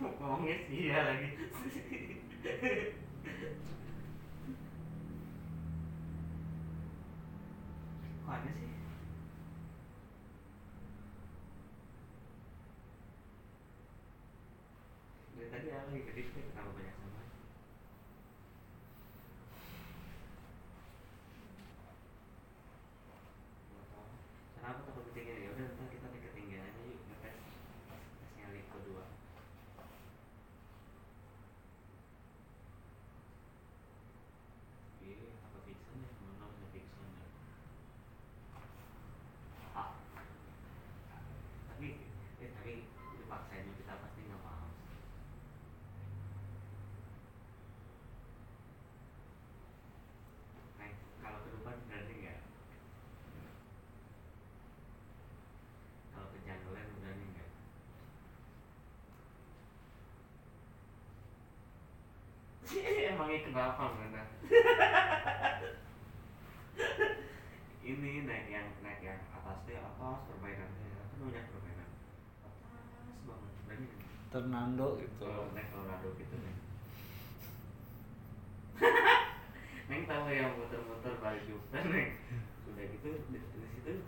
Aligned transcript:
ngomongnya 0.00 0.56
sih 0.66 0.88
ya 0.88 1.00
lagi 1.04 1.28
kok 8.24 8.32
aneh 8.34 8.52
sih 8.58 8.70
dari 15.36 15.48
tadi 15.52 15.66
aku 15.70 15.88
lagi 15.90 16.02
ke 16.08 16.12
display 16.16 16.44
kenapa 16.48 16.70
banyak 16.76 16.96
sama 16.96 17.20
Nggak 23.70 23.84
tahu. 23.90 24.06
kenapa 24.56 24.78
takut 24.86 25.04
ketinggian 25.10 25.44
ya 25.44 25.48
udah 25.54 25.66
ntar 25.74 25.86
kita 25.88 26.06
naik 26.10 26.22
ketinggian 26.26 26.64
aja 26.66 26.80
yuk 26.84 27.00
ngetes 27.08 27.36
tesnya 28.20 28.46
lift 28.54 28.68
kedua 28.74 29.04
iya 35.00 35.16
apa 35.46 35.58
Vixen 35.66 35.98
ya 36.04 36.10
mana 36.20 36.44
ada 36.50 36.66
Vixen 36.72 37.08
ya 37.16 37.26
ah 39.74 39.90
tapi 41.68 41.88
eh 42.40 42.50
tapi 42.56 42.74
dipaksain 43.18 43.66
kita 43.78 43.94
pasti 44.02 44.20
nggak 44.26 44.42
mau 44.44 44.68
Nah, 50.78 50.88
kalau 51.22 51.38
ke 51.44 51.48
depan 51.52 51.76
berani 51.84 52.14
nggak? 52.22 52.38
Kalau 56.10 56.26
ke 56.32 56.38
junglean 56.46 56.88
berani 56.96 57.26
nggak? 57.34 57.50
Emangnya 63.20 63.44
kenapa 63.52 63.92
mana? 64.00 64.24
Ini 67.84 68.24
naik 68.24 68.48
yang 68.48 68.72
naik 68.80 69.04
yang 69.04 69.20
atas 69.36 69.60
deh 69.68 69.76
atas 69.76 70.24
permainannya 70.24 70.88
kan 70.88 71.20
banyak 71.20 71.44
permainan 71.52 71.88
atas 72.40 73.20
banget 73.28 73.52
berani 73.68 73.86
nggak? 73.92 74.08
Ternando 74.32 74.96
gitu 75.04 75.20
Kalau 75.20 75.52
naik 75.52 75.68
Colorado 75.68 76.08
gitu 76.16 76.32
nih. 76.32 76.56
Neng 79.92 80.08
tahu 80.08 80.32
yang 80.32 80.56
muter-muter 80.56 81.20
balik 81.20 81.44
Jupiter 81.44 81.84
neng. 81.92 82.16
Udah 82.72 82.84
gitu 82.88 83.20
di, 83.28 83.36
di 83.36 83.68
situ 83.68 84.00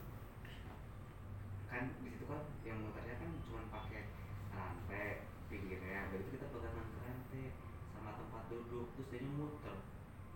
kan 1.69 1.85
di 2.01 2.09
situ 2.17 2.25
kan 2.25 2.49
yang 2.65 2.81
muternya 2.81 3.21
kan 3.21 3.29
cuma 3.45 3.61
pakai 3.77 4.09
rantai 4.57 5.29
pinggirnya. 5.53 6.09
Begitu 6.17 6.41
kita 6.41 6.49
pegangan 6.49 6.89
ke 6.89 6.99
rantai 7.05 7.53
sama 7.93 8.17
tempat 8.17 8.49
duduk 8.73 8.89
terus 8.97 9.09
dia 9.13 9.29
muter. 9.37 9.77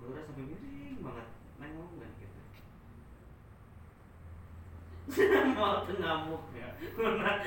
Udah 0.04 0.20
sampai 0.28 0.44
miring 0.44 1.00
banget. 1.00 1.28
Neng 1.56 1.72
mau 1.72 1.88
nggak 1.96 2.12
gitu? 2.20 2.40
mau 5.56 5.88
tuh 5.88 5.96
ngamuk 5.96 6.44
ya. 6.52 6.68
Mana? 7.00 7.32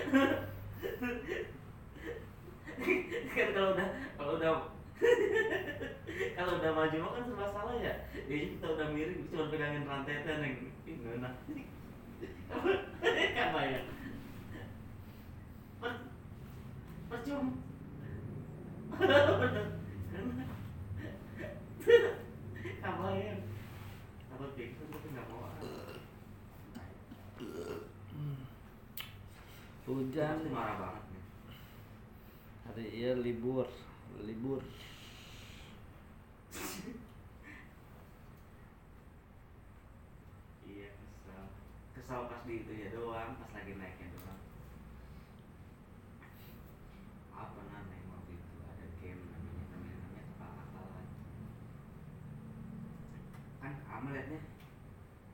kan 3.29 3.47
kalau 3.53 3.69
udah 3.75 3.87
kalau 4.17 4.33
udah 4.39 4.53
kalau 6.39 6.53
udah 6.57 6.71
maju 6.71 6.97
mah 7.03 7.11
kan 7.11 7.23
serba 7.27 7.47
salah 7.51 7.75
ya 7.79 7.93
jadi 8.27 8.55
kita 8.55 8.65
udah 8.71 8.87
miring 8.95 9.27
cuma 9.27 9.51
pegangin 9.51 9.83
rantai 9.83 10.23
teh 10.23 10.35
neng 10.39 10.71
gimana 10.87 11.29
kan 13.35 13.47
bayang 13.51 13.87
per 15.83 15.93
percum 17.11 17.59
kabayang 18.95 19.19
takut 19.27 19.51
pingsan 19.51 19.77
tapi 20.19 20.31
nggak 20.31 20.47
mau 20.47 20.55
ah. 20.55 21.78
Hujan 29.89 30.45
marah 30.53 30.77
banget 30.77 31.03
nih 31.09 31.25
Hari 32.69 32.85
iya 32.93 33.11
libur. 33.17 33.65
Libur. 34.21 34.61
Iya 40.69 40.93
kesal 40.93 41.43
kesal 41.97 42.19
pas 42.29 42.45
di 42.45 42.61
itu 42.61 42.69
ya 42.69 42.93
doang 42.93 43.33
pas 43.41 43.49
lagi 43.49 43.73
naiknya 43.73 44.13
doang 44.13 44.41
apa 47.33 47.59
namanya 47.73 48.05
waktu 48.13 48.37
itu 48.37 48.55
ada 48.69 48.85
game 49.01 49.25
namanya 49.25 49.63
namanya 49.73 49.97
namanya 50.05 50.23
kepala 50.37 50.63
kan 53.57 53.73
kamu 53.89 54.07
liatnya 54.13 54.39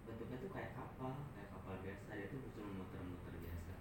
bentuknya 0.08 0.38
tuh 0.40 0.52
kayak 0.56 0.72
kapal 0.80 1.12
kayak 1.36 1.50
kapal 1.52 1.76
biasa 1.84 2.10
dia 2.16 2.28
tuh 2.32 2.40
cuma 2.56 2.70
muter-muter 2.80 3.36
biasa 3.42 3.74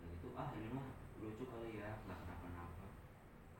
nah 0.00 0.06
gitu 0.10 0.28
ah 0.34 0.48
ini 0.56 0.68
mah 0.72 0.86
lucu 1.20 1.44
kali 1.44 1.76
ya 1.76 2.00
nggak 2.08 2.18
kenapa-napa 2.24 2.86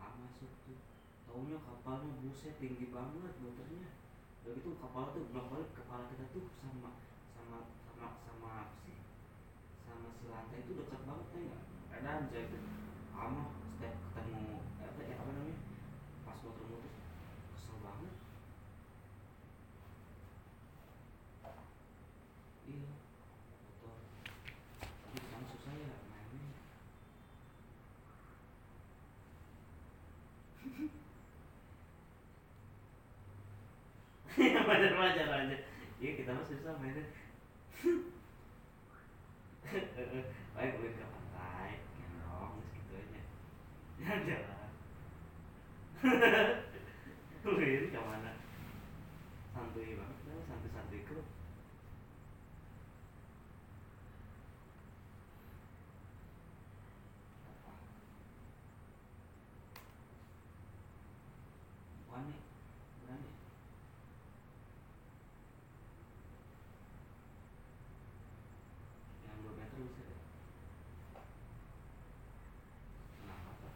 ah 0.00 0.10
masuk 0.16 0.48
tuh 0.64 0.80
taunya 1.28 1.60
kapalnya 1.60 2.12
buset 2.24 2.49
tinggi 2.60 2.92
banget 2.92 3.32
muternya 3.40 3.88
udah 4.44 4.52
gitu 4.52 4.76
kapal 4.76 5.16
tuh 5.16 5.24
bolak 5.32 5.48
balik 5.48 5.72
kepala 5.72 6.04
kita 6.12 6.28
tuh 6.28 6.44
sama 6.60 6.92
sama 7.32 7.64
sama 7.88 8.08
sama 8.20 8.52
sih? 8.84 9.00
Sama 9.88 10.12
si 10.20 10.28
lantai 10.28 10.60
itu 10.60 10.76
dekat 10.76 11.00
banget 11.08 11.26
ya 11.32 11.40
nggak? 11.40 11.62
Ada 11.96 12.12
itu 12.36 12.58
ama 13.16 13.48
setiap 13.80 13.96
ketemu 14.12 14.60
eh, 14.80 14.88
apa 14.92 15.00
ya 15.08 15.14
apa 15.16 15.30
namanya 15.32 15.56
pas 16.28 16.36
muter-muter 16.44 16.92
kesel 17.56 17.76
banget 17.80 18.14
iya 22.68 22.92
betul 23.64 23.96
tapi 25.08 25.16
sekarang 25.16 25.46
susah 25.48 25.74
ya 25.80 25.92
mainnya 26.12 26.60
wajar 34.80 34.96
wajar 34.96 35.28
aja 35.44 35.56
iya 36.00 36.10
kita 36.16 36.32
mah 36.32 36.40
susah 36.48 36.72
mainnya. 36.80 37.04
Baik 40.56 40.72
udah 40.80 40.92
ke 40.96 41.04
pantai 41.04 41.70
gendong 42.00 42.54
gitu 42.72 42.92
aja. 42.96 43.20
Jalan 44.28 44.72
Wih, 47.60 47.92
ke 47.92 48.00
mana 48.00 48.32
santuy 49.52 49.96
banget 49.96 50.18
lah 50.24 50.40
santuy 50.48 50.70
santuy 50.72 51.00
kru 51.04 51.20
Wani, 62.10 62.34
berani. 63.00 63.30
Yang 69.24 69.36
dua 69.42 69.52
meter 69.54 69.78
bisa 69.86 70.02
deh. 70.02 70.20
Kenapa 73.16 73.50
tuh? 73.60 73.72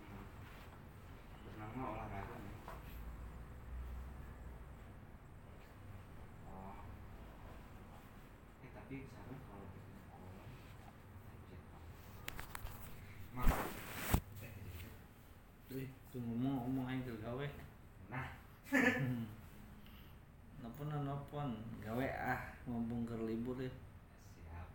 Hmm. 0.00 0.24
Berenang 1.44 1.72
mah 1.76 1.86
olahraga 1.92 2.36
nih. 2.40 2.56
Oh. 6.46 6.76
Eh 8.64 8.70
tapi 8.72 8.96
sana 9.10 9.34
kalau 9.44 9.66
kita 9.68 9.92
sekolah, 9.98 10.44
anjir, 11.28 11.60
Pak. 11.68 11.82
Mak, 13.34 13.48
eh, 14.40 14.52
Wih, 15.74 15.90
tuh 16.08 16.20
ngomong 16.22 16.54
ngomong 16.62 16.86
aja 16.86 17.10
ke 17.10 17.18
gawe 17.18 17.46
Nah, 18.06 18.26
Nelpon 20.62 20.86
nelpon 20.86 21.48
Gawe 21.82 22.06
ah 22.14 22.40
Ngomong 22.64 23.02
ke 23.04 23.16
libur 23.26 23.58
ya 23.58 23.66
siap. 23.68 24.68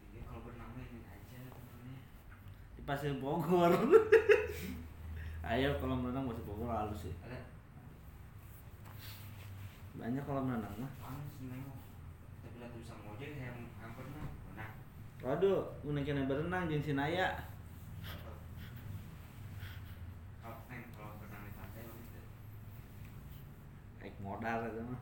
Ini 0.00 0.24
kalau 0.24 0.40
berenang 0.42 0.70
mah 0.72 0.82
ini 0.82 1.04
aja 1.04 1.38
temennya. 1.46 2.00
Di 2.00 2.74
Pasir 2.86 3.12
Bogor. 3.18 3.74
Ayo 5.50 5.74
kalau 5.82 5.98
renang 5.98 6.30
Pasir 6.30 6.44
Bogor 6.46 6.70
halus 6.70 7.02
sih. 7.02 7.14
Ada? 7.26 7.38
Banyak 9.98 10.22
kolam 10.22 10.46
renang 10.46 10.74
mah. 10.78 10.92
Tapi 11.02 12.56
lihat 12.62 12.72
bisa 12.78 12.94
ngojek 13.02 13.30
yang. 13.42 13.58
Nah, 14.56 14.70
Waduh, 15.20 15.66
unekin 15.82 16.30
berenang 16.30 16.70
jeung 16.70 16.80
si 16.80 16.94
Naya 16.94 17.56
kalau 20.96 21.12
berenang 21.20 21.42
di 21.46 21.52
pantai 21.54 21.82
modal 24.22 24.60
itu 24.66 24.82
mah 24.82 25.00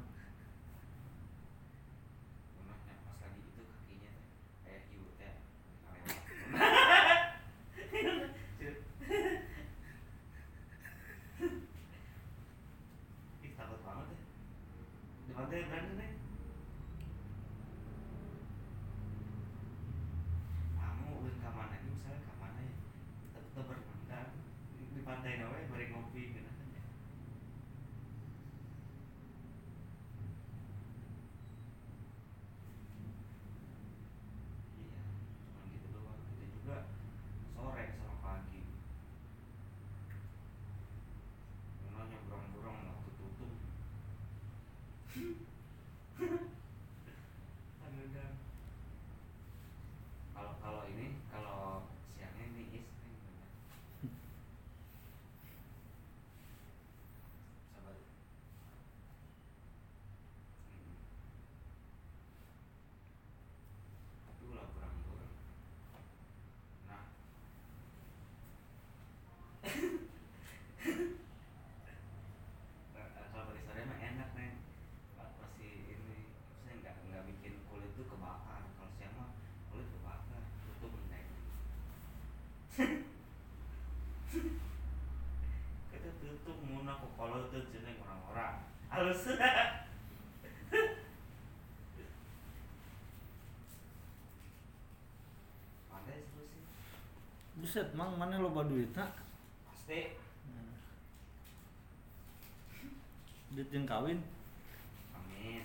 kita 82.75 82.91
tutup 86.19 86.59
muna 86.67 86.99
kalau 87.15 87.47
tuh 87.55 87.63
jeneng 87.71 88.03
orang-orang. 88.03 88.67
Halus. 88.91 89.31
Pandai 95.87 96.19
sih 96.19 96.51
buset 97.63 97.95
mang 97.95 98.19
mana 98.19 98.43
loba 98.43 98.67
duit 98.67 98.91
nak? 98.99 99.23
Pasti. 99.71 100.19
Duit 103.55 103.71
yang 103.71 103.87
kawin? 103.87 104.19
Amin. 105.15 105.63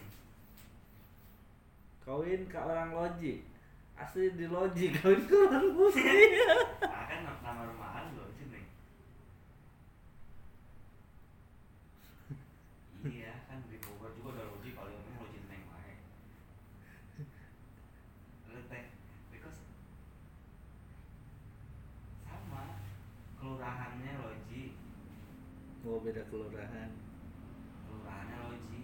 Kawin 2.05 2.45
ke 2.45 2.57
orang 2.61 2.93
loji 2.93 3.41
asli 3.99 4.31
di 4.33 4.45
loji 4.47 4.85
kawin 4.95 5.21
ke 5.27 5.35
orang 5.35 5.67
muslim 5.75 6.07
ah 6.87 7.03
kan 7.05 7.19
na- 7.21 7.41
nama 7.43 7.61
rumahan 7.67 8.15
lo 8.15 8.25
jeneng 8.33 8.65
iya 13.05 13.33
kan 13.45 13.59
di 13.67 13.75
Bogor 13.79 14.15
juga 14.15 14.29
ada 14.35 14.43
loji 14.49 14.71
kalau 14.71 14.87
yang 14.89 15.19
loji 15.19 15.39
neng 15.47 15.63
wae. 15.67 15.93
Lu 18.47 18.61
teh 18.67 18.83
because 19.31 19.59
sama 22.23 22.79
kelurahannya 23.35 24.13
loji 24.19 24.63
oh 25.83 25.99
beda 25.99 26.23
kelurahan 26.27 26.91
kelurahannya 27.83 28.37
loji 28.47 28.81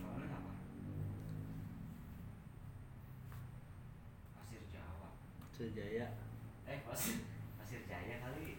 kamu 0.00 0.24
apa 0.26 0.52
pasir 4.34 4.62
Jawa 4.72 5.08
sejaya 5.52 6.06
eh 6.64 6.80
pasir 6.82 7.20
pasir 7.60 7.80
Jaya 7.84 8.16
kali 8.24 8.56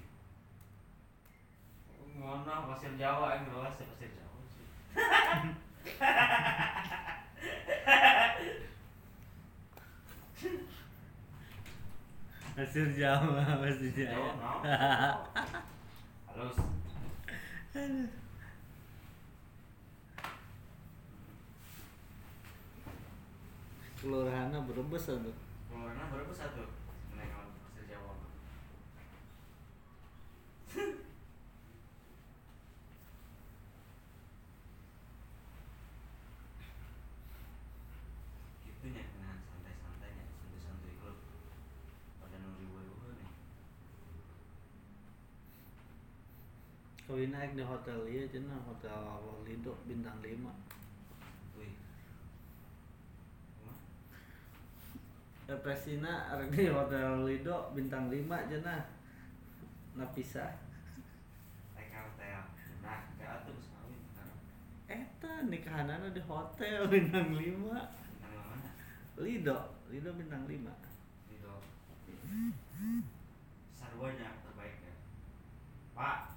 ngono 2.16 2.56
pasir 2.70 2.94
Jawa 2.96 3.34
yang 3.36 3.50
jelas 3.50 3.76
ya 3.82 3.86
pasir 3.90 4.10
Jawa 4.14 4.40
sih 4.46 4.68
Pasir 12.72 12.88
Jawa, 12.96 13.44
Jaya. 13.92 14.32
no 14.40 14.64
halus 16.32 16.56
Kelurahannya 24.00 24.60
berebes 24.68 25.04
tuh. 25.12 25.36
kelurahannya 25.68 26.06
berapa 26.16 26.32
satu 26.32 26.64
menengok 27.12 27.48
pasir 27.60 27.84
Jawa 27.92 28.12
mah. 28.16 28.32
gitu 38.66 38.86
nya 38.96 39.04
nah 39.22 39.36
santai-santai 39.44 40.10
nya 40.16 40.26
santai-santai 40.32 40.94
klub 41.02 41.18
pada 42.22 42.38
nuri 42.40 42.66
ribu 42.66 43.08
nih 43.20 43.30
Kawin 47.12 47.36
naik 47.36 47.60
di 47.60 47.64
hotel 47.68 48.08
iya 48.08 48.24
cina 48.24 48.56
hotel 48.64 48.96
Lido 49.44 49.76
bintang 49.84 50.24
5 50.24 50.48
wih? 51.60 51.76
Presina 55.60 56.32
ada 56.32 56.48
di 56.48 56.72
hotel 56.72 57.28
Lido 57.28 57.76
bintang 57.76 58.08
5 58.08 58.16
cina 58.48 58.88
Napisa 60.00 60.56
TK 61.76 61.94
hotel 62.00 62.48
nah 62.80 63.04
geus 63.20 63.68
kawin 63.76 64.00
sekarang 64.08 64.40
Eta 64.88 65.34
nikahanana 65.52 66.16
di 66.16 66.24
hotel 66.24 66.88
bintang 66.88 67.36
5 67.36 67.44
bintang 68.24 68.40
mana 68.40 68.72
Lido 69.20 69.76
Lido 69.92 70.16
bintang 70.16 70.48
5 70.48 70.64
Lido 71.28 71.56
sarwanya 73.76 74.32
terbaik 74.48 74.80
ya 74.80 74.96
Pak 75.92 76.31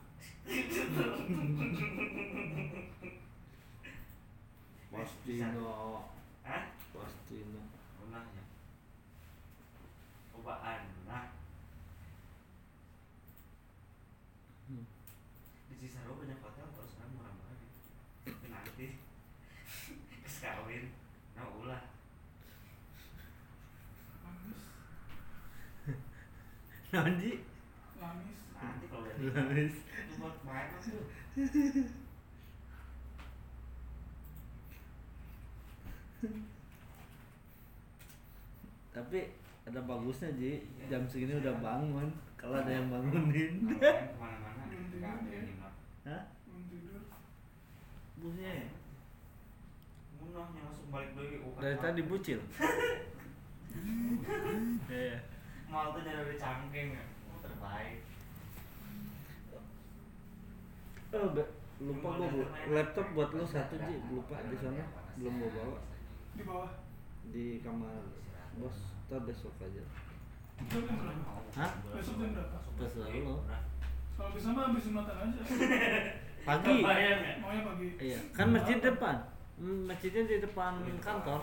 Pastino 4.90 6.06
Hah? 6.46 6.64
Pastino 6.94 7.62
Runahnya 7.98 8.44
Cobaan 10.30 10.82
nah 11.08 11.26
Hmm. 14.64 14.80
di 15.68 15.74
Cisarua 15.76 16.16
banyak 16.16 16.40
hotel 16.40 16.64
terus 16.72 16.96
sekarang 16.96 17.20
murah-murah 17.20 17.52
tapi 18.24 18.48
nanti. 18.48 18.86
Kawin. 20.40 20.88
Nah 21.36 21.44
ulah. 21.60 21.82
Nanti? 26.94 27.30
Lamis. 28.00 28.38
nanti 28.54 28.84
kalau 28.88 29.04
udah 29.04 29.34
Lamis. 29.36 29.74
itu 29.84 30.14
buat 30.16 30.36
main 30.48 30.72
tuh 30.80 31.04
Tapi 38.94 39.18
ada 39.66 39.80
bagusnya 39.82 40.30
Ji. 40.38 40.62
Jam 40.86 41.02
segini 41.10 41.34
udah 41.42 41.58
bangun. 41.58 42.06
Kalau 42.38 42.62
ada 42.62 42.70
yang 42.70 42.86
bangunin. 42.86 43.66
Ke 43.66 44.14
mana-mana 44.14 44.62
ya? 44.70 44.78
yang 45.02 45.26
nginep. 45.26 45.74
Hah? 46.06 46.22
Busnya 48.22 48.50
ya? 48.62 48.68
munahnya 50.24 50.60
langsung 50.64 50.88
balik 50.88 51.12
lagi 51.18 51.36
oh, 51.44 51.52
Dari 51.60 51.76
kan 51.76 51.82
tadi 51.92 52.02
bucil? 52.06 52.40
Iya. 54.86 55.18
Mal 55.66 55.90
tuh 55.90 56.06
dari 56.06 56.38
cangkeng 56.38 56.94
ya. 56.94 57.04
Oh, 57.26 57.42
terbaik 57.42 58.03
Oh, 61.14 61.30
be- 61.30 61.52
lupa 61.80 62.08
gua 62.12 62.26
bu- 62.28 62.50
laptop 62.68 63.06
buat 63.12 63.30
lu 63.30 63.44
satu 63.44 63.74
Ji 63.76 63.96
lupa 64.08 64.34
di 64.42 64.56
sana 64.56 64.82
belum 65.14 65.34
gua 65.36 65.50
bawa 65.52 65.78
Di 66.32 66.42
bawah. 66.42 66.70
di 67.26 67.44
kamar 67.60 68.02
bos 68.56 68.78
ntar 69.04 69.20
besok 69.22 69.54
aja 69.58 69.82
Besok 70.56 70.82
jam 70.84 70.96
berapa? 70.96 71.34
Hah? 71.52 71.70
Besok 71.90 72.14
jam 72.16 72.30
berapa? 72.30 72.56
Terserah 72.76 73.10
lu. 73.12 73.36
Kalau 74.14 74.30
bisa 74.30 74.48
mah 74.48 74.62
habis 74.68 74.84
Jumatan 74.84 75.16
aja. 75.20 75.40
pagi 76.46 76.74
Bayang 76.78 77.20
ya? 77.20 77.34
Maunya 77.38 77.62
pagi. 77.64 77.88
iya 78.00 78.18
kan 78.30 78.46
masjid 78.50 78.78
depan 78.80 79.16
Hmm, 79.54 79.86
masjidnya 79.86 80.26
di 80.26 80.36
depan 80.40 80.82
kantor 80.98 81.38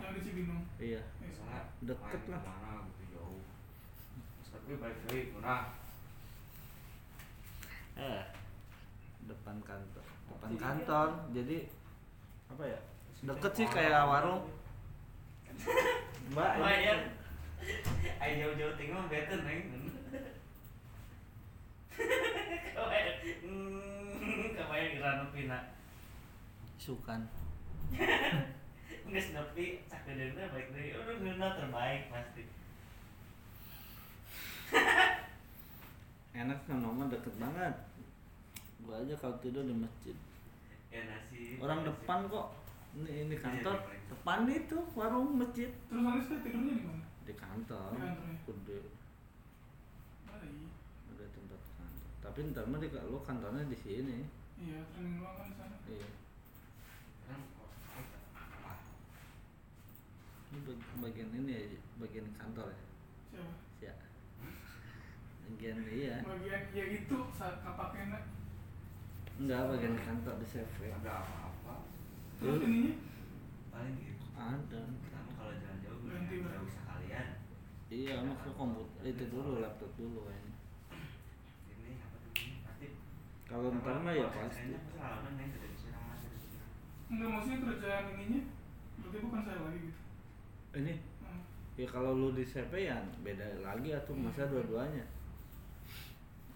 Yang 0.00 0.12
di 0.12 0.20
Cibinong. 0.22 0.64
iya 0.76 1.00
Misalnya 1.18 1.60
Deket 1.82 2.22
lah. 2.26 2.40
tapi 4.50 4.72
balik 4.76 4.96
lagi 5.04 5.22
munah 5.30 5.62
eh 7.96 8.22
depan 9.30 9.56
kantor. 9.62 10.04
Depan 10.26 10.50
kantor. 10.58 11.08
jadi 11.30 11.58
apa 12.50 12.64
ya? 12.66 12.80
deket 13.20 13.52
sih 13.52 13.66
kayak 13.70 14.08
warung. 14.08 14.42
Mbak 16.32 16.52
Bayang 16.62 17.04
Ayo 18.20 18.32
jauh-jauh 18.40 18.74
tinggal 18.80 19.04
beten 19.12 19.40
neng 19.44 19.60
Kebayang. 24.56 24.92
Iranu 24.96 25.24
pina. 25.36 25.58
Sukan. 26.80 27.28
Nggak 29.10 29.24
senepi 29.26 29.84
Cak 29.90 30.06
dedenya 30.06 30.48
balik 30.54 30.70
lagi 30.72 30.96
Udah 30.96 31.16
nuna 31.20 31.48
terbaik 31.58 32.08
pasti. 32.08 32.42
Enak 36.40 36.62
kan 36.64 36.78
nomor 36.80 37.10
deket 37.10 37.34
banget 37.36 37.74
gua 38.82 38.94
aja 38.98 39.14
kalau 39.14 39.36
tidur 39.38 39.62
di 39.62 39.74
masjid 39.74 40.16
Ya 40.88 41.00
nasi 41.04 41.56
orang 41.56 41.80
nasi. 41.80 41.88
depan 41.92 42.18
kok 42.26 42.46
ini 42.92 43.10
ini 43.22 43.34
Iya, 43.34 43.40
kantor 43.40 43.76
depan 44.08 44.40
itu 44.46 44.76
warung 44.92 45.30
masjid 45.36 45.70
Terus 45.86 46.26
tidurnya 46.36 46.74
di 46.74 46.82
mana? 46.82 47.04
di 47.22 47.34
kantor 47.34 47.90
Di 47.90 48.00
kantornya. 48.00 48.36
gede 48.42 48.80
Baik. 50.24 50.66
ada 51.08 51.24
tempat 51.30 51.60
kantor 51.70 52.08
tapi 52.20 52.38
ntar 52.50 52.64
mah 52.66 52.78
di 52.78 52.88
lu 52.90 53.18
kantornya 53.20 53.64
di 53.64 53.76
sini 53.76 54.18
Iya, 54.60 54.80
training 54.90 55.22
kan 55.22 55.32
di 55.40 55.54
sana. 55.54 55.76
iya 55.86 56.08
oh, 57.30 57.70
ini 60.50 60.58
bag- 60.66 60.98
bagian 61.00 61.30
ini 61.32 61.50
ya 61.50 61.62
bagian 61.96 62.26
kantor 62.34 62.66
ya 62.68 62.82
Siapa? 63.30 63.54
ya 63.80 63.94
bagian 65.46 65.78
iya 65.86 66.16
Bagian 66.20 66.62
ya 66.70 66.84
itu 66.92 67.16
saat 67.32 67.62
kapaknya. 67.62 68.18
Enggak 69.40 69.60
bagian 69.72 69.96
kantor 69.96 70.34
di 70.36 70.46
CV 70.46 70.76
Ada 71.00 71.12
apa-apa. 71.24 71.74
Terus 72.36 72.60
ininya? 72.60 72.94
Paling 73.72 73.96
gitu. 73.96 74.24
Ada. 74.36 74.80
Kamu 74.84 75.30
kalau 75.34 75.52
jalan 75.56 75.78
jauh 75.80 76.00
berapa? 76.04 76.60
usah 76.68 76.84
kalian. 76.84 77.26
Iya 77.90 78.14
maksud 78.22 78.52
komputer 78.54 79.02
itu 79.08 79.24
dulu 79.32 79.64
laptop 79.64 79.90
dulu 79.96 80.28
kalau 83.50 83.74
ntar 83.82 83.98
mah 83.98 84.14
ya 84.14 84.30
pasti 84.30 84.78
pasti 84.78 85.42
tidak 85.50 85.70
bisa 85.74 85.90
ramah 85.90 86.14
tidak 86.22 86.38
bisa. 86.38 86.62
Enggak 87.10 87.28
maksudnya 87.34 87.58
kerjaan 87.66 88.04
ininya 88.14 88.40
berarti 89.02 89.18
bukan 89.26 89.40
saya 89.42 89.58
lagi 89.66 89.80
gitu. 89.90 90.00
ini? 90.78 90.94
Hmm. 91.26 91.42
ya 91.74 91.86
kalau 91.90 92.14
lu 92.14 92.30
di 92.30 92.46
CP 92.46 92.70
ya 92.86 93.02
beda 93.26 93.58
lagi 93.58 93.90
atau 93.90 94.14
masa 94.14 94.46
dua-duanya. 94.46 95.02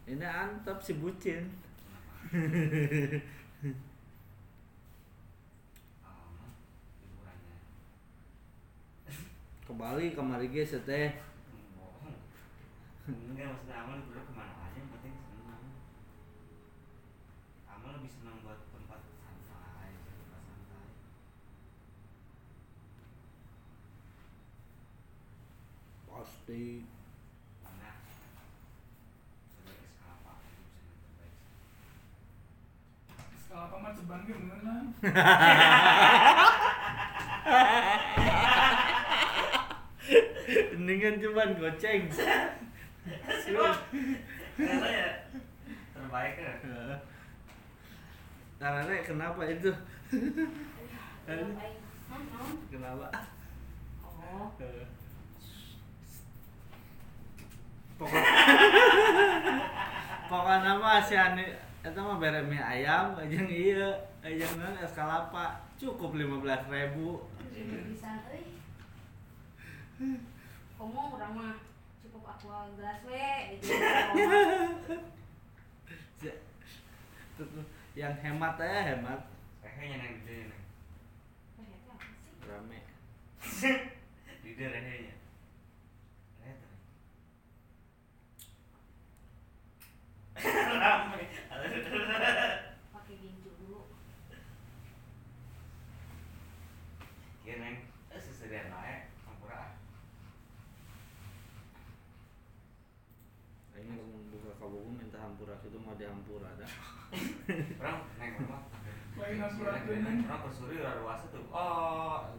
Ini 0.07 0.23
antep 0.23 0.79
si 0.79 0.95
bucin. 0.95 1.51
Ke 9.65 9.73
Bali 9.75 10.17
kemari 10.17 10.49
ge 10.49 10.65
teh 10.65 11.13
enggak 13.05 13.53
maksudnya 13.53 13.77
amal 13.85 14.01
liburan 14.01 14.25
ke 14.25 14.33
mana 14.33 14.55
aja 14.65 14.81
yang 14.81 14.89
penting 14.97 15.13
senang. 15.13 15.77
Amal 17.69 18.01
lebih 18.01 18.09
senang 18.09 18.41
buat 18.41 18.65
tempat 18.73 19.05
santai 19.21 19.93
tempat 19.93 20.41
santai. 20.41 20.89
Pasti 26.09 26.89
mana 27.61 27.93
sebagai 29.53 29.89
skala 29.93 30.41
itu 30.41 30.65
bisa 30.73 30.89
yang 30.89 30.97
terbaik 31.05 31.37
Ini 40.75 40.95
kan 41.01 41.15
cuman 41.17 41.57
goceng. 41.57 42.05
Ya? 42.13 42.53
Terbaik 45.97 46.37
ya? 46.37 46.53
Karena 48.61 49.01
kenapa 49.01 49.49
itu? 49.49 49.73
Naon? 51.25 51.57
kenapa? 52.69 53.09
Oh, 54.05 54.53
pokok 57.95 58.11
pokoknya 60.31 60.73
mah 60.83 60.99
si 60.99 61.15
Ani 61.15 61.47
itu 61.85 62.01
mah 62.01 62.17
bere 62.17 62.41
mie 62.49 62.57
ayam 62.57 63.13
ajang 63.21 63.45
iya 63.45 63.93
ajang 64.25 64.57
non 64.57 64.73
es 64.81 64.97
kalapa 64.97 65.61
cukup 65.77 66.17
lima 66.17 66.41
belas 66.41 66.65
ribu. 66.67 67.21
Bisa 67.53 68.25
euy. 68.33 68.57
Komo 70.81 71.13
urang 71.13 71.33
mah 71.37 71.55
cukup 72.01 72.25
aqua 72.25 72.73
gelas 72.81 73.05
we 73.05 73.61
gitu. 73.61 73.69
yang 78.01 78.17
hemat 78.19 78.57
ya 78.59 78.81
hemat. 78.97 79.21
Gede 79.61 80.49
Eh, 81.61 81.69
itu 81.69 81.89
apa 81.93 82.07
sih? 82.09 82.49
rame. 82.49 82.79
Gede 84.43 84.67
rehenya 84.73 85.15
rehe 86.41 86.53
tuh 86.59 86.75
rame 90.81 91.14
Pakai 92.93 93.15
ginju 93.17 93.51
dulu. 93.57 93.89
Iya 97.45 97.55
neng, 97.61 97.77
eh 98.13 98.21
seserian 98.21 98.69
naik, 98.69 99.13
hampura. 99.25 99.81
ini 103.85 104.01
kamu 104.01 104.33
buka 104.33 104.53
kabuku 104.57 104.91
minta 104.97 105.19
hampura 105.21 105.61
itu 105.61 105.77
mau 105.77 105.93
dihampura 105.93 106.57
ada 106.57 106.65
Orang 107.81 107.99
neng 108.17 108.31
rumah. 108.41 108.63
Lain 109.21 109.37
hampura 109.45 109.73
neng. 109.85 110.25
Orang 110.25 110.41
bersuri 110.49 110.81
udah 110.81 110.95
luas 111.05 111.21
tuh. 111.29 111.45
Oh, 111.53 112.33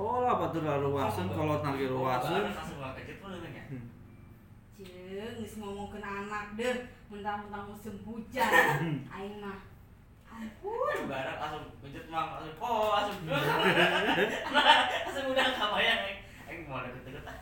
oh 0.00 0.16
lah 0.24 0.34
batur 0.40 0.64
ruasan 0.64 1.28
kalau 1.32 1.60
nagi 1.60 1.86
ruasan 1.88 2.48
Langsung 2.48 2.80
gak 2.80 2.96
kejut 3.00 3.16
pun 3.20 3.36
ya. 3.44 3.64
Jeung 4.76 5.40
geus 5.40 5.56
ngomongkeun 5.56 6.04
anak 6.04 6.52
deh, 6.52 6.84
mentang-mentang 7.08 7.64
musim 7.72 7.96
hujan. 8.04 8.52
Aing 9.16 9.40
mah 9.40 9.64
ampun. 10.28 11.08
Barat 11.08 11.40
langsung 11.40 11.80
kejut 11.80 12.12
mang, 12.12 12.36
langsung 12.36 12.60
oh 12.60 12.92
langsung. 12.92 13.24
Langsung 14.52 15.32
udah 15.32 15.48
kebayang 15.56 16.00
neng. 16.04 16.18
Neng 16.44 16.58
mau 16.68 16.84
ada 16.84 16.92
deket 16.92 17.24
ah. 17.24 17.40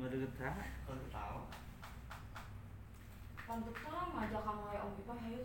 mau 0.00 0.08
deket 0.08 0.32
tak 0.40 0.72
Kalau 0.88 1.00
ketawa. 1.04 1.40
Pantuk 3.44 3.76
tah 3.76 4.08
ngajak 4.08 4.40
kamu 4.40 4.64
ya 4.72 4.80
Om 4.88 4.96
Ipa, 5.04 5.14
ayo 5.20 5.40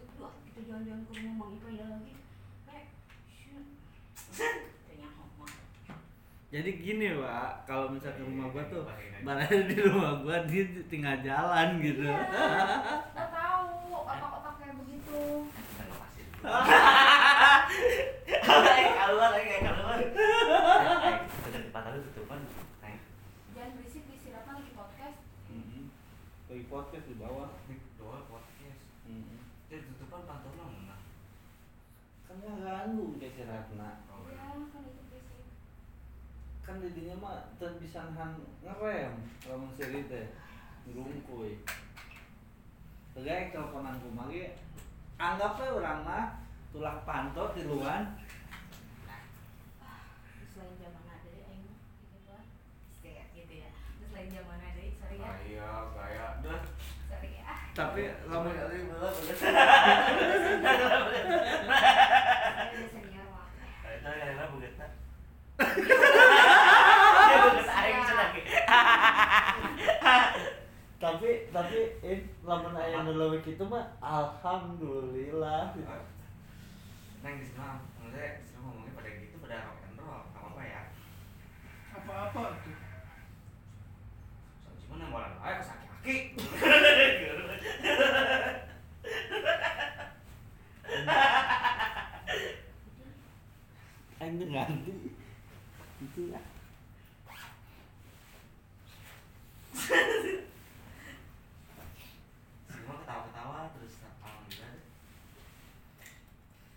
kita 0.48 0.60
jalan-jalan 0.72 1.04
ke 1.04 1.12
rumah 1.20 1.36
Mang 1.36 1.52
Ipa 1.60 1.68
ya 1.68 1.84
lagi. 1.92 2.16
Kayak 2.64 2.88
ngomong. 3.28 3.68
jadi 6.50 6.70
gini 6.82 7.14
pak 7.14 7.70
kalau 7.70 7.94
misalnya 7.94 8.18
ke 8.18 8.24
rumah 8.26 8.50
gua 8.50 8.64
tuh 8.66 8.82
mana 9.22 9.46
di 9.46 9.76
rumah 9.86 10.18
gua 10.26 10.38
dia 10.50 10.66
tinggal 10.90 11.14
jalan 11.22 11.78
gitu 11.78 12.02
Iya. 12.02 12.26
Gak 13.14 13.30
tahu 13.30 13.70
otak-otak 14.02 14.54
kayak 14.58 14.76
begitu. 14.82 15.46
Keluar, 18.40 19.32
ayo 19.38 19.58
keluar. 19.62 20.00
Tempat 21.50 21.82
tadi 21.86 22.00
tutupan. 22.10 22.40
Jangan 23.54 23.72
berisik 23.78 24.04
di 24.10 24.18
lagi 24.34 24.72
podcast. 24.74 25.18
lagi 26.50 26.66
podcast 26.66 27.06
di 27.06 27.16
bawah 27.22 27.50
ini 27.68 27.76
doa 28.02 28.20
podcast. 28.26 28.82
Jadi 29.70 29.82
tutupan 29.94 30.26
pantulnya 30.26 30.66
mana? 30.66 30.98
kan 32.26 32.36
nggak 32.42 32.58
ganggu 32.62 33.18
desi 33.18 33.42
Ratna 33.46 34.06
Oh, 34.10 34.26
Iya, 34.30 34.54
kan 36.70 36.78
didinya 36.86 37.18
mah 37.18 37.42
teu 37.58 37.82
bisa 37.82 38.14
nahan 38.14 38.38
ngerem 38.62 39.18
lamun 39.50 39.74
seri 39.74 40.06
teh 40.06 40.30
ngerungkuy 40.86 41.58
Tegak 43.10 43.50
teleponan 43.50 43.98
kumaha 43.98 44.30
ge 44.30 44.54
anggap 45.18 45.58
we 45.58 45.66
urang 45.66 46.06
mah 46.06 46.46
tulah 46.70 47.02
pantot 47.10 47.58
di 47.58 47.66
luar 47.66 48.06
Terus 50.38 50.54
lain 50.62 50.78
zaman 50.78 51.04
ada 51.10 51.30
aing 51.50 51.66
mah 51.66 51.82
gitu 52.14 52.30
lah. 52.30 52.46
Gitu 53.34 53.54
ya. 53.66 53.74
Zaman 54.30 54.62
ada, 54.62 54.84
sorry 54.94 55.18
ya. 55.18 55.34
Gaya, 55.34 55.90
gaya, 55.98 56.26
dah. 56.46 56.62
Sorry 57.10 57.42
ya. 57.42 57.74
tapi 57.74 58.02
lamun 58.30 58.54
Kali 58.60 58.78
belum, 58.86 59.14
belum. 59.18 59.36
Saya 59.36 59.52
udah 60.16 60.40
senior 62.94 63.28
lah. 63.34 63.48
Itu 63.90 64.10
yang 64.14 64.38
lain 64.38 64.50
bukan 64.54 64.74
tak? 64.78 64.92
Iya, 65.60 67.38
Bukan 67.44 67.68
aing 67.68 68.00
senang. 68.08 68.32
Tapi 71.50 71.98
eh 72.06 72.30
lamun 72.46 72.78
aya 72.78 73.02
nu 73.02 73.18
leuwih 73.18 73.42
kitu 73.42 73.66
mah 73.66 73.90
alhamdulillah. 73.98 75.74
Neng 77.20 77.36
di 77.42 77.46
sana, 77.52 77.84
maksudnya 78.00 78.40
di 78.40 78.46
sana 78.48 78.64
ngomongnya 78.64 78.96
pada 78.96 79.10
gitu, 79.18 79.36
pada 79.44 79.68
rock 79.68 79.84
and 79.84 80.00
roll, 80.00 80.24
nggak 80.30 80.40
apa-apa 80.40 80.62
ya. 80.64 80.82
Apa-apa 81.92 82.42
tuh. 82.64 82.78
Soalnya 84.64 84.80
cuma 84.86 84.96
nang 85.02 85.12
bolan, 85.12 85.34
ayo 85.44 85.60
sakit 85.60 85.90
kaki. 85.90 86.18
aing 94.20 94.36
teu 94.40 94.48
nganti. 94.48 94.94
Itu 96.00 96.22
ya 96.32 96.40
ketawa-ketawa 103.10 103.74
terus 103.74 104.06
alhamdulillah. 104.06 104.70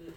deh. 0.01 0.17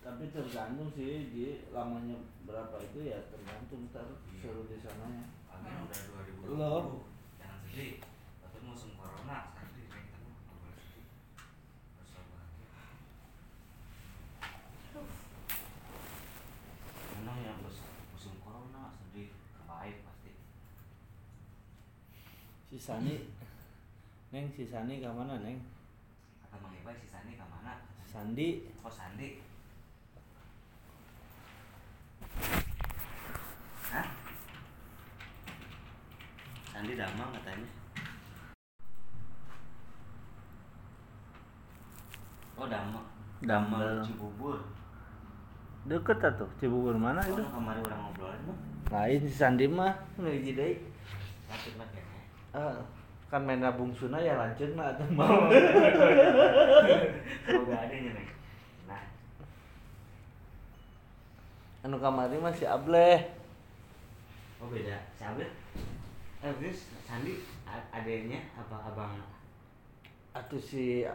tapi 0.00 0.24
tergantung 0.32 0.88
sih 0.96 1.28
di 1.28 1.68
lamanya 1.68 2.16
berapa 2.48 2.80
itu 2.80 3.04
ya 3.04 3.20
tergantung 3.28 3.84
ntar 3.92 4.16
suruh 4.40 4.64
di 4.64 4.80
sananya 4.80 5.28
Amin 5.52 5.84
udah 5.84 6.00
2020. 6.48 6.56
Loh. 6.56 7.04
Jangan 7.36 7.60
sedih. 7.68 8.00
Musim 8.64 8.96
corona, 8.96 9.52
sedih 9.60 9.92
kayak 9.92 10.08
kita 10.08 10.18
mah 10.24 10.40
nggak 10.40 10.56
boleh 10.56 10.78
sedih. 10.80 11.06
Harus 12.00 12.08
selalu 12.08 12.28
bahagia. 12.32 12.70
Mana 17.20 17.32
yang 17.44 17.60
terus 17.60 17.78
musim 18.08 18.34
corona 18.40 18.96
sedih 18.96 19.28
kebaik 19.36 19.96
pasti. 20.00 20.32
si 22.70 22.78
Sani 22.78 23.29
neng 24.30 24.46
si 24.54 24.62
Sani 24.62 25.02
ke 25.02 25.10
mana 25.10 25.38
neng 25.42 25.58
Kata 26.42 26.56
Mang 26.62 26.74
Ibai 26.74 26.94
si 26.98 27.06
Sandi 27.10 27.34
ke 27.34 27.44
mana? 27.46 27.82
Sandi 28.06 28.48
Oh 28.82 28.90
Sandi. 28.90 29.28
Hah? 33.90 34.06
Sandi 36.70 36.94
damang 36.94 37.30
katanya. 37.34 37.80
Dumbbell. 43.50 44.04
Cibubur. 44.04 44.58
Deket 45.88 46.20
atuh, 46.20 46.46
Cibubur 46.60 46.92
mana 46.92 47.24
itu? 47.24 47.40
Oh, 47.40 47.50
kemarin 47.56 47.80
orang 47.88 48.00
ngobrolin 48.04 48.42
mah. 48.46 48.58
Lain 48.92 49.18
si 49.24 49.32
Sandi 49.32 49.64
mah 49.64 49.96
ngeuji 50.20 50.52
deui. 50.52 50.76
Sakit 51.48 51.72
mah 51.80 51.88
kene. 51.88 52.20
Eh, 52.52 52.78
kan 53.30 53.46
main 53.46 53.62
bungsuna 53.62 54.18
ya 54.18 54.34
lanjut 54.34 54.74
mah 54.74 54.90
atuh 54.90 55.06
mau. 55.14 55.46
Semoga 57.46 57.76
ada 57.78 57.94
nih. 57.94 58.26
Nah, 58.90 59.02
anu 61.86 61.96
kamari 62.02 62.42
mah 62.42 62.50
si 62.50 62.66
Ableh. 62.66 63.22
oh 64.58 64.66
beda. 64.66 64.98
Siapa? 65.14 65.46
Eh, 66.42 66.52
terus 66.58 66.90
Sandi 67.06 67.38
adanya 67.94 68.42
apa 68.58 68.76
abang? 68.90 69.14
Atuh 70.34 70.58
si 70.58 71.06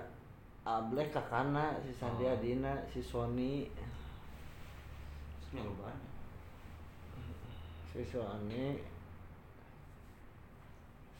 Ableh 0.64 1.12
kakana, 1.12 1.76
si 1.84 1.92
Sandi 1.92 2.24
Oh. 2.26 2.34
adina, 2.34 2.80
si 2.90 3.04
Sony, 3.04 3.68
Terus 5.52 5.62
si 7.92 8.02
Sony, 8.08 8.82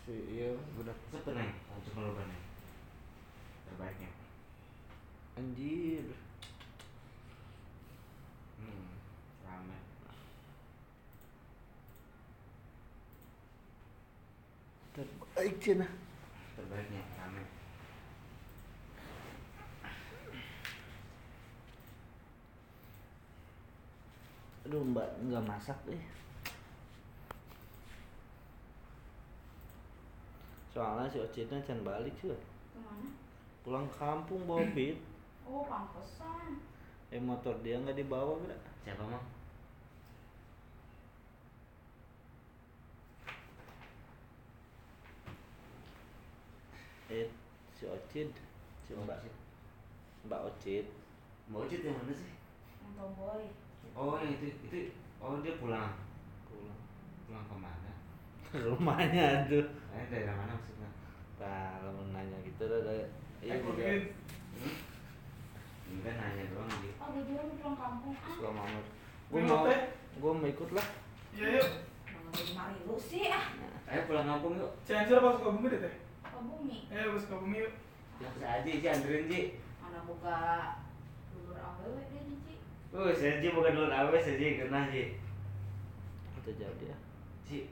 si 0.06 0.14
iya 0.38 0.54
Sepen 1.10 1.34
nih, 1.34 1.50
lanjut 1.50 1.94
ngeloban 1.98 2.30
nih. 2.30 2.42
Terbaiknya. 3.66 4.10
anjir. 5.42 6.06
Hmm, 8.62 8.86
rame. 9.42 9.78
Terbaik 14.94 15.56
cina. 15.58 15.88
Terbaiknya 16.54 17.02
rame. 17.18 17.44
Aduh 24.70 24.86
mbak 24.86 25.10
nggak 25.26 25.46
masak 25.50 25.78
deh. 25.90 25.98
Soalnya 30.76 31.08
si 31.08 31.24
Ocitnya 31.24 31.64
can 31.64 31.88
balik 31.88 32.12
cuy. 32.20 32.36
Ke 32.36 32.80
mana? 32.84 33.08
Pulang 33.64 33.88
kampung 33.96 34.44
bawa 34.44 34.68
beat. 34.76 35.00
Oh, 35.48 35.64
pantesan. 35.64 36.60
Eh 37.16 37.22
motor 37.24 37.56
dia 37.64 37.80
nggak 37.80 37.96
dibawa 37.96 38.36
gak? 38.44 38.60
Siapa 38.84 39.08
mah? 39.08 39.24
Eh 47.08 47.32
si 47.72 47.88
Ocit, 47.88 48.36
si 48.84 48.92
mbak 48.92 49.16
Ocit. 49.24 49.36
mbak 50.28 50.44
Ocit. 50.44 50.86
Mbak 51.48 51.72
Ucit 51.72 51.82
yang 51.88 51.96
mana 51.96 52.12
sih? 52.12 52.32
Yang 52.84 52.92
tomboy. 53.00 53.44
Oh 53.96 54.20
yang 54.20 54.36
itu 54.36 54.60
itu 54.60 54.92
oh 55.24 55.40
dia 55.40 55.56
pulang 55.56 55.96
Pulang 56.52 56.76
pulang 57.24 57.46
ke 57.48 57.56
mana? 57.56 57.95
Rumahnya 58.64 59.28
tuh. 59.50 59.66
Eh 59.96 60.04
daerah 60.12 60.36
mana 60.36 60.54
maksudnya? 60.56 60.90
Nah, 61.42 61.80
kalau 61.82 62.04
nanya 62.12 62.38
gitu 62.44 62.62
udah 62.68 62.80
ada 62.84 62.94
iya 63.44 63.54
Eh, 63.56 63.60
juga 63.60 63.72
Covid. 63.76 64.04
Hmm? 64.56 64.76
Enggak 65.86 66.14
nanya 66.18 66.44
doang 66.50 66.70
gitu. 66.82 66.96
Oh, 66.98 67.08
gue 67.14 67.24
juga 67.30 67.42
mau 67.46 67.56
pulang 67.60 67.78
kampung. 67.78 68.16
Ah, 68.18 68.30
suka 68.32 68.50
mamut. 68.52 68.86
Gue 69.26 69.42
mau, 69.42 69.66
gue 70.16 70.32
mau 70.34 70.48
ikut 70.48 70.70
lah. 70.74 70.88
Iya 71.36 71.48
yuk. 71.60 71.70
Mari 72.56 72.80
lu 72.88 72.96
sih 73.00 73.28
ah. 73.32 73.46
Ayo 73.86 74.02
pulang 74.10 74.28
kampung 74.28 74.54
yuk. 74.58 74.72
Cianjur 74.88 75.20
apa 75.22 75.38
Sukabumi 75.38 75.68
deh 75.72 75.82
teh? 75.84 75.94
Ke 76.26 76.40
bumi. 76.42 76.78
Eh, 76.90 77.04
ke 77.06 77.20
Sukabumi 77.22 77.58
yuk. 77.64 77.74
Yang 78.20 78.32
bisa 78.40 78.48
aja 78.48 78.72
Ji 78.72 78.88
anterin 78.88 79.26
Ji. 79.30 79.42
Mana 79.84 80.00
buka 80.08 80.38
dulur 81.36 81.60
awewe 81.60 82.02
deh 82.10 82.22
Cici. 82.26 82.56
Uh, 82.96 83.12
saya 83.12 83.44
bukan 83.52 83.76
dulu 83.76 83.92
awe 83.92 84.18
saya 84.18 84.40
Ji 84.40 84.58
kena 84.60 84.88
Ji. 84.90 85.04
Itu 86.42 86.52
jauh 86.58 86.76
dia. 86.82 86.96
Ji, 87.46 87.58
Eh, 87.60 87.66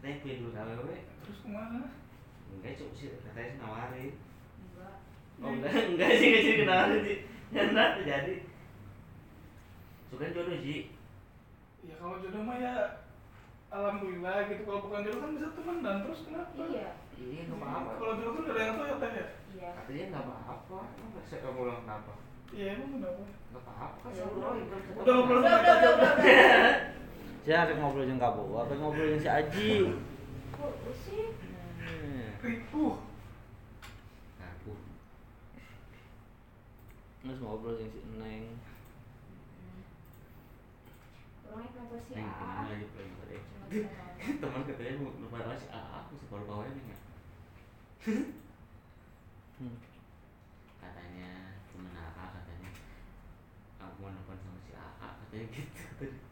katanya 0.00 0.16
punya 0.24 0.34
dulu 0.40 0.56
awe 0.56 0.96
terus 1.20 1.38
ke 1.44 1.48
mana? 1.52 1.92
Enggak 2.56 2.72
cuma 2.80 2.92
sih 2.96 3.12
katanya 3.20 3.48
sih 3.52 3.58
nawarin. 3.60 4.12
Enggak. 4.64 4.94
Oh 5.44 5.50
enggak 5.52 5.72
enggak 5.92 6.10
sih 6.16 6.26
enggak 6.32 6.44
sih 6.48 6.64
nawarin 6.64 7.00
Ji. 7.04 7.14
Nyanda 7.52 7.84
jadi. 8.08 8.34
Suka 10.08 10.32
jodoh 10.32 10.56
Ji. 10.56 10.88
Ya 11.84 11.94
kalau 12.00 12.16
jodoh 12.24 12.40
mah 12.48 12.56
ya 12.56 13.04
alhamdulillah 13.68 14.48
gitu. 14.48 14.62
Kalau 14.64 14.80
bukan 14.88 15.04
jodoh 15.04 15.20
kan 15.20 15.36
bisa 15.36 15.48
teman 15.52 15.76
dan 15.84 15.96
terus 16.08 16.20
kenapa? 16.24 16.60
Iya. 16.64 16.90
Iya 17.20 17.40
nggak 17.44 17.60
apa-apa. 17.60 17.90
Kalau 18.00 18.14
jodoh 18.16 18.32
kan 18.40 18.44
ada 18.56 18.60
yang 18.64 18.76
tahu 18.80 18.88
ya 18.88 18.96
teh 18.96 19.10
ya. 19.12 19.26
Iya. 19.52 19.68
Katanya 19.84 20.04
nggak 20.16 20.24
apa-apa. 20.24 20.78
Emang 20.96 21.08
nggak 21.12 21.24
saya 21.28 21.40
kamu 21.44 21.60
ulang 21.60 21.80
kenapa? 21.84 22.12
Iya 22.56 22.66
emang 22.72 22.90
kenapa? 22.96 23.22
Nggak 23.52 23.62
apa-apa 23.68 23.96
kan 24.00 24.10
Ya 24.16 24.24
ngobrol 24.24 24.52
Udah, 25.04 25.16
udah, 25.28 25.36
udah, 25.44 25.54
udah, 25.60 25.92
udah. 25.92 26.49
Saya 27.50 27.66
harus 27.66 27.82
ngobrol 27.82 28.06
jeung 28.06 28.22
kamu, 28.22 28.62
apa 28.62 28.78
ngobrol 28.78 29.10
jeung 29.10 29.18
si 29.18 29.26
Aji. 29.26 29.90
Kok 30.54 30.70
lu 30.86 30.94
sih? 30.94 31.34
Hmm. 31.82 32.38
Ripuh. 32.46 32.94
Ngaku. 34.38 34.72
Terus 37.26 37.42
ngobrol 37.42 37.74
jeung 37.74 37.90
si 37.90 38.06
Neng. 38.22 38.54
Orangnya 41.50 41.74
kenapa 41.74 41.96
sih? 42.06 42.14
Neng, 42.14 42.30
ke 42.30 42.44
mana 42.46 42.62
lagi 42.70 42.86
kenapa? 42.86 43.34
Teman 44.22 44.62
katanya 44.70 44.92
mau 45.02 45.10
lupa 45.18 45.58
si 45.58 45.66
AA, 45.74 46.06
aku 46.06 46.12
separuh 46.22 46.46
bawahnya 46.46 46.70
nih 46.70 46.86
ya. 46.86 46.98
Hmm. 49.58 49.74
Katanya 50.86 51.58
temen 51.74 51.98
AA 51.98 52.24
katanya 52.30 52.70
aku 53.82 54.06
mau 54.06 54.14
nelfon 54.14 54.38
sama 54.38 54.62
si 54.62 54.70
AA 54.70 55.08
katanya 55.18 55.46
gitu 55.50 55.82
tadi. 55.98 56.30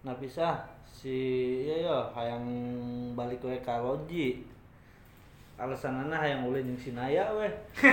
Nah 0.00 0.09
bisa 0.20 0.68
si 0.84 1.16
iya 1.64 1.88
ya 1.88 1.96
hayang 2.12 2.44
balik 3.16 3.40
we 3.40 3.56
ka 3.64 3.80
Loji. 3.80 4.44
Alasanana 5.56 6.16
hayang 6.20 6.44
ulin 6.44 6.68
jeung 6.68 6.80
si 6.80 6.92
Naya 6.92 7.32
we. 7.32 7.48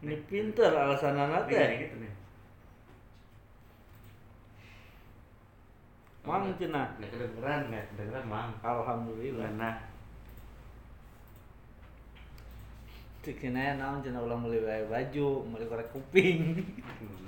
Ini 0.00 0.16
pinter 0.24 0.72
alasanana 0.72 1.44
Nih, 1.44 1.52
kayak 1.52 1.68
teh. 1.68 1.78
gitu. 1.84 1.96
Mang 6.24 6.48
cenah. 6.56 6.86
Nggak 6.96 7.10
kedengeran, 7.12 7.60
nggak 7.68 7.84
kedengeran 7.92 8.24
mang. 8.24 8.50
Alhamdulillah. 8.64 9.50
Nah, 9.60 9.76
Cik 13.20 13.36
si 13.36 13.48
Naya 13.52 13.76
naon 13.76 14.00
cenah 14.00 14.24
ulang 14.24 14.40
meuli 14.40 14.64
wae 14.64 14.80
baju, 14.88 15.44
meuli 15.44 15.68
korek 15.68 15.92
kuping. 15.92 16.56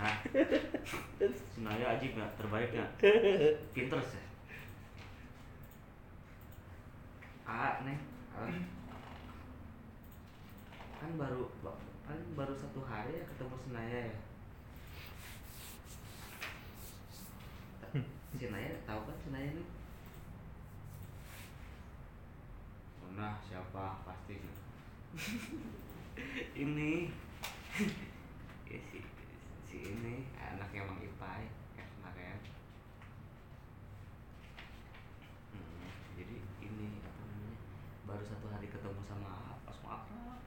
nah. 0.01 0.25
Senaya 1.53 2.01
ajib 2.01 2.17
nggak 2.17 2.33
terbaik 2.41 2.73
nggak? 2.73 2.91
Pinter 3.77 4.01
sih. 4.01 4.25
A 7.45 7.85
nih, 7.85 7.99
A. 8.33 8.49
kan 10.97 11.11
baru 11.21 11.45
kan 12.09 12.19
baru 12.39 12.55
satu 12.57 12.81
hari 12.89 13.21
ya 13.21 13.29
ketemu 13.29 13.57
Senaya 13.61 13.99
ya. 14.09 14.19
Senaya 18.41 18.73
tahu 18.89 19.01
kan 19.05 19.17
Senaya 19.29 19.51
nih? 19.53 19.69
Nah 23.13 23.37
siapa 23.45 24.01
pasti 24.09 24.41
ini. 26.57 26.93
Ya, 28.73 28.81
si, 28.89 29.05
si 29.69 29.77
ini 29.85 30.25
anaknya 30.41 30.89
Mang 30.89 30.97
Ipai 31.05 31.45
kan 31.77 31.85
kemarin. 31.85 32.41
Hmm, 35.53 35.93
jadi 36.17 36.37
ini 36.65 37.05
apa 37.05 37.21
namanya 37.21 37.57
baru 38.09 38.25
satu 38.25 38.49
hari 38.49 38.73
ketemu 38.73 38.97
sama 39.05 39.61
pas 39.69 39.77
mau 39.85 40.01
akrab 40.01 40.41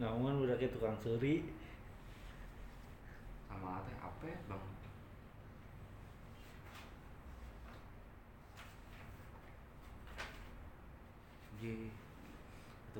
Namun 0.00 0.48
udah 0.48 0.56
kayak 0.56 0.72
tukang 0.72 0.96
seri. 1.04 1.44
sama 3.52 3.84
teh 3.84 3.96
apa 4.00 4.26
bang. 4.48 4.64
Ji, 11.60 11.94
itu 11.94 12.01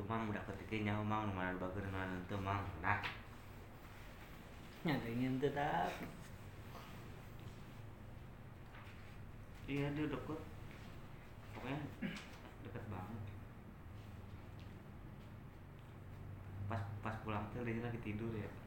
mang 0.09 0.33
udah 0.33 0.41
ketik 0.49 0.89
nyaho 0.89 1.05
mang 1.05 1.29
nomor 1.29 1.53
bagus 1.61 1.85
nomor 1.85 2.09
itu 2.09 2.37
mang. 2.41 2.65
Nah. 2.81 3.01
Ingin 4.83 5.39
tetap 5.39 5.93
iya 9.71 9.87
dia 9.95 10.11
deket 10.11 10.41
pokoknya 11.55 11.79
deket 12.67 12.85
banget. 12.91 13.23
Pas 16.67 16.83
pas 17.05 17.17
pulang 17.23 17.45
tuh 17.53 17.63
dia 17.63 17.85
lagi 17.85 18.01
tidur 18.03 18.33
ya. 18.35 18.62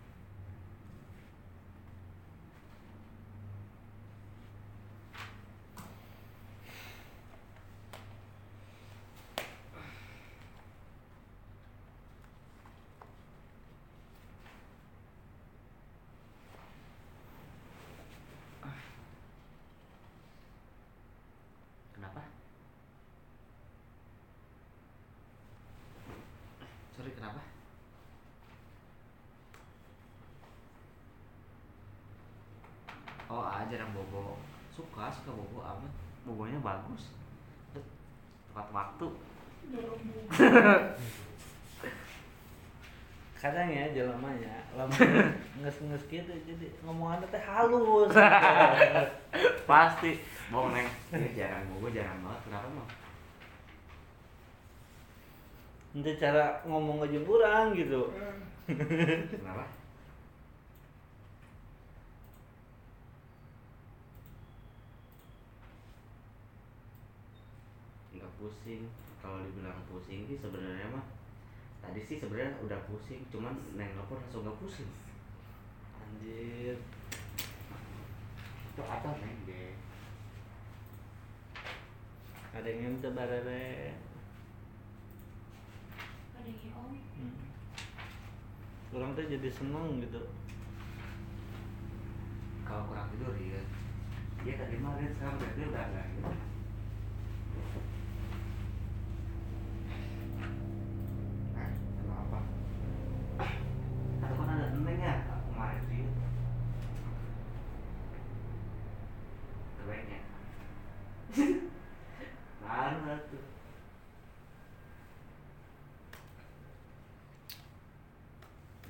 Jarang 33.71 33.91
bobo 33.93 34.37
suka 34.71 35.11
suka 35.11 35.31
bobo 35.31 35.61
amat 35.63 35.93
bobonya 36.25 36.59
bagus. 36.59 37.13
Tepat 38.51 38.67
waktu. 38.71 39.07
Kadang 43.35 43.69
ya 43.69 43.93
jelamanya 43.93 44.65
lama 44.73 44.95
nges 45.61 45.77
nges 45.85 46.03
gitu 46.09 46.33
jadi 46.49 46.67
ngomongannya 46.81 47.27
teh 47.29 47.43
halus. 47.45 48.09
Pasti. 49.69 50.17
Bohong 50.49 50.73
neng. 50.73 50.87
Ini 51.13 51.37
jarang 51.37 51.65
bobo 51.71 51.87
jarang 51.93 52.21
banget. 52.25 52.41
Kenapa 52.49 52.67
mah 52.73 52.89
nanti 55.95 56.11
cara 56.19 56.59
ngomong 56.67 57.07
aja 57.07 57.19
kurang 57.23 57.71
gitu. 57.71 58.11
Kenapa 58.67 59.63
nggak 68.11 68.31
pusing. 68.45 68.85
Kalau 69.17 69.41
dibilang 69.41 69.81
pusing 69.89 70.29
sih 70.29 70.37
sebenarnya 70.37 70.85
mah 70.93 71.01
tadi 71.81 71.97
sih 71.97 72.21
sebenarnya 72.21 72.61
udah 72.61 72.77
pusing 72.85 73.25
cuman 73.33 73.57
neng 73.73 73.89
nelfon 73.97 74.21
langsung 74.21 74.45
nggak 74.45 74.61
pusing. 74.61 74.89
Anjir. 75.97 76.77
Itu 78.69 78.81
apa 78.85 79.17
neng? 79.17 79.33
Deh 79.49 79.73
ada 82.55 82.71
yang 82.71 82.95
minta 82.95 83.11
barere 83.11 83.91
ada 86.39 86.47
yang 86.47 86.71
om. 86.79 86.95
Hmm. 86.95 87.35
orang 88.95 89.11
tuh 89.11 89.27
jadi 89.27 89.49
seneng 89.51 89.99
gitu. 89.99 90.23
Kalau 92.63 92.87
kurang 92.87 93.11
tidur 93.11 93.35
ya 93.35 93.59
dia 94.45 94.55
tadi 94.55 94.79
mah 94.79 94.95
lihat 94.95 95.11
sekarang 95.19 95.35
berarti 95.41 95.61
udah 95.67 95.83
enggak 95.89 96.05
gitu 96.15 96.33
Nah, 101.55 101.69
kenapa? 101.75 102.39
Atau 104.21 104.35
kan 104.37 104.47
ada 104.53 104.65
neng 104.79 104.99
ya 105.01 105.13
kemarin 105.27 105.81
sih 105.89 106.05
Kebaiknya 109.81 110.19
Mana 112.65 113.17
tuh 113.31 113.43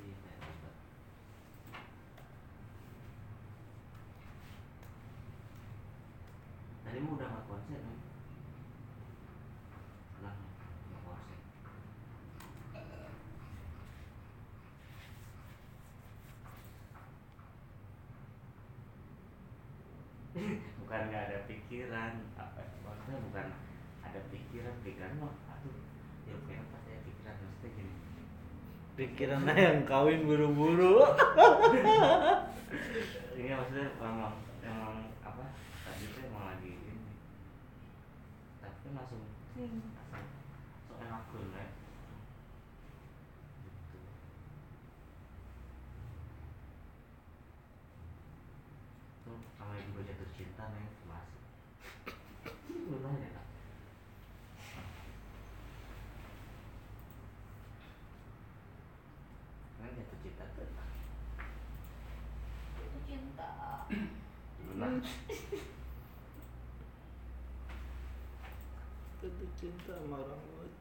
Iya, 0.00 0.16
hebat. 0.40 0.74
Tadi 6.84 6.98
mau 7.04 7.14
udah 7.16 7.28
nggak 7.28 7.44
konsen 7.48 7.80
kan? 7.84 7.96
Udah 10.16 10.32
nggak 10.32 11.00
konsen. 11.04 11.38
Bukan 20.96 21.12
nggak 21.12 21.28
ada 21.28 21.38
pikiran 21.44 22.12
apa 22.40 22.60
maksudnya 22.80 23.20
bukan 23.28 23.46
ada 24.00 24.20
pikiran 24.32 24.72
pikiran 24.80 25.12
mah 25.20 25.36
aduh 25.52 25.76
ya 26.24 26.32
pengen 26.48 26.64
apa 26.72 26.76
saya 26.88 27.04
pikiran 27.04 27.36
maksudnya 27.36 27.70
gini. 27.76 27.94
Pikirannya 28.96 29.54
yang 29.60 29.80
kawin 29.84 30.24
buru-buru. 30.24 31.04
Ini 33.36 33.52
maksudnya 33.52 33.92
emang 34.00 34.40
emang 34.64 35.12
apa 35.20 35.44
tadi 35.84 36.04
tuh 36.16 36.32
emang 36.32 36.56
lagi 36.56 36.72
ini. 36.72 37.12
Tapi 38.64 38.86
langsung 38.96 39.20
ting 39.52 39.76
langsung 39.92 40.24
so 40.88 40.96
enak 40.96 41.28
ya 41.28 41.64
gitu 43.68 44.00
tuh 49.24 49.36
namanya 49.58 49.82
juga 49.84 50.00
jatuh 50.08 50.28
cinta 50.32 50.64
nih 50.70 50.86
masih 51.04 51.42
lu 52.86 52.96
nanya 53.02 53.28
Kak? 53.34 53.46
kan 59.76 59.88
jatuh 59.96 60.18
cinta 60.22 60.44
tuh 60.54 60.66
itu 62.80 62.98
cinta 63.06 63.50
Nah, 64.76 65.00
Jatuh 69.16 69.48
cinta 69.66 69.98
sama 69.98 70.22
orang 70.22 70.38
semuanya. 70.46 70.78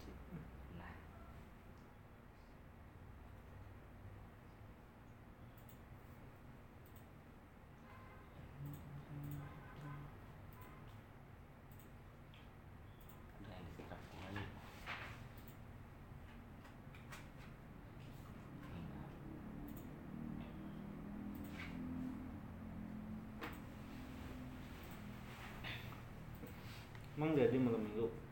emang 27.15 27.31
jadi 27.31 27.57
malam 27.57 27.81
minggu 27.81 28.24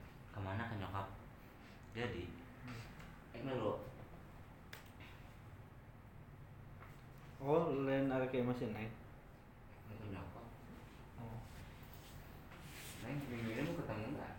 Ke 0.44 0.52
mana 0.52 0.68
ke 0.68 0.76
nyokap? 0.76 1.08
Jadi, 1.96 2.28
eh 3.32 3.42
melo, 3.48 3.80
oh 7.40 7.72
lain 7.88 8.12
ada 8.12 8.28
kayak 8.28 8.52
masih 8.52 8.68
naik 8.76 8.92
ke 9.88 10.04
nyokap. 10.12 10.44
oh. 11.24 11.40
Neng, 13.08 13.24
minggu 13.32 13.56
ini 13.56 13.62
mau 13.64 13.80
ketemu 13.80 14.20
nggak? 14.20 14.34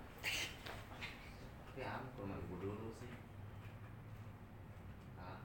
Ya, 1.80 1.88
aku 1.96 2.06
ke 2.12 2.18
rumah 2.20 2.36
ibu 2.36 2.54
dulu 2.60 2.88
sih. 3.00 3.08
Ah. 5.16 5.40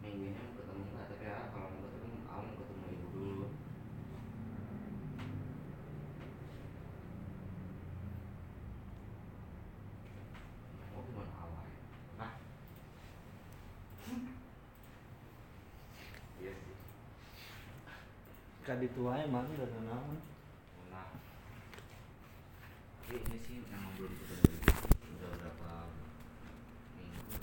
Minggu 0.00 0.32
ini 0.32 0.40
mau 0.40 0.56
ketemu 0.56 0.82
nggak? 0.96 1.04
Tapi 1.12 1.24
ya, 1.28 1.36
kalau 1.52 1.68
mau 1.68 1.84
ketemu, 1.84 2.16
aku 2.24 2.40
mau 2.40 2.56
ketemu 2.56 2.84
ibu 2.88 3.08
dulu. 3.12 3.46
Oh, 10.92 11.02
gimana 11.06 11.32
awal? 11.40 11.64
Nah. 12.18 12.32
Iya 16.40 16.52
sih. 16.52 16.74
Kadi 18.70 18.86
tua 18.94 19.18
emang 19.18 19.50
udah 19.50 19.66
naon 19.82 20.14
Nah, 20.94 21.10
tapi 23.02 23.18
ini 23.18 23.38
sih 23.42 23.66
memang 23.66 23.98
belum 23.98 24.14
ketemu 24.14 24.62
udah 25.10 25.30
berapa 25.42 25.90
minggu? 26.94 27.34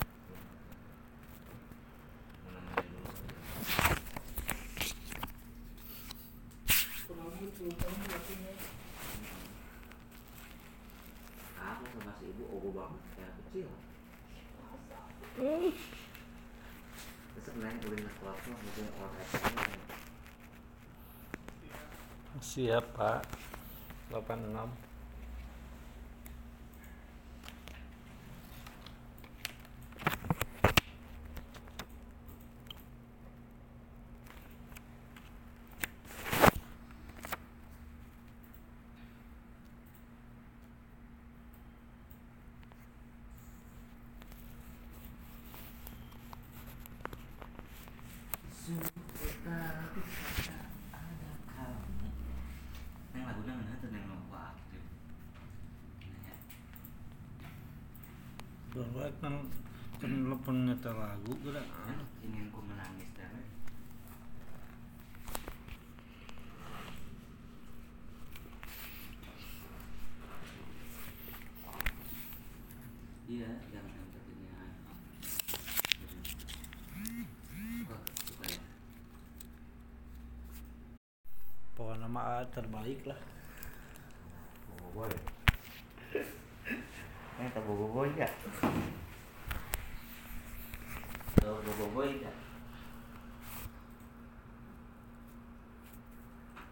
Mau 7.12 7.28
dulu 7.28 7.52
aku 11.60 11.84
sama 11.92 12.12
si 12.24 12.32
ibu? 12.32 12.44
Ogo 12.56 12.72
banget 12.72 13.04
kayak 13.20 13.36
kecil. 13.44 13.68
Terus 17.36 17.48
mungkin 17.52 18.88
orang 18.96 19.12
kayak 19.28 20.07
Siap 22.41 22.86
Pak. 22.95 23.21
86 24.12 24.88
Sungguh 48.67 48.91
tak 49.47 49.95
bisa 49.95 50.60
ada 50.91 51.32
kamu 51.56 51.88
Neng 53.15 53.23
lagu 53.23 53.39
mana 53.47 53.80
tuh 53.80 53.88
neng 53.95 54.04
lagu 54.12 54.28
aktif 54.36 54.84
Nanya 56.04 56.36
Kan 58.88 59.19
kan 59.19 59.36
telepon 60.00 60.71
lagu 60.71 61.34
geura. 61.43 61.63
Ingin 62.23 62.47
ku 62.54 62.62
menangis 62.63 63.10
dan 63.17 63.36
Iya, 73.28 73.52
jangan 73.76 73.91
yang 73.91 74.08
ya 74.39 74.56
Pokoknya 81.76 82.47
terbaik 82.56 83.04
lah. 83.04 83.19
Boboiboy 84.71 85.12
Ini 87.38 87.54
tak 87.54 87.62
boboiboy 87.69 88.10
ya? 88.17 88.26
Tahu 91.38 91.58
boboiboy 91.62 92.17
ya? 92.17 92.34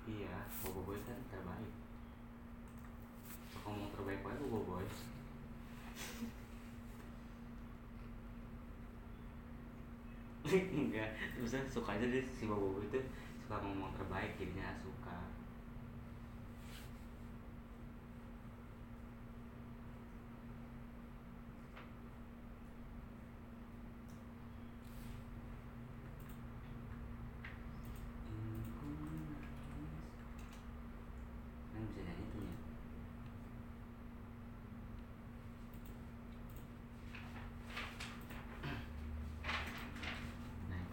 Iya, 0.09 0.35
boboiboy 0.65 0.97
kan 1.05 1.21
terbaik 1.29 1.73
Kalau 3.61 3.77
mau 3.77 3.93
terbaik 3.93 4.25
aja 4.25 4.41
boboiboy 4.49 4.89
Enggak, 10.77 11.09
maksudnya 11.37 11.65
suka 11.67 11.89
aja 11.97 12.05
deh 12.07 12.23
si 12.35 12.43
boboiboy 12.49 12.85
itu 12.87 12.99
suka 13.43 13.55
ngomong 13.61 13.91
terbaik 13.97 14.31
jadinya 14.39 14.71
suka 14.79 15.17
Kan 31.73 31.81
bisa 31.89 32.01
nyanyi 32.05 32.23
tuh 32.31 32.41
ya 32.45 32.53
Nah. 40.69 40.85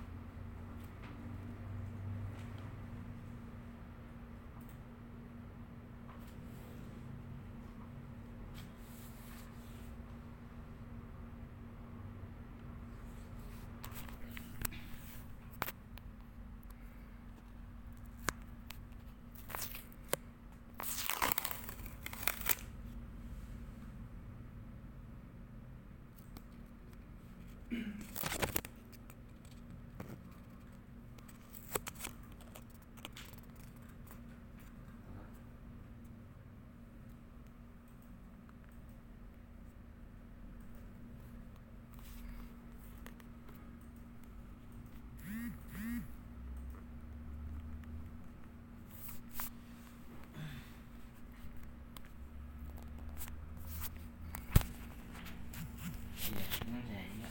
Iya, 56.22 56.44
ini 56.68 56.80
saya 56.88 57.04
ya. 57.20 57.28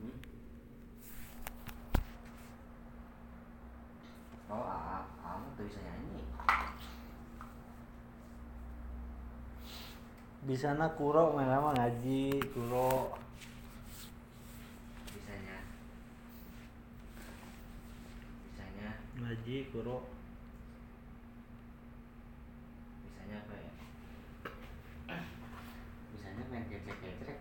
Hmm? 0.00 0.12
Oh, 4.50 4.54
A- 4.54 5.06
Tuh 5.56 5.64
bisa 5.64 5.80
nyanyi. 5.80 6.20
Di 10.46 10.54
sana 10.54 10.92
kuro 10.92 11.32
memang 11.32 11.72
ngaji 11.72 12.44
kuro 12.52 13.16
Bisanya. 15.16 15.58
Bisanya, 18.44 18.88
ngaji 19.16 19.56
kuro 19.72 20.04
bisanya 23.02 23.40
apa 23.42 23.54
ya? 23.56 23.72
Bisanya 26.12 26.42
main 26.52 26.68
kecek-kecek. 26.68 27.40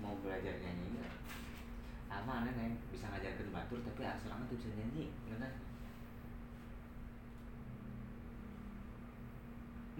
Mau 0.00 0.18
belajar 0.26 0.58
nyanyi 0.58 0.90
enggak? 0.90 1.12
Ama 2.10 2.42
aneh 2.42 2.52
neng 2.58 2.74
bisa 2.90 3.06
ngajarkan 3.06 3.54
batur 3.54 3.78
tapi 3.86 4.02
asalnya 4.02 4.50
tuh 4.50 4.58
bisa 4.58 4.74
nyanyi, 4.74 5.06
bener? 5.30 5.54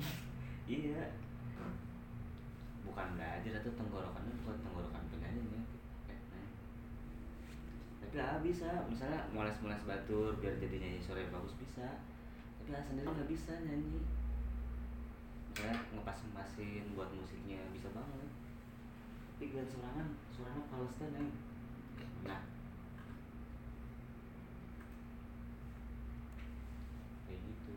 iya. 0.66 1.14
Bukan 2.82 3.06
belajar 3.14 3.52
atau 3.62 3.72
tenggorokannya 3.78 4.34
bukan 4.42 4.58
tenggorokan 4.66 5.04
penyanyinya. 5.14 5.62
Eh, 6.10 6.18
Neng. 6.34 6.50
Tapi 8.02 8.16
ah 8.18 8.42
bisa, 8.42 8.82
misalnya 8.90 9.30
moles-moles 9.30 9.86
batur 9.86 10.34
biar 10.42 10.58
jadi 10.58 10.76
nyanyi 10.82 10.98
sore 10.98 11.30
bagus 11.30 11.54
bisa. 11.54 12.02
Tapi 12.58 12.70
ah 12.74 12.82
sendiri 12.82 13.06
nggak 13.06 13.30
bisa 13.30 13.62
nyanyi. 13.62 14.02
Misalnya 15.50 15.82
ngepas-ngepasin 15.90 16.94
buat 16.94 17.10
musiknya 17.10 17.58
bisa 17.74 17.90
banget. 17.90 18.30
Tapi 19.34 19.50
gak 19.50 19.66
surangan, 19.66 20.08
surangan 20.30 20.62
fals 20.70 20.94
teh 20.94 21.10
neng. 21.10 21.34
Nah. 22.22 22.42
Kayak 27.26 27.40
gitu. 27.42 27.74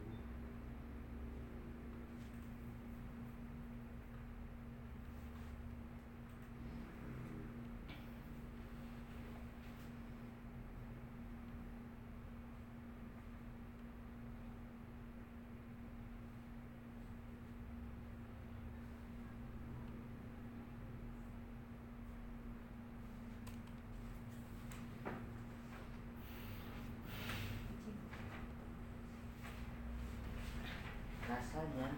Rasanya 31.74 31.90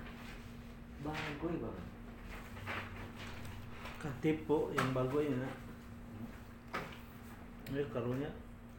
bagus 1.04 1.56
banget 1.60 1.86
katipu 4.00 4.58
yang 4.72 4.90
bagusnya 4.92 5.50
ini 7.66 7.82
karunya 7.90 8.30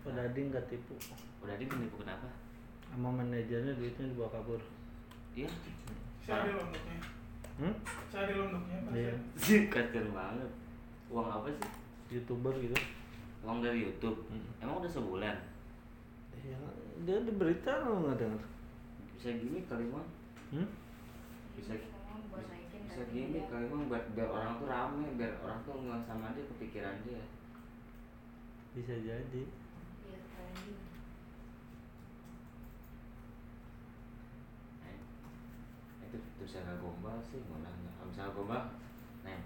pada 0.00 0.22
ding 0.30 0.48
gak 0.48 0.64
tipu 0.70 0.94
udah 1.42 1.54
dia 1.58 1.66
menipu 1.66 2.00
kenapa 2.00 2.30
sama 2.86 3.10
manajernya 3.12 3.74
duitnya 3.74 4.08
dibawa 4.08 4.30
kabur 4.32 4.60
iya 5.34 5.50
Saya 6.22 6.42
ada 6.42 6.58
londoknya. 6.58 6.98
hmm? 7.60 7.74
Londoknya. 8.10 8.78
Pak. 8.82 8.92
Iya. 8.94 9.14
kasian 9.68 10.06
banget 10.10 10.50
uang 11.06 11.28
apa 11.28 11.46
sih 11.52 11.70
youtuber 12.10 12.54
gitu 12.56 12.74
uang 13.42 13.58
dari 13.60 13.84
YouTube 13.84 14.18
Hmm. 14.26 14.42
emang 14.58 14.80
udah 14.80 14.90
sebulan 14.90 15.36
ya, 16.36 16.58
dia 17.02 17.18
di 17.20 17.32
berita 17.34 17.70
lo 17.82 18.02
nggak 18.02 18.18
dengar 18.18 18.42
bisa 19.12 19.28
gini 19.34 19.62
kali 19.66 19.86
mah 19.86 20.06
hmm? 20.50 20.66
Bisa 21.56 21.72
buat 22.30 22.44
naikin 22.52 22.80
bisa 22.84 23.02
gini 23.08 23.40
dia- 23.40 23.48
kali 23.48 23.66
mah 23.72 23.88
biar, 23.88 24.04
biar 24.12 24.28
orang 24.28 24.52
tuh 24.60 24.68
rame 24.68 25.06
biar 25.16 25.32
orang 25.40 25.58
tuh 25.64 25.74
nggak 25.80 26.02
sama 26.04 26.36
dia 26.36 26.44
kepikiran 26.52 26.96
dia. 27.02 27.22
Bisa 28.76 28.92
jadi. 29.00 29.42
Iya. 30.04 30.18
Nah, 34.84 36.04
itu 36.04 36.16
terus 36.36 36.52
saya 36.52 36.76
gombal 36.76 37.16
sih 37.24 37.40
mau 37.48 37.58
nanya. 37.64 37.90
Kalau 37.96 38.08
misalnya 38.12 38.36
gombal 38.36 38.62
nah 39.24 39.40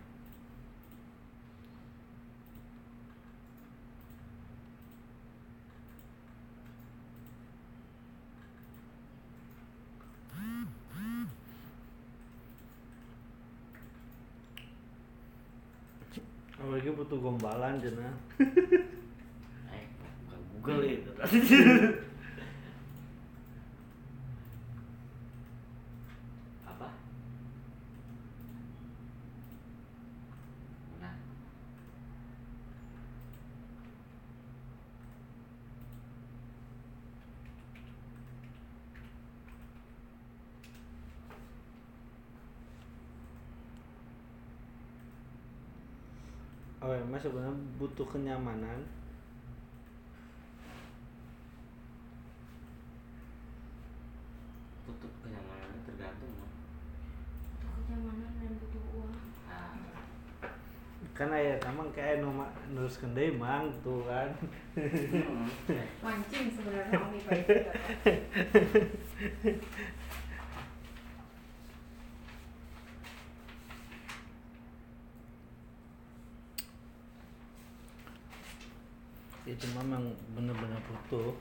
apalagi 16.81 16.97
butuh 16.97 17.21
gombalan 17.21 17.77
cina 17.77 18.09
eh 19.77 19.85
bukan 20.25 20.41
Google 20.49 20.81
itu 20.89 21.13
apa 26.73 26.89
nah 31.05 31.13
oh 46.81 46.97
ya 46.97 47.05
mas 47.05 47.10
sebenarnya 47.21 47.57
butuh 47.77 48.07
kenyamanan. 48.09 48.89
Tutup 54.89 55.13
kenyamanannya 55.21 55.81
tergantung. 55.85 56.33
Butuh 57.53 57.71
kenyamanan 57.77 58.31
dan 58.41 58.53
butuh 58.57 58.83
uang. 58.97 59.15
nah 59.51 59.77
kan 61.13 61.37
ayah 61.37 61.61
emang 61.69 61.93
kayak 61.93 62.25
nomor 62.25 62.49
nurus 62.73 62.97
kendai 62.97 63.29
mang 63.37 63.69
tuh 63.85 64.01
kan. 64.09 64.33
Hmm, 64.73 65.49
Mancing 66.01 66.49
sebenarnya 66.57 66.97
Om 67.05 67.13
Ipa 67.21 67.33
itu. 67.37 67.53
ya, 67.53 67.65
Pak. 67.69 67.77
ya 79.51 79.57
cuma 79.67 79.83
memang 79.83 80.15
bener-bener 80.31 80.79
butuh 80.87 81.35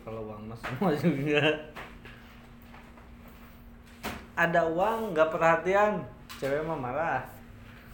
mas 0.50 0.58
semua 0.60 0.90
juga 0.98 1.44
ada 4.36 4.62
uang 4.66 5.14
nggak 5.14 5.30
perhatian 5.30 6.02
cewek 6.36 6.64
mah 6.64 6.74
marah 6.76 7.22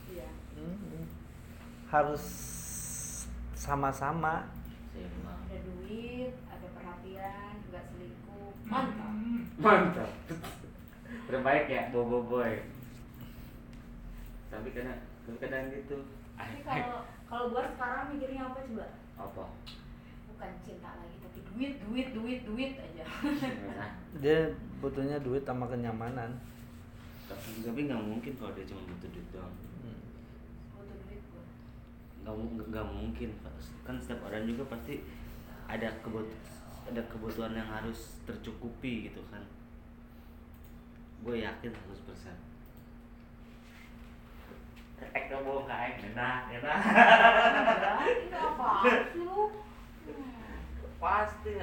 Iya. 0.08 0.30
Mm-mm. 0.56 1.04
harus 1.88 2.24
sama-sama 3.54 4.46
Ada 5.46 5.58
duit, 5.62 6.32
ada 6.46 6.68
perhatian, 6.72 7.54
nggak 7.66 7.84
selingkuh. 7.88 8.52
Mantap. 8.66 9.12
mantap 9.58 10.12
terbaik 11.28 11.66
ya 11.66 11.90
bobo 11.90 12.24
boy 12.24 12.62
tapi 14.48 14.70
kadang 14.72 14.96
tapi 15.22 15.38
kadang 15.38 15.68
gitu 15.70 15.98
Tapi 16.36 16.60
kalau 16.62 17.02
kalau 17.26 17.46
gua 17.50 17.64
sekarang 17.68 18.14
mikirnya 18.14 18.46
apa 18.46 18.60
coba? 18.62 18.88
apa 19.18 19.44
Bukan 20.46 20.62
cinta 20.62 20.94
lagi, 20.94 21.18
tapi 21.26 21.40
duit, 21.42 21.74
duit, 21.82 22.08
duit, 22.14 22.40
duit 22.46 22.72
aja. 22.78 23.02
nah, 23.74 23.90
dia 24.22 24.46
butuhnya 24.78 25.18
duit 25.20 25.42
sama 25.42 25.66
kenyamanan 25.66 26.38
tapi 27.26 27.66
tapi 27.66 27.90
nggak 27.90 27.98
mungkin 27.98 28.38
kalau 28.38 28.54
dia 28.54 28.70
cuma 28.70 28.86
butuh 28.86 29.10
duit 29.10 29.26
doang 29.34 29.50
Hmm. 29.82 29.98
Butuh 30.78 30.98
duit 31.10 31.22
gua. 31.34 31.42
nggak 32.22 32.70
nggak 32.70 32.86
mungkin 32.86 33.30
kan 33.82 33.98
setiap 33.98 34.30
orang 34.30 34.46
juga 34.46 34.70
pasti 34.70 35.02
ada 35.66 35.90
kebut 36.06 36.30
ada 36.86 37.02
kebutuhan 37.10 37.58
yang 37.58 37.66
harus 37.66 38.22
tercukupi 38.30 39.10
gitu 39.10 39.26
kan 39.34 39.42
gue 41.26 41.42
yakin 41.42 41.74
100% 41.74 42.38
Eh, 44.96 45.24
kamu 45.28 45.68
kayak 45.68 46.00
enak, 46.14 46.42
enak. 46.56 46.78
Enggak, 46.80 47.98
itu 48.22 48.38
apa 48.38 48.70
sih 49.12 49.20
lu? 49.20 49.52
Pasti 51.02 51.54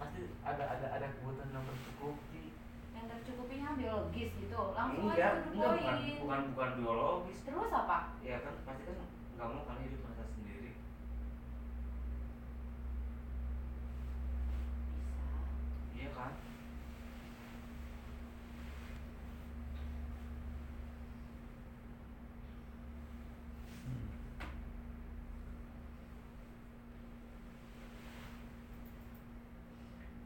pasti 0.00 0.20
ada 0.40 0.64
ada 0.64 0.86
ada 0.96 1.06
kebutuhan 1.20 1.52
yang 1.52 1.64
tercukupi. 1.68 2.56
Yang 2.96 3.06
tercukupinya 3.12 3.76
biologis 3.76 4.30
gitu. 4.36 4.60
Langsung 4.72 5.08
enggak, 5.08 5.20
aja 5.20 5.44
the 5.44 5.50
enggak 5.56 5.72
bukan, 5.76 5.96
bukan 6.20 6.40
bukan 6.52 6.70
biologis. 6.80 7.38
Terus 7.44 7.70
apa? 7.72 7.98
Ya 8.24 8.40
kan 8.44 8.54
pasti 8.64 8.82
kan 8.88 8.96
nggak 9.36 9.48
mau 9.48 9.64
kan 9.64 9.76
hidup 9.80 10.00
merasa 10.04 10.24
sendiri. 10.36 10.72
Bisa. 15.96 16.00
Iya 16.00 16.10
kan? 16.12 16.32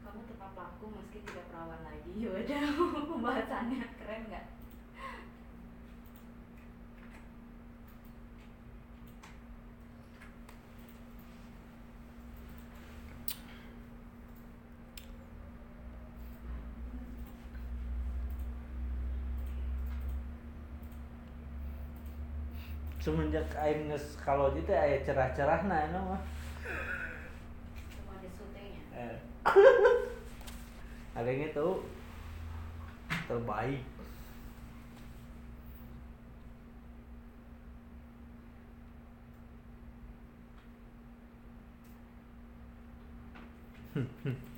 Kamu 0.03 0.21
tepat 0.31 0.51
laku 0.55 0.85
meski 0.95 1.19
tidak 1.27 1.45
lagi. 2.15 2.23
Yaudah, 2.23 2.63
pembahasannya 3.11 3.83
keren 3.99 4.23
nggak? 4.31 4.45
semenjak 23.05 23.45
aing 23.61 23.93
nges 23.93 24.17
kalau 24.17 24.49
gitu 24.57 24.73
aya 24.73 24.97
cerah-cerah 25.05 25.61
nah 25.69 25.85
itu 25.85 25.93
mah 25.93 26.21
Cuma 27.93 28.17
syutingnya. 28.17 28.81
Eh. 28.97 29.17
ada 31.21 31.29
yang 31.29 31.45
itu 31.45 31.67
terbaik. 33.25 33.81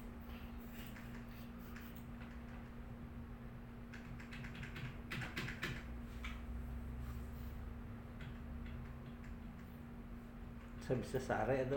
Saya 10.87 11.03
bisa 11.03 11.19
sare 11.19 11.67
itu 11.67 11.75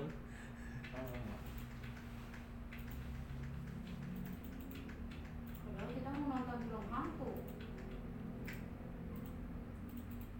Padahal 5.67 5.91
kita 5.91 6.11
mau 6.15 6.31
nonton 6.31 6.59
film 6.63 6.87
hantu 6.95 7.31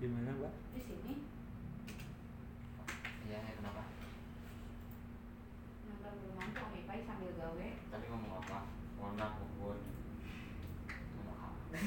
di 0.01 0.09
mana 0.09 0.33
mbak 0.33 0.55
di 0.73 0.81
sini 0.81 1.15
Iya, 3.31 3.37
ya, 3.37 3.53
kenapa? 3.53 3.85
nonton 5.87 6.13
film 6.19 6.35
hantu 6.35 6.61
Om 6.67 6.75
Ipai 6.83 7.07
sambil 7.07 7.31
gawe. 7.39 7.69
Tadi 7.95 8.07
ngomong 8.11 8.43
apa? 8.43 8.67
Warna 8.99 9.27
kubur. 9.39 9.79
Ngomong 11.15 11.39
apa? 11.39 11.79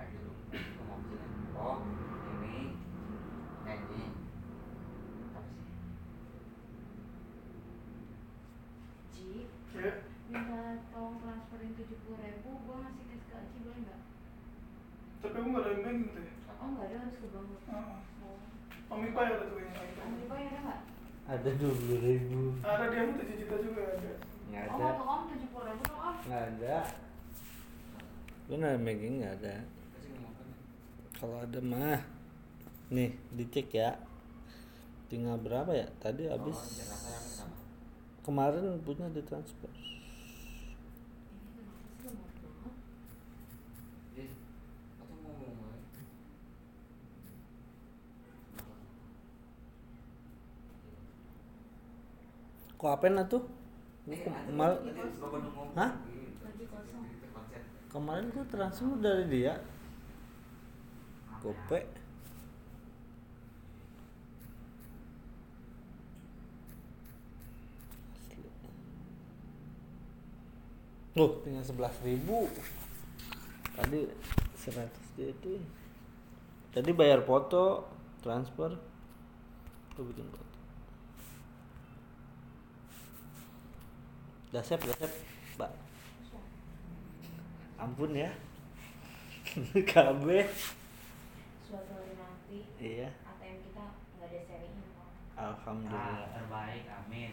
Lagi 0.00 0.16
lu 0.16 0.32
ngomong 0.56 1.00
sini. 1.12 1.28
Oh, 1.52 1.84
ini 2.40 2.56
nyanyi 3.68 4.16
apa 5.28 5.40
sih? 5.44 5.60
ngeluarin 11.62 11.78
tujuh 11.78 11.98
puluh 12.02 12.18
ribu 12.18 12.50
gue 12.66 12.74
ngasih 12.74 13.04
cash 13.06 13.24
ke 13.30 13.34
Aci 13.38 13.58
boleh 13.62 13.80
nggak 13.86 14.00
Tapi 15.22 15.36
aku 15.38 15.41
nggak 15.52 15.62
ada 15.62 15.70
yang 15.78 16.00
ya. 16.02 16.24
oh 16.56 16.68
nggak 16.72 16.86
ada 16.88 16.96
harus 16.98 17.14
ke 17.14 17.26
bank 17.28 17.46
Heeh. 17.68 17.98
oh 18.22 18.38
Om 18.92 19.00
Ipa 19.06 19.20
ya 19.22 19.32
ada 19.32 19.44
tuh 19.44 19.58
yang 19.58 19.72
Om 20.00 20.12
Ipa. 20.18 20.34
Ada 20.34 20.58
nggak 20.58 20.80
ada 21.22 21.50
dua 21.54 21.72
puluh 21.72 22.00
ribu 22.02 22.40
Ada 22.60 22.84
dia 22.88 23.02
minta 23.04 23.24
cita 23.30 23.56
juga 23.58 23.82
ada. 23.94 24.12
nggak 24.48 24.64
oh 24.64 24.74
ada 24.74 24.84
untuk 24.90 25.06
om 25.06 25.22
tujuh 25.28 25.48
puluh 25.48 25.66
ribu 25.68 25.82
dong 25.84 26.00
om 26.00 26.16
nggak 26.24 26.42
ada 26.48 26.76
nggak 29.22 29.60
kalau 31.16 31.36
ada 31.38 31.60
mah 31.62 32.00
nih 32.88 33.10
dicek 33.30 33.68
ya 33.72 33.94
tinggal 35.06 35.38
berapa 35.38 35.70
ya 35.72 35.86
tadi 35.98 36.26
habis 36.26 36.56
Oh, 36.56 36.68
berapa? 36.68 37.46
kemarin 38.22 38.80
punya 38.82 39.06
ditransfer 39.08 39.70
ini 39.70 39.88
kenapa 41.56 41.86
sih 41.94 42.04
lemot 42.04 42.32
banget 42.36 42.74
Eh, 44.12 44.28
atau 45.00 45.16
ngomong 45.16 45.56
lagi. 45.62 46.04
Kok 52.82 52.90
apa 52.98 53.06
tuh 53.30 53.46
Eh, 54.02 54.18
ngomong. 54.50 54.82
Hah? 55.78 55.94
Kemarin 57.86 58.34
gua 58.34 58.42
transfer 58.50 58.90
dari 58.98 59.24
dia 59.30 59.54
gope 61.38 62.02
Loh, 71.12 71.44
tinggal 71.44 71.60
sebelas 71.60 71.92
ribu. 72.00 72.48
Tadi 73.76 74.08
seratus 74.56 75.06
itu. 75.20 75.60
Tadi 76.72 76.90
bayar 76.96 77.20
foto, 77.20 77.84
transfer. 78.24 78.72
Tuh 79.92 80.04
bikin 80.08 80.24
foto. 80.32 80.51
Udah 84.52 84.62
sep, 84.62 84.78
udah 84.78 84.96
sep, 84.98 85.12
Mbak. 85.56 85.72
Ampun 87.78 88.12
ya. 88.14 88.30
KB. 89.90 90.26
suatu 91.62 91.92
hari 91.92 92.12
nanti 92.14 92.58
Iya, 92.78 93.08
ATM 93.22 93.56
kita 93.64 93.84
nggak 94.14 94.28
ada 94.28 94.40
serinya 94.44 94.84
kok 94.92 95.08
Ah, 95.34 95.44
alhamdulillah. 95.50 96.28
terbaik, 96.30 96.84
amin. 96.94 97.32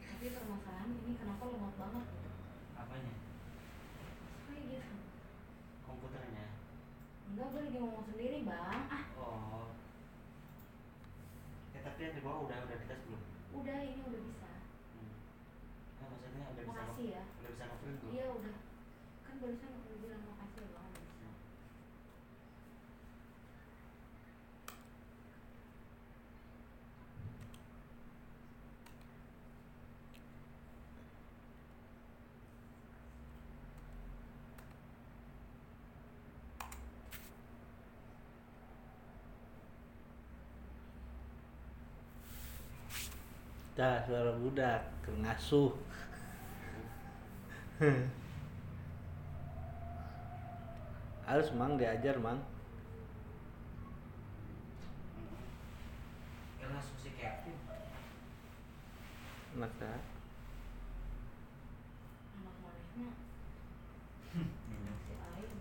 tapi 0.00 0.26
permasalahan 0.30 0.88
ini 0.94 1.12
kenapa 1.16 1.42
lemot 1.46 1.74
banget 1.74 2.04
gitu 2.06 2.30
Apanya? 2.74 3.14
kayak 4.46 4.62
gitu 4.68 4.94
Komputernya. 5.82 6.46
enggak 7.28 7.46
gue 7.48 7.60
lagi 7.60 7.76
ngomong 7.76 8.04
sendiri 8.06 8.38
bang 8.42 8.82
ah 8.88 9.04
Oh. 9.16 9.68
Ya 11.70 11.80
tapi 11.82 12.00
yang 12.02 12.14
di 12.14 12.22
bawah 12.22 12.40
udah 12.44 12.56
udah? 12.58 12.89
Udah 13.80 13.88
ini 13.96 14.04
udah 14.04 14.22
bisa. 14.28 14.50
Hmm. 14.92 15.12
Nah, 15.96 16.06
maksudnya 16.12 16.44
udah 16.52 16.52
bisa 16.52 16.68
makasih 16.68 17.06
ya. 17.16 17.24
udah 17.32 17.48
bisa 17.48 17.64
iya 18.12 18.24
udah. 18.28 18.56
Kan 19.24 19.34
barusan 19.40 19.72
udah 19.72 19.96
bilang 20.04 20.22
makasih 20.28 20.60
ya 20.60 20.68
bang 20.68 20.84
udah 20.84 21.04
bisa 21.08 21.28
Dah 43.80 43.96
suara 44.04 44.36
budak, 44.36 44.84
ngasuh. 45.08 45.72
Harus 51.24 51.48
mang 51.56 51.80
diajar 51.80 52.20
mang. 52.20 52.44
Anak 59.56 59.80
Ain 65.40 65.56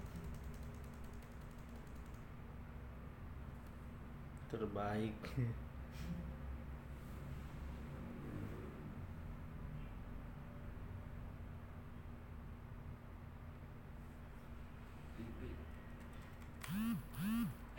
Terbaik. 4.52 5.16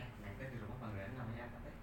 Eh, 0.01 0.09
mereka 0.21 0.45
di 0.53 0.61
rumah 0.61 0.77
panggilannya 0.83 1.17
namanya 1.17 1.49
apa 1.49 1.59
teh? 1.65 1.77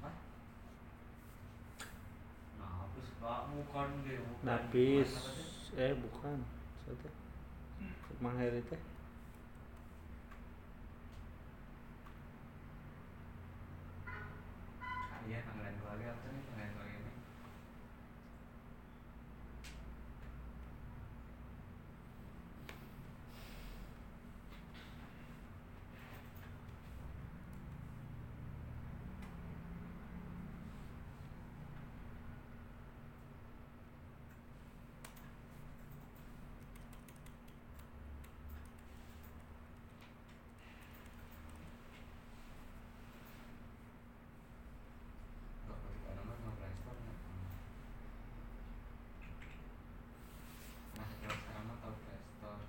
Apa? 0.00 0.10
Nah, 2.56 2.88
kan 3.58 3.90
bukan 4.06 4.46
Napis. 4.46 5.10
bukan 5.10 5.34
teh? 5.74 5.82
Eh 5.82 5.94
bukan. 5.98 6.38
Satu. 6.86 7.08
Mang 8.22 8.38
Heri 8.38 8.62
teh. 8.70 8.78
Ah, 14.86 15.20
iya 15.26 15.38
panggilan 15.46 15.74
keluarga 15.82 16.06
apa 16.14 16.26
nih 16.30 16.42
panggilan 16.46 16.70
keluarga 16.74 16.96
ini? 17.02 17.12
Nggak 45.68 45.78
pakai 45.84 46.00
tanaman, 46.06 46.36
nggak 46.42 46.54
transport, 46.58 46.98
nggak. 47.04 47.16
Nah, 50.96 51.08
kalau 51.20 51.36
sekarang 51.38 51.64
mah 51.68 51.76
tahu 51.82 51.94
Play 52.02 52.18
Store. 52.32 52.64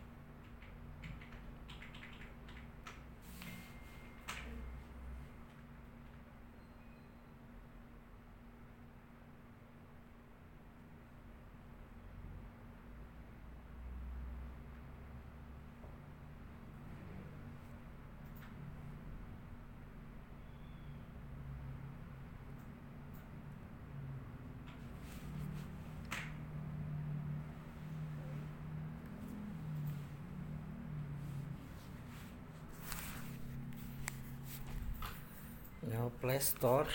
Ya 35.88 36.12
Play 36.20 36.44
Store. 36.44 36.92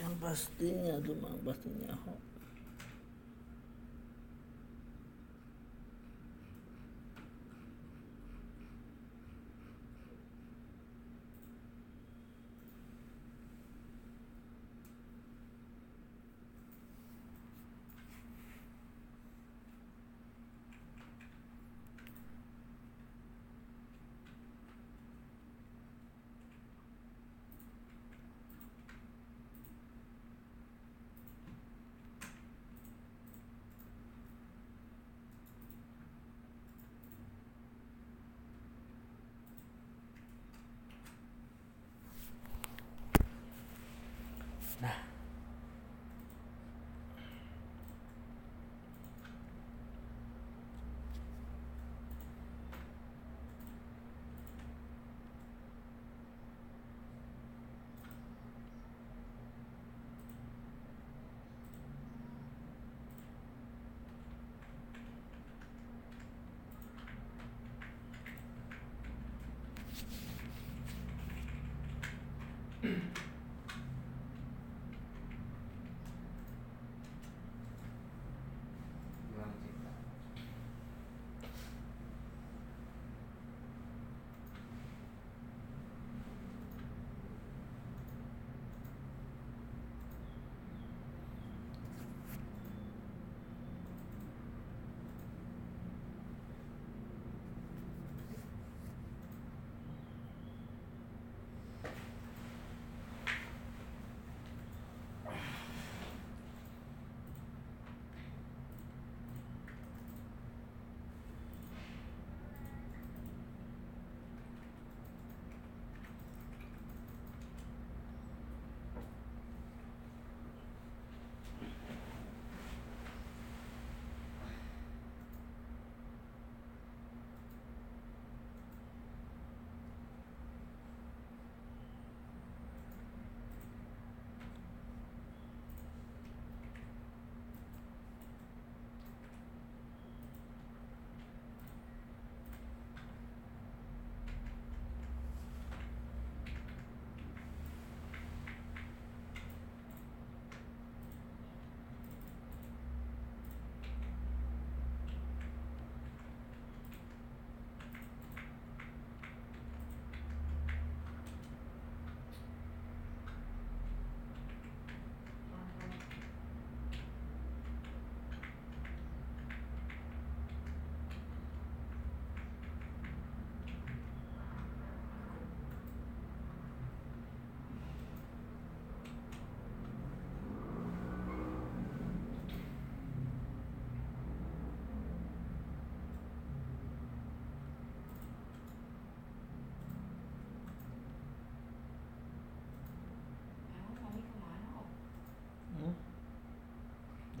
Yang 0.00 0.14
pastinya 0.16 0.96
mang 1.20 1.36
pastinya 1.44 1.92
ho. 2.08 2.33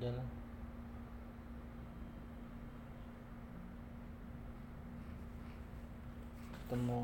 Jalan. 0.04 0.28
Ketemu 6.52 7.00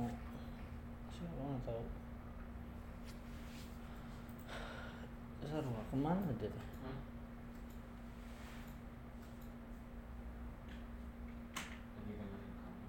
siapa 1.17 1.41
nggak 1.41 1.65
tahu. 1.65 1.85
Sarwa 5.49 5.81
ke 5.89 5.97
mana 5.97 6.29
dia? 6.37 6.53
teh? 6.53 6.65
Hmm? 6.85 7.01
Lagi 11.97 12.13
dengerin 12.21 12.53
kamu. 12.61 12.85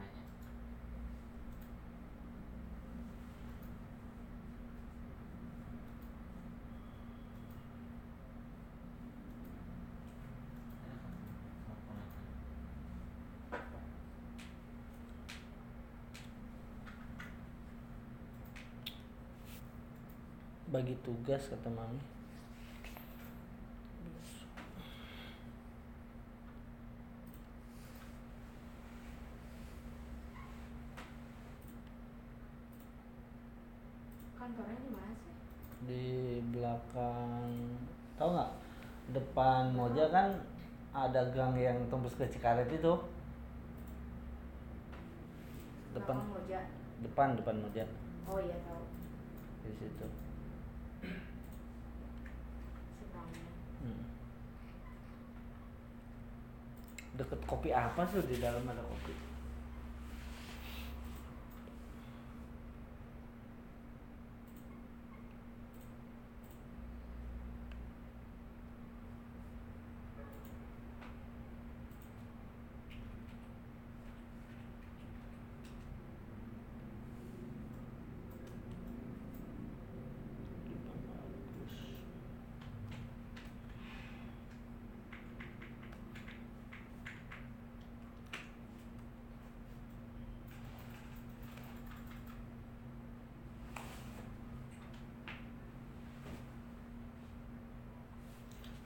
Nanya. 0.00 0.24
Ada 10.82 10.94
kan? 10.96 11.14
Mau 11.68 11.76
ponakan. 11.86 12.26
Bagi 20.72 20.96
tugas 21.04 21.52
kata 21.52 21.68
mami. 21.68 22.00
Kantornya 34.40 34.78
di 34.80 34.90
mana 34.90 35.12
sih? 35.20 35.34
Di 35.84 36.04
belakang 36.50 37.52
tahu 38.16 38.32
nggak? 38.32 38.52
Depan 39.12 39.76
Moja 39.76 40.08
kan 40.08 40.28
ada 40.96 41.20
gang 41.36 41.52
yang 41.54 41.76
tembus 41.92 42.16
ke 42.16 42.24
Cikaret 42.32 42.72
itu. 42.72 42.96
Depan 45.92 46.16
Moja. 46.24 46.60
depan 47.04 47.36
depan 47.36 47.56
Moja 47.60 47.84
Oh 48.24 48.40
iya 48.40 48.56
tahu. 48.64 48.80
di 49.68 49.72
situ. 49.76 50.06
Seberangnya. 52.96 53.50
Hmm. 53.84 54.02
Deket 57.20 57.40
kopi 57.52 57.68
apa 57.68 58.08
sih 58.08 58.24
di 58.24 58.40
dalam 58.40 58.64
ada 58.64 58.80
kopi? 58.80 59.31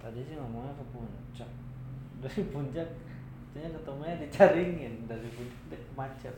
Tadi 0.07 0.22
sih 0.22 0.38
ngomongnya 0.38 0.70
ke 0.78 0.86
puncak. 0.94 1.50
Dari 2.22 2.42
puncak, 2.54 2.86
katanya 3.50 3.74
ketemunya 3.74 4.22
di 4.22 4.28
Caringin 4.30 4.94
dari 5.11 5.26
puncak 5.34 5.82
macet. 5.98 6.36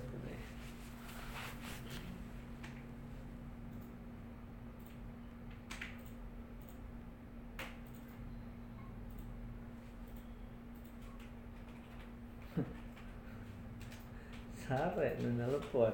Sare 14.64 15.08
nu 15.20 15.28
nelpon. 15.36 15.92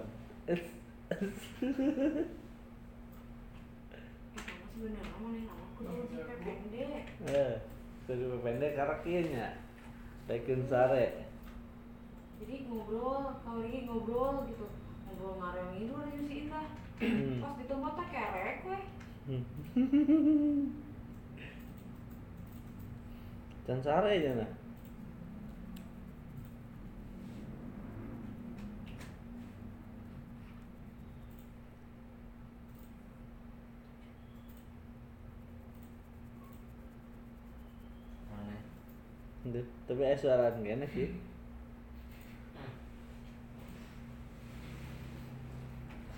sebenarnya 4.74 5.16
mana 5.22 5.38
nama 5.46 5.64
kudu 5.78 6.10
sampai 6.10 6.26
pendek 6.26 6.53
eh 7.28 7.60
pendek 8.44 8.76
karena 8.76 8.94
kieu 9.00 9.22
nya. 9.32 9.56
Tekeun 10.28 10.68
sare. 10.68 11.24
Jadi 12.40 12.54
ngobrol 12.68 13.32
kalau 13.44 13.60
lagi 13.64 13.88
ngobrol 13.88 14.44
gitu. 14.48 14.66
Ngobrol 15.08 15.40
ngareng 15.40 15.72
itu 15.80 15.94
ada 15.96 16.18
si 16.20 16.34
Indah 16.44 16.66
Hmm. 16.94 17.42
pas 17.42 17.58
di 17.58 17.66
tempat 17.66 17.98
teh 17.98 18.06
kerek 18.06 18.62
weh. 18.70 18.84
Can 23.66 23.82
sare 23.82 24.14
aja 24.14 24.30
nah. 24.36 24.46
Mana? 38.30 38.56
Duh, 39.54 39.62
Tapi 39.86 40.02
aya 40.02 40.18
suara 40.18 40.50
kene 40.58 40.82
sih. 40.90 41.14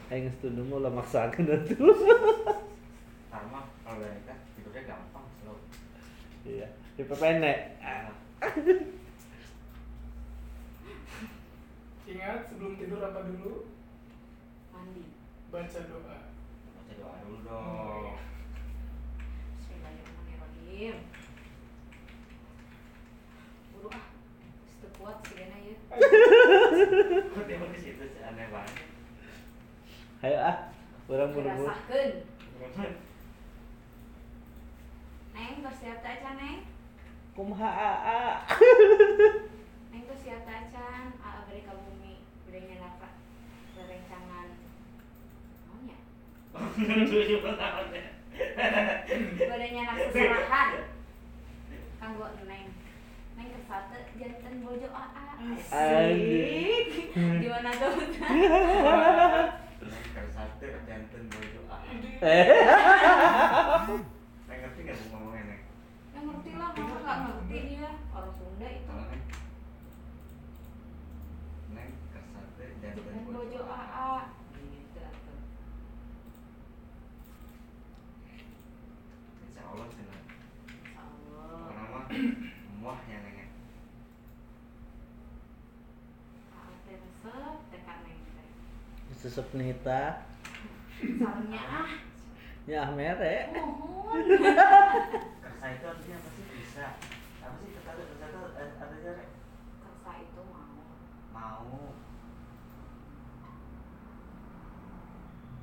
Aing 0.09 0.33
tunduk 0.41 0.65
mau 0.65 0.81
lah 0.81 0.89
maksakeun 0.89 1.45
atuh. 1.45 1.77
Karma 3.29 3.69
kalau 3.85 4.01
udah 4.01 4.09
nikah 4.09 4.39
tidurnya 4.57 4.89
gampang 4.89 5.29
slow. 5.37 5.61
Iya, 6.49 6.73
di 6.97 7.05
pendek. 7.05 7.77
Ingat 12.09 12.41
sebelum 12.49 12.81
tidur 12.81 13.05
apa 13.05 13.21
dulu? 13.21 13.69
mandi 14.73 15.13
Baca 15.53 15.81
doa. 15.93 16.33
baca 16.73 16.93
doa 16.97 17.15
dulu 17.21 17.39
dong. 17.45 18.17
Bismillahirrahmanirrahim 19.61 20.97
buru 23.77 23.93
ah 23.93 24.09
itu 24.73 24.89
kuat 24.97 25.17
sih 25.29 25.37
ya 25.37 25.45
Kok 25.53 25.53
dia 25.53 25.61
mau 25.61 25.61
ke 25.61 25.61
situ 25.61 25.61
sih 25.61 25.61
aneh 25.61 25.61
banget. 25.61 25.86
Hayo 30.27 30.39
ah, 30.43 30.57
urang 31.09 31.31
buru-buru. 31.33 31.73
neng 35.37 35.61
tos 35.61 35.77
siap 35.81 36.01
tak 36.05 36.21
acan 36.21 36.35
neng? 36.41 36.59
Kumaha 37.37 37.69
aa? 37.69 38.45
neng 39.93 40.03
tos 40.09 40.21
siap 40.21 40.45
tak 40.45 40.69
acan 40.69 41.17
aa 41.21 41.45
beri 41.49 41.65
ka 41.65 41.73
bumi 41.77 42.21
beri 42.49 42.61
nyana 42.69 42.97
ka 43.01 43.09
rerencangan 43.77 44.49
maunya 45.69 45.97
ya. 45.97 47.07
beri 47.13 47.37
kanggo 52.01 52.27
neng 52.45 52.69
kesate 53.67 53.99
jantan 54.15 54.55
bojo 54.63 54.87
aa 54.95 55.35
Anjing. 55.43 57.11
gimana 57.43 57.71
tuh 57.75 57.99
jantan 60.87 61.23
bojo 61.27 61.61
ah. 61.67 61.83
Eh. 62.17 62.47
Neng 64.47 64.59
ngerti 64.63 64.81
nggak 64.87 64.97
mau 65.11 65.19
ngomongnya 65.19 65.43
neng? 65.51 65.61
yang 66.15 66.25
ngerti 66.31 66.51
lah 66.55 66.71
masa 66.73 66.97
nggak 67.03 67.19
ngerti 67.27 67.59
dia 67.69 67.91
orang 68.15 68.33
Sunda 68.39 68.69
itu 68.71 68.87
Kalau 68.87 69.05
neng, 69.11 69.23
neng 71.75 71.91
ke 72.15 72.21
satu 72.23 72.63
jantan 72.63 73.03
jantan 73.03 73.19
bojo 73.27 73.35
bojo 73.35 73.61
aa 73.67 74.31
gitu 74.55 75.01
atuh. 75.03 75.39
Insya 79.45 79.63
Allah 79.67 79.87
sih 79.91 80.05
neng. 80.07 80.25
Insya 80.71 81.03
Allah 81.03 81.67
Nama 81.75 82.01
muah 82.81 83.01
ya 83.05 83.19
neng. 83.21 83.37
ya. 83.37 83.47
aa 86.55 86.71
teh 86.87 86.97
resep 86.97 87.57
tekan 87.71 87.99
neng 88.05 88.19
teh 88.25 88.49
Sesep 89.37 89.53
nita. 89.53 90.25
sarangnya 90.97 91.61
ah 91.61 91.93
Nyah 92.65 92.89
mere. 92.97 93.53
mohon 93.53 94.25
Kersa 94.33 95.67
itu 95.77 95.85
artinya 95.85 96.17
apa 96.17 96.29
sih? 96.33 96.45
Bisa. 96.57 96.97
Apa 97.45 97.55
sih 97.61 97.69
kata 97.85 98.01
kersa 98.01 98.25
itu 98.33 98.39
artinya 98.81 99.13
Rek? 99.13 99.29
kersa 99.85 100.11
itu 100.25 100.41
mau 100.49 100.73
mau 101.37 101.69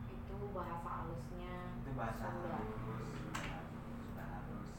itu 0.05 0.35
bahasa 0.53 0.85
halusnya 0.85 1.57
itu 1.81 1.91
bahasa 1.97 2.29
halus 2.29 2.77
sudah 2.77 4.27
halus 4.37 4.69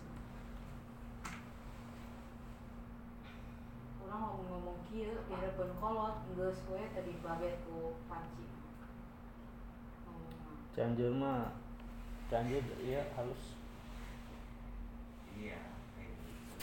orang 4.07 4.19
mau 4.23 4.39
ngomong 4.39 4.79
kieu 4.87 5.19
biar 5.27 5.51
ben 5.59 5.71
kolot 5.83 6.15
geus 6.39 6.63
we 6.71 6.87
tadi 6.95 7.19
babet 7.27 7.59
ku 7.67 7.99
panci 8.07 8.54
Cianjur 10.75 11.15
mah 11.15 11.55
Cianjur 12.27 12.67
iya 12.83 13.07
halus. 13.15 13.55
iya 15.39 15.63
kayak 15.95 16.11
gitu. 16.19 16.55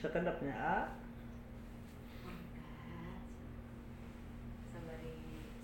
sekedapnya 0.00 0.56
a. 0.56 0.78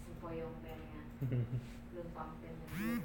sempoyong 0.05 0.55
pennya 0.61 1.01
belum 1.97 2.09
dulu 2.12 2.99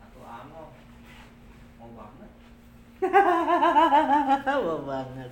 atau 0.00 0.22
amo 0.24 0.64
mau 1.76 1.90
banget 1.92 2.32
Wah 4.48 4.80
banget. 4.82 5.30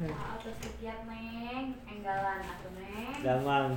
Ah, 0.00 0.34
atas 0.40 0.56
sekian 0.58 1.04
neng 1.06 1.76
enggalan 1.84 2.40
atau 2.42 2.70
neng 2.74 3.20
Gampang. 3.22 3.76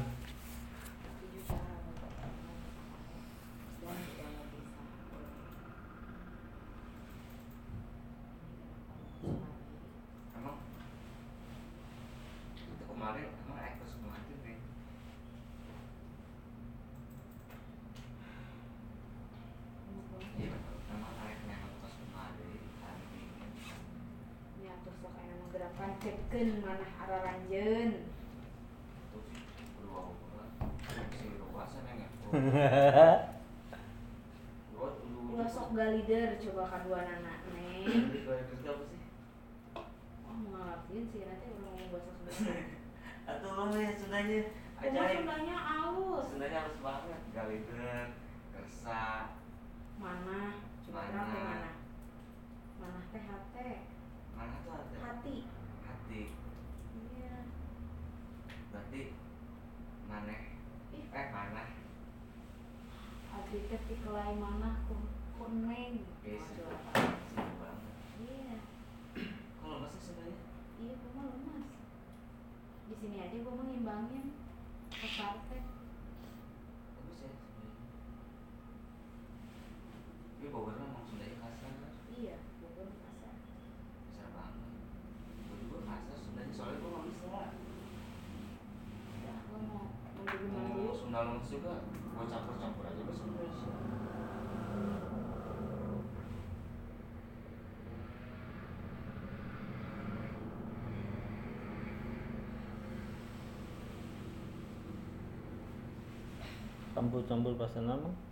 emang 10.38 10.58
itu 12.56 12.84
kemarin 12.90 13.28
emang 13.46 13.60
ekos 13.70 13.92
kemarin 13.98 14.38
nih 14.46 14.58
iya 20.40 20.52
emang 20.94 21.14
ayahnya 21.24 21.56
ekos 21.70 21.94
kemarin 22.00 22.62
anjing 22.84 23.32
Ya 24.64 24.74
terus 24.82 24.98
sok 25.02 25.14
aya 25.20 25.34
nu 25.38 25.46
gerakan 25.54 25.92
cekeun 26.02 26.25
manah 26.25 26.25
araranjeun. 26.25 26.25
itu 26.25 26.25
sih 26.25 26.25
kedua 26.25 26.25
orang 26.25 26.25
si 26.25 26.25
ruas 26.25 26.25
neng 26.25 26.25
ya 26.36 26.52
Gua 34.76 34.90
dulu 35.00 35.20
Ulah 35.32 35.48
sok 35.48 35.72
galider 35.72 36.36
coba 36.44 36.64
kadua 36.68 37.00
anak 37.08 37.40
neng. 37.56 37.88
Sih? 38.12 38.28
Wah 40.28 40.36
ngalapin 40.36 41.04
sih 41.08 41.24
nanti 41.24 41.48
udah 41.56 41.64
ngomong 41.72 41.88
bahasa 41.96 42.12
Sunda. 42.28 42.56
Atau 43.24 43.52
lo 43.56 43.64
ya 43.80 43.92
Sundanya 43.96 44.40
ajaib. 44.84 45.24
Sundanya 45.24 45.56
alus. 45.56 46.26
Sundanya 46.28 46.60
halus 46.68 46.80
banget. 46.84 47.22
Galider, 47.32 48.08
kersa, 48.52 49.32
Mana? 49.96 50.60
Coba 50.84 51.00
Mana? 51.08 51.24
mana? 51.24 51.72
Mana 52.84 53.00
teh 53.16 53.24
hate? 53.24 53.72
mana 54.36 54.56
tuh 54.68 54.72
ada? 54.76 54.98
Hati. 55.00 55.38
Hati. 56.06 56.30
Iya. 57.18 57.50
Berarti 58.70 59.18
mana? 60.06 60.38
Ih. 60.94 61.02
Eh 61.10 61.28
mana? 61.34 61.66
Abdi 63.34 63.66
teh 63.66 63.82
ti 63.90 63.96
kelai 64.06 64.38
mana 64.38 64.86
ku 64.86 65.02
ku 65.34 65.50
neng. 65.66 66.06
Oke, 66.06 66.38
Coba. 66.38 66.94
Sunda 67.26 67.54
banget. 67.58 67.94
Iya. 68.22 68.56
Kalau 69.58 69.82
bahasa 69.82 69.98
Sundanya? 69.98 70.46
Iya, 70.78 70.94
gua 70.94 71.10
mah 71.18 71.26
lemas. 71.34 71.74
Di 72.86 72.96
sini 73.02 73.18
aja 73.26 73.42
gua 73.42 73.58
mau 73.58 73.66
ngimbangin. 73.66 74.38
Kasar 74.94 75.42
teh. 75.50 75.66
Bagus 77.02 77.18
ya 77.18 77.34
Sundanya. 77.34 77.82
Tapi 80.38 80.54
Bogor 80.54 80.78
mah 80.78 80.86
emang 80.86 81.10
mau 90.52 90.92
sundal 90.92 91.24
lengis 91.32 91.48
juga 91.56 91.74
gue 91.88 92.26
campur 92.28 92.56
campur 92.60 92.84
aja 92.88 93.02
gue 93.02 93.16
sebenarnya 93.16 93.52
campur 106.96 107.22
campur 107.28 107.54
bahasa 107.60 107.84
nama? 107.84 108.25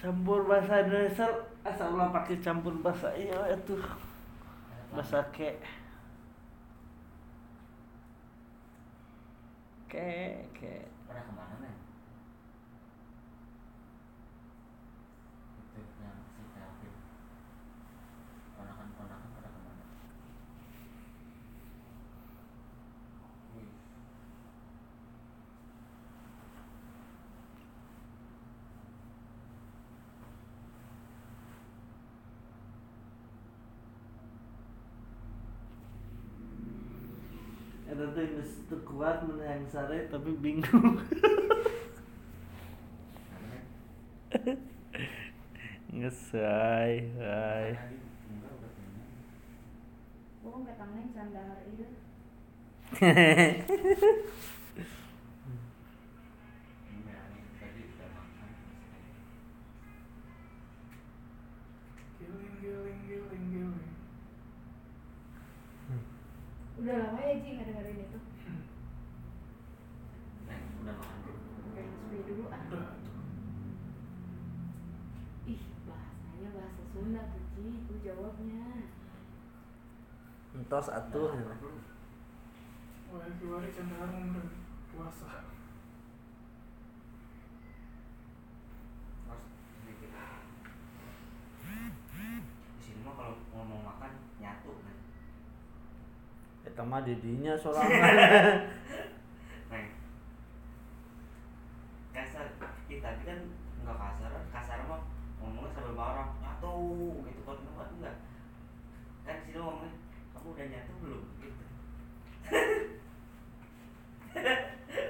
Campur 0.00 0.44
bahasa 0.48 0.80
Indonesia 0.84 1.28
asal 1.64 1.92
ulah 1.92 2.08
pakai 2.08 2.40
campur 2.40 2.72
bahasa 2.80 3.12
iya 3.16 3.52
itu 3.52 3.76
bahasa 4.92 5.20
ke. 5.32 5.56
Ke 9.88 10.40
ke. 10.56 10.88
Pernah 11.08 11.24
ke 11.28 11.32
mana 11.36 11.54
men 11.60 11.74
itu 15.60 15.80
yang 16.00 16.16
si 16.32 16.42
Kelvin 16.54 16.94
ponakan 18.56 18.88
ponakan 18.96 19.28
pada 19.36 19.48
ke 19.52 19.60
mana 19.64 19.84
Wih. 23.54 23.68
Yang 38.18 38.42
itu 38.42 38.76
kuat 38.82 39.22
menang 39.22 39.62
sare 39.70 40.10
tapi 40.10 40.34
bingung 40.38 40.98
ngesai 45.94 46.94
hai 47.18 47.74
kata 50.70 50.84
neng 50.96 51.10
sandahar 51.10 51.58
itu. 51.66 51.86
Iya, 56.90 57.18
ini 57.30 57.42
tadi 57.58 57.80
udah 57.90 58.08
makan 58.14 58.50
Giling 62.16 62.54
giling 62.62 63.00
giling 63.10 63.44
giling. 63.52 63.92
Udah 66.80 66.94
lama 66.96 67.20
ya 67.20 67.34
Ji 67.42 67.48
nggak 67.60 67.66
dengerin 67.68 67.98
itu. 68.00 68.18
Neng, 70.48 70.64
udah 70.80 70.94
makan 70.96 71.16
belum? 71.26 71.40
Udah 71.66 71.84
sepi 71.84 72.18
dulu 72.24 72.44
ah. 72.48 72.62
Udah. 72.62 72.88
Ih 75.50 75.62
bahasanya 75.84 76.48
bahasa 76.56 76.82
Sunda 76.94 77.22
tuh 77.28 77.42
Ji, 77.58 77.84
itu 77.84 77.94
jawabnya. 78.06 78.70
Entos 80.70 80.86
atuh? 80.86 81.34
Wah, 83.10 83.26
cenderung 83.74 84.30
udah 84.30 84.46
puasa. 84.94 85.42
Di 92.54 92.82
sini 92.86 93.02
mah 93.02 93.18
kalau 93.18 93.34
ngomong 93.50 93.82
makan 93.82 94.14
nyatu 94.38 94.70
kan. 94.86 94.94
Eta 96.62 96.82
mah 96.86 97.02
didinya 97.02 97.58
Neng. 99.74 99.86
Kasar 102.14 102.46
kita 102.86 103.10
kan 103.26 103.40
enggak 103.82 103.98
kasar, 103.98 104.30
kasar 104.54 104.86
mah 104.86 105.02
ngomongnya 105.42 105.74
sambil 105.74 105.98
marah, 105.98 106.30
nyatu 106.38 106.78
gitu 107.26 107.42
kan 107.42 107.58
enggak 107.58 107.90
enggak. 107.90 108.16
Kan 109.26 109.34
di 109.42 109.50
sini 109.50 109.58
ngomongnya 109.58 109.98
kamu 110.40 110.56
udah 110.56 110.66
nyatu 110.72 110.92
belum 111.04 111.24
gitu. 111.44 111.64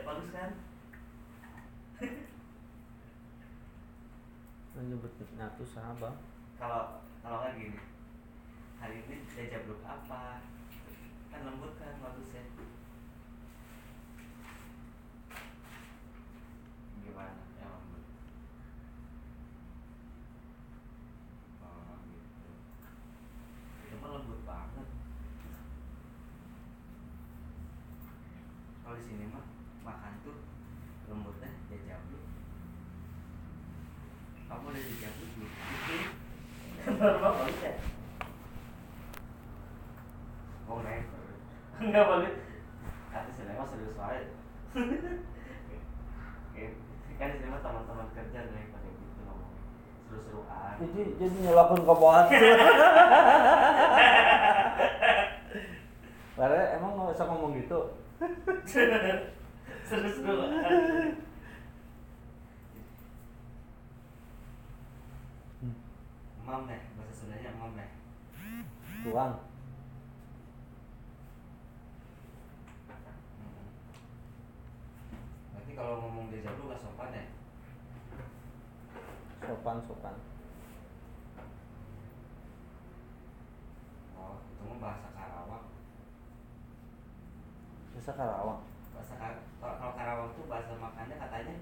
Bagus 0.03 0.29
kan? 0.35 0.51
Nyatu 5.61 5.77
sahabat 5.77 6.17
Kalau 6.57 7.05
kalau 7.21 7.45
kan 7.45 7.53
gini. 7.53 7.77
Hari 8.81 9.05
ini 9.05 9.29
diajak 9.29 9.69
grup 9.69 9.85
apa? 9.85 10.41
Kan 11.29 11.45
lembut 11.45 11.77
kan 11.77 12.01
bagus 12.01 12.33
ya. 12.33 12.41
Gimana? 17.05 17.45
Yang 17.61 17.73
lembut. 17.77 18.05
Oh 21.61 21.93
gitu. 22.09 22.51
Itu 23.85 23.95
mah 24.01 24.11
lembut 24.17 24.41
banget. 24.49 24.89
Kalau 28.81 28.97
di 28.97 29.05
sini 29.05 29.29
mah 29.29 29.45
makan 29.85 30.25
tuh 30.25 30.41
lembutnya 31.05 31.53
jajab 31.69 32.01
lu. 32.09 32.21
Kamu 34.51 34.67
udah 34.67 34.83
jajab 34.83 35.15
lu 35.15 35.27
belum? 35.31 35.53
Baru 35.71 35.79
baru 35.79 35.95
ya. 36.75 36.90
Oh 37.01 37.09
naik. 40.85 41.09
Enggak 41.81 42.05
boleh. 42.05 42.37
Kata 43.09 43.33
si 43.33 43.41
Lema 43.49 43.65
serius 43.65 43.97
aja. 43.97 44.29
kan 47.21 47.37
sini 47.37 47.53
mah 47.53 47.61
teman-teman 47.61 48.09
kerja 48.17 48.49
naik 48.49 48.73
pada 48.73 48.89
gitu 48.89 49.21
ngomongnya 49.29 49.61
seru-seruan. 50.09 50.81
jadi 50.81 51.21
jadi 51.21 51.37
nyelakun 51.45 51.85
ke 51.85 51.93
bawah 51.93 52.25
Padahal 56.41 56.81
emang 56.81 56.97
nggak 56.97 57.13
bisa 57.13 57.29
ngomong 57.29 57.53
gitu 57.61 57.93
seru-seruan. 59.85 60.49
Mam 66.51 66.67
deh, 66.67 66.83
bahasa 66.99 67.15
Sundanya 67.15 67.51
mam 67.61 67.79
deh. 67.79 67.91
Tuang 69.11 69.35
Mm-mm. 73.37 73.67
Berarti 75.51 75.73
kalau 75.75 75.95
ngomong 76.01 76.31
deja 76.31 76.55
vu 76.55 76.71
gak 76.71 76.79
sopan 76.79 77.11
ya? 77.11 77.25
sopan 79.41 79.77
sopan 79.83 80.15
Oh, 84.15 84.37
itu 84.39 84.63
mah 84.63 84.79
bahasa 84.79 85.09
Karawang. 85.11 85.65
bisa 87.91 88.13
Karawang 88.15 88.63
Bahasa 88.95 89.15
Kar- 89.17 89.43
kalau 89.59 89.93
Karawang 89.93 90.31
tuh 90.33 90.47
bahasa 90.47 90.73
makannya 90.77 91.17
katanya 91.19 91.57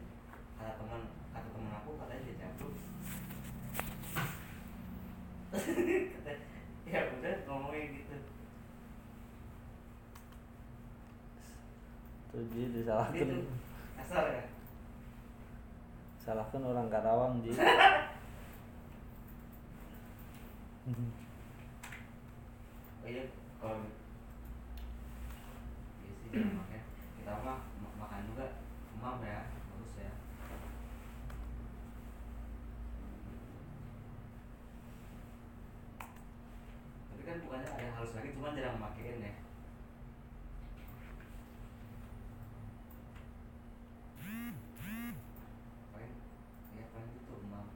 kata 0.55 0.73
teman 0.77 1.03
kata 1.33 1.49
teman 1.49 1.73
aku 1.73 1.91
katanya 1.97 2.23
deja 2.27 2.47
vu. 2.59 2.69
Ya 7.49 7.57
ngomongnya 7.57 7.81
gitu. 7.97 8.17
tuh 12.29 12.45
jadi 12.45 12.61
Gitu. 12.61 12.77
disalahkan 12.77 13.29
Kasar 13.97 14.25
ya? 14.29 14.45
salahkan 16.21 16.61
orang 16.63 16.93
Karawang 16.93 17.41
ji 17.41 17.57
Oh 22.99 23.09
iya, 23.09 23.25
kalau 23.57 23.81
Iya 26.01 26.13
sih, 26.21 26.29
jangan 26.29 26.53
makan. 26.61 26.81
Kita 27.17 27.33
mah 27.41 27.59
ma- 27.81 27.97
makan 27.99 28.21
juga 28.29 28.47
mam 28.97 29.21
ya, 29.21 29.49
bagus 29.49 29.97
ya. 29.97 30.13
Tapi 37.09 37.23
kan 37.25 37.37
bukannya 37.45 37.69
ada 37.73 37.83
yang 37.83 37.95
halus 37.97 38.13
lagi, 38.17 38.29
cuma 38.37 38.55
jarang 38.57 38.77
makein 38.79 39.19
ya. 39.21 39.33
Paling, 45.93 46.15
ya 46.77 46.85
paling 46.93 47.11
gitu 47.17 47.35
mam. 47.51 47.67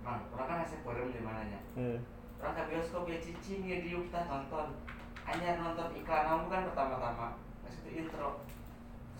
bang, 0.00 0.20
orang 0.32 0.46
kan 0.48 0.56
ngasih 0.64 0.80
forum 0.80 1.12
di 1.12 1.20
mananya. 1.20 1.60
Eh, 1.76 2.00
Orang 2.40 2.56
ke 2.56 2.72
bioskop 2.72 3.04
ya 3.04 3.20
cicing 3.20 3.68
ya 3.68 3.84
diuk 3.84 4.08
tah 4.08 4.24
nonton. 4.24 4.80
Hanya 5.28 5.60
nonton 5.60 5.92
iklan 5.92 6.24
kamu 6.24 6.48
kan 6.48 6.60
pertama-tama. 6.72 7.36
Itu 7.68 7.92
intro. 7.92 8.40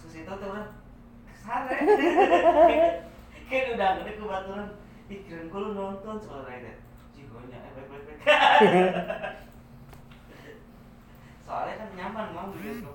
Terus 0.00 0.14
itu 0.24 0.32
tuh 0.32 0.48
orang 0.48 0.68
sare. 1.36 1.76
Kayak 3.50 3.66
udah 3.76 3.88
gede 4.00 4.12
kebaturan. 4.16 4.68
Ih 5.10 5.20
keren 5.26 5.50
gue 5.50 5.60
lu 5.60 5.70
nonton 5.76 6.16
soalnya 6.22 6.56
itu. 6.60 6.72
Cigonya 7.14 7.58
eh 7.60 7.70
baik 7.76 7.86
baik 7.90 8.02
baik. 8.08 8.18
Soalnya 11.50 11.82
kan 11.82 11.88
nyaman 11.98 12.30
bang 12.30 12.46
di 12.54 12.58
bioskop. 12.62 12.94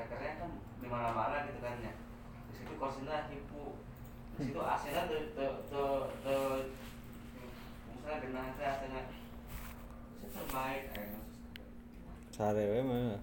speakernya 0.00 0.32
kan 0.40 0.50
di 0.80 0.88
mana 0.88 1.12
mana 1.12 1.46
gitu 1.46 1.60
kan 1.60 1.76
ya 1.84 1.92
di 2.48 2.52
situ 2.56 2.72
kursinya 2.80 3.28
hipu 3.30 3.76
di 4.40 4.48
situ 4.48 4.58
AC-nya 4.58 5.06
tuh 5.06 5.20
tuh 5.36 5.54
tuh 5.68 6.08
tuh 6.24 6.66
misalnya 7.92 8.16
genah 8.24 8.44
teh 8.56 8.66
AC-nya 8.66 9.02
terbaik 10.24 10.84
kayaknya 10.96 11.20
Sare 12.30 12.64
we 12.72 12.80
mah. 12.80 12.96
Hmm. 12.96 13.20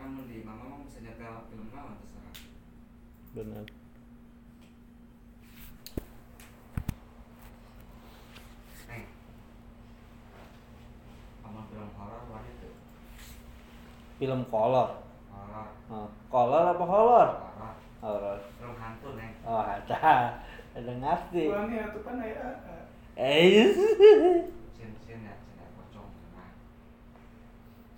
Di 0.00 0.40
mama 0.40 0.64
mau 0.64 0.80
bisa 0.88 1.04
nyetel 1.04 1.44
film 1.52 1.68
terserah 1.68 2.32
Benar. 3.36 3.64
Neng 8.88 9.04
sama 11.44 11.60
film 11.68 11.90
horor 11.94 12.22
wajib 12.32 12.54
tuh 12.64 12.74
Film 14.16 14.40
kolor. 14.48 14.88
horor 15.28 15.68
Oh, 15.92 16.08
kolor 16.32 16.64
apa 16.72 16.84
kolor? 16.84 17.28
horor 17.36 17.74
Horor. 18.00 18.38
film 18.56 18.74
hantu 18.80 19.08
neng 19.20 19.32
Oh, 19.44 19.60
ada. 19.60 20.40
Ada 20.70 20.92
ngerti. 20.96 21.50
Bukan 21.50 21.74
ya, 21.74 21.90
itu 21.90 22.00
kan 22.06 22.14
ya. 22.22 22.46
Eh, 23.18 23.68
sin 24.78 24.90
sin 25.02 25.18
ya 25.26 25.34
sin 25.36 25.54
ya 25.58 25.66
pocong 25.76 26.08
nah 26.32 26.48
gua. 26.48 26.48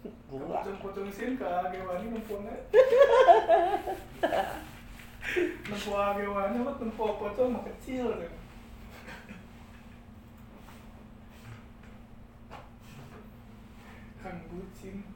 Pocong-pocong 0.03 1.07
sin 1.15 1.39
ke 1.39 1.47
agewani 1.47 2.11
numpungnya. 2.11 2.57
Nempo 5.71 5.93
agewani 5.95 6.59
mah 6.59 6.75
nempo 6.83 7.05
pocong 7.23 7.55
mah 7.55 7.63
kecil 7.71 8.11
kan. 8.19 8.35
Kang 14.19 14.39
bucin. 14.51 15.07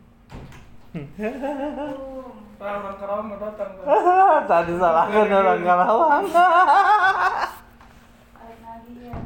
Orang 2.56 2.96
Karawang 2.96 3.26
mau 3.26 3.42
datang 3.42 3.70
kan. 3.82 3.86
Tadi 4.50 4.72
salahkan 4.78 5.28
orang 5.34 5.66
Karawang. 5.66 6.24
Ya. 9.02 9.18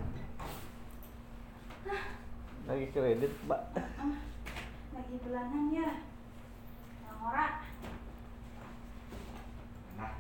Lagi 2.65 2.87
kredit, 2.95 3.33
Mbak. 3.45 3.63
Lagi 5.11 5.27
bulanan 5.27 5.75
ya. 5.75 5.91
Yang 7.03 7.19
ora. 7.19 7.47
nah 9.99 10.15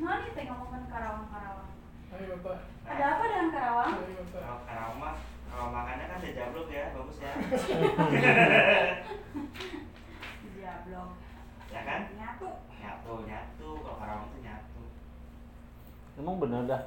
Nah, 0.00 0.14
nih 0.24 0.32
teh 0.32 0.44
ngomongin 0.48 0.88
Karawang-Karawang. 0.88 1.68
Ayo 2.16 2.40
Bapak. 2.40 2.64
Ada 2.88 3.04
apa 3.12 3.22
dengan 3.28 3.52
Karawang? 3.52 3.92
Ayo 3.92 4.24
Bapak. 4.24 4.40
Kalau 4.40 4.60
Karawang 4.64 4.96
mah 5.04 5.14
kalau 5.52 5.68
makannya 5.68 6.08
kan 6.08 6.16
ada 6.24 6.30
jablok 6.32 6.72
ya, 6.72 6.96
bagus 6.96 7.18
ya. 7.20 7.32
Jablok. 10.64 11.10
ya 11.68 11.80
kan? 11.84 12.00
Nyatu. 12.16 12.50
Nyatu, 12.80 13.14
nyatu. 13.28 13.68
Kalau 13.84 14.00
Karawang 14.00 14.32
tuh 14.32 14.40
nyatu. 14.40 14.82
Emang 16.16 16.40
bener 16.40 16.64
dah? 16.64 16.82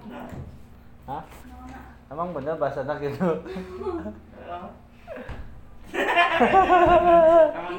Benar. 0.00 0.32
Hah? 1.04 1.24
Nona. 1.44 1.97
Emang 2.08 2.32
bener 2.32 2.56
bahasa 2.56 2.80
anak 2.82 2.98
gitu? 3.00 3.20
emang, 7.50 7.78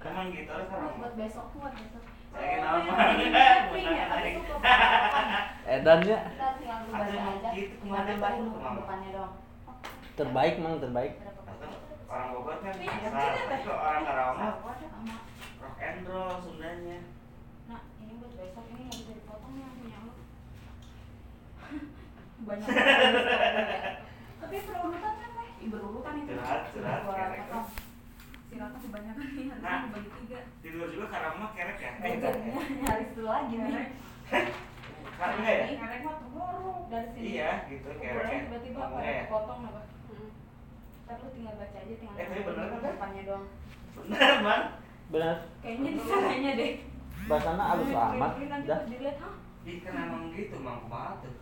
emang 0.00 0.26
gitu 0.30 0.50
harus 0.50 0.64
Buat, 0.64 0.70
Karawang. 0.70 0.96
buat 0.98 1.12
besok 1.14 1.46
buat 1.54 1.72
besok. 1.72 2.02
Saya 2.30 2.56
camping 2.60 3.26
ya, 3.26 4.04
Bukan 4.06 4.08
tapi 4.12 4.20
lagi. 4.22 4.30
itu 4.30 4.54
kebanyakan. 4.54 5.44
Edannya 5.66 6.18
Kita 6.20 6.48
tinggal 6.56 6.80
aja. 6.92 7.50
gitu, 7.50 7.74
terbaik 10.12 10.54
mang 10.58 10.76
terbaik. 10.76 11.12
Orang 12.04 12.28
Bogor 12.34 12.56
kan 12.58 12.74
Iya, 12.74 12.90
Tapi 13.06 13.64
orang 13.66 14.02
Karawang 14.02 14.36
Sama 14.36 14.72
sama. 14.82 15.16
rock 15.58 15.78
and 15.80 16.04
roll 16.04 16.34
Sundanya. 16.36 16.98
Nah, 17.66 17.80
ini 17.96 18.12
buat 18.18 18.32
besok 18.34 18.64
ini 18.68 18.82
yang 18.84 19.00
punya 19.72 19.98
lu. 20.00 20.12
Banyak 22.50 22.66
ya. 22.66 22.82
Tapi 24.42 24.56
berurutan 24.66 25.12
kan, 25.14 25.30
Teh? 25.30 25.48
Berurutan 25.70 26.14
itu. 26.18 26.32
Curhat, 26.34 26.62
Gua 27.00 27.14
kerek. 27.14 27.40
potong. 27.40 27.66
Siratnya 28.50 28.78
kebanyakan 28.82 29.26
nih, 29.30 29.44
harusnya 29.46 29.62
Nah. 29.62 29.80
dibagi 29.86 30.10
tiga. 30.18 30.38
Tidur 30.58 30.86
juga 30.90 31.06
Karawang 31.08 31.38
mah 31.38 31.50
kerek 31.54 31.78
ya. 31.78 31.90
Eh, 31.96 32.12
nyaris 32.76 33.10
dulu 33.14 33.28
lagi 33.28 33.54
nih. 33.54 33.86
Enggak 35.20 35.30
ya? 35.46 35.62
Ini 35.62 35.74
Kerek 35.76 36.00
mah 36.02 36.14
terburuk 36.18 36.82
dari 36.88 37.08
sini. 37.12 37.28
Iya, 37.30 37.50
gitu 37.68 37.88
kerek 37.94 38.24
ya. 38.26 38.38
tiba-tiba 38.42 38.80
pada 38.82 39.04
ya? 39.06 39.22
kepotong 39.28 39.60
apa? 39.62 39.80
Ntar 41.04 41.16
lu 41.16 41.28
tinggal 41.30 41.54
baca 41.54 41.78
aja, 41.78 41.94
tinggal 41.94 42.16
Eh, 42.16 42.24
tapi 42.24 42.40
bener 42.42 42.66
kan, 42.66 42.80
depannya 42.82 43.22
doang. 43.22 43.46
Bener, 43.92 44.32
Bang. 44.40 44.64
Bener. 45.10 45.36
Kayaknya 45.60 45.90
di 45.92 46.02
sananya 46.02 46.50
deh. 46.56 46.72
Bahasana 47.28 47.62
halus 47.68 47.92
amat. 47.92 48.30
Dah. 48.64 48.80
dilihat, 48.88 49.16
hah? 49.20 49.34
Ih, 49.60 49.78
kan 49.84 49.92
emang 49.94 50.32
gitu, 50.32 50.56
Mang. 50.56 50.80
Kumaha 50.82 51.20
tuh? 51.20 51.34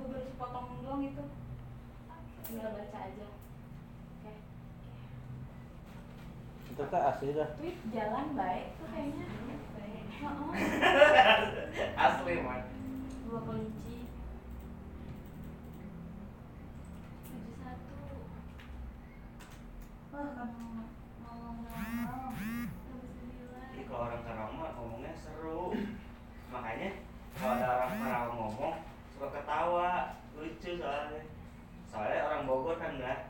Gue 0.00 0.16
baru 0.16 0.24
sepotong 0.32 0.80
doang 0.80 1.04
itu. 1.04 1.24
Tinggal 2.48 2.72
baca 2.72 2.98
aja. 3.04 3.28
Oke. 4.16 4.32
Itu 6.72 6.82
teh 6.88 7.02
asli 7.04 7.36
dah. 7.36 7.52
Tweet 7.60 7.76
jalan 7.92 8.32
baik 8.32 8.80
tuh 8.80 8.88
kayaknya. 8.88 9.28
Baik. 9.76 10.04
Heeh. 10.08 10.50
Asli, 12.00 12.34
Mang. 12.40 12.64
Dua 13.28 13.40
kelinci. 13.44 14.08
Tujuh 17.28 17.54
satu. 17.60 18.00
Wah, 20.16 20.28
kamu 20.32 20.80
sembilan. 21.68 22.32
Jadi 23.68 23.82
kalau 23.84 24.08
orang 24.08 24.24
Karawang 24.24 24.72
ngomongnya 24.80 25.12
seru. 25.12 25.76
Makanya 26.48 26.88
kalau 27.36 27.52
ada 27.54 27.66
orang 27.68 27.92
Karawang 28.00 28.36
ngomong 28.40 28.76
suka 29.20 29.36
ketawa, 29.36 30.16
lucu 30.32 30.80
soalnya. 30.80 31.20
Soalnya 31.92 32.24
orang 32.24 32.48
Bogor 32.48 32.80
kan 32.80 32.96
enggak. 32.96 33.28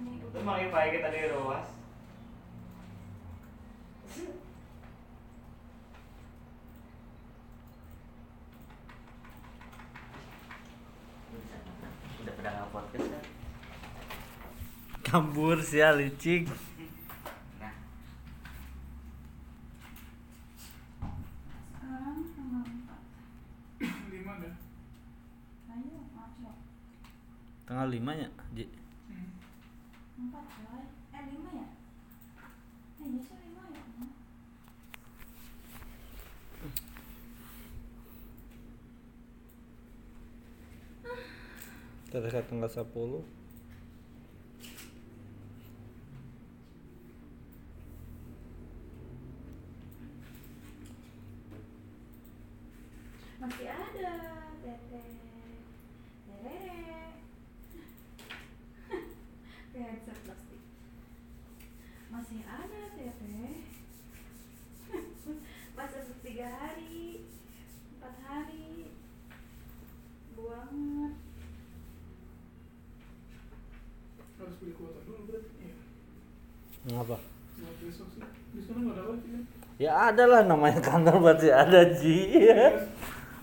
Ini 0.00 0.24
Itu 0.24 0.40
mau 0.40 0.56
baik 0.56 0.96
kita 0.96 1.12
di 1.12 1.28
ruas. 1.28 1.68
Udah 12.24 12.32
pada 12.32 12.48
nggak 12.48 12.68
podcast 12.72 13.08
kan? 13.12 13.24
Kabur 15.04 15.60
sih 15.60 15.84
licik. 15.84 16.48
tanggal 27.70 27.86
5 27.86 28.02
ya 28.18 28.26
J 28.50 28.66
eh, 28.66 28.66
empat, 30.18 30.42
4 30.42 31.14
eh 31.14 31.22
lima 31.30 31.50
ya? 31.54 31.66
Eh 32.98 33.06
iya 33.14 33.34
lima 33.46 33.62
ya 33.70 33.82
tanggal 42.50 42.66
10 42.66 42.90
masih 53.38 53.66
ada 53.70 54.14
teteh 54.58 55.19
kayak 59.80 59.96
headset 59.96 60.18
plastik. 60.28 60.60
Masih 62.12 62.44
ada 62.44 62.80
tete 63.00 63.64
masa 65.76 65.98
tiga 66.20 66.52
hari 66.52 67.24
empat 67.96 68.14
hari. 68.28 68.92
Banget 70.36 71.12
harus 74.40 74.56
beli 74.60 74.72
kuota 74.76 75.00
dulu 75.04 75.20
berarti 75.28 75.52
ya 75.64 75.76
ngapa 76.92 77.16
buat 77.20 77.76
besok 77.80 78.08
sih. 78.12 78.24
Di 78.56 78.60
sana 78.64 78.78
nggak 78.84 78.96
ada 79.00 79.02
wifi 79.08 79.28
kan? 79.32 79.44
Ya 79.80 79.92
ada 80.12 80.24
lah 80.28 80.40
namanya 80.44 80.80
kantor 80.80 81.16
berarti 81.24 81.48
ada 81.48 81.80
Ji. 81.92 82.16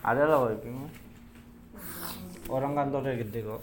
Ada 0.06 0.24
lah 0.26 0.40
wifi 0.54 0.70
orang 2.50 2.74
kantornya 2.78 3.18
gede 3.22 3.42
kok 3.42 3.62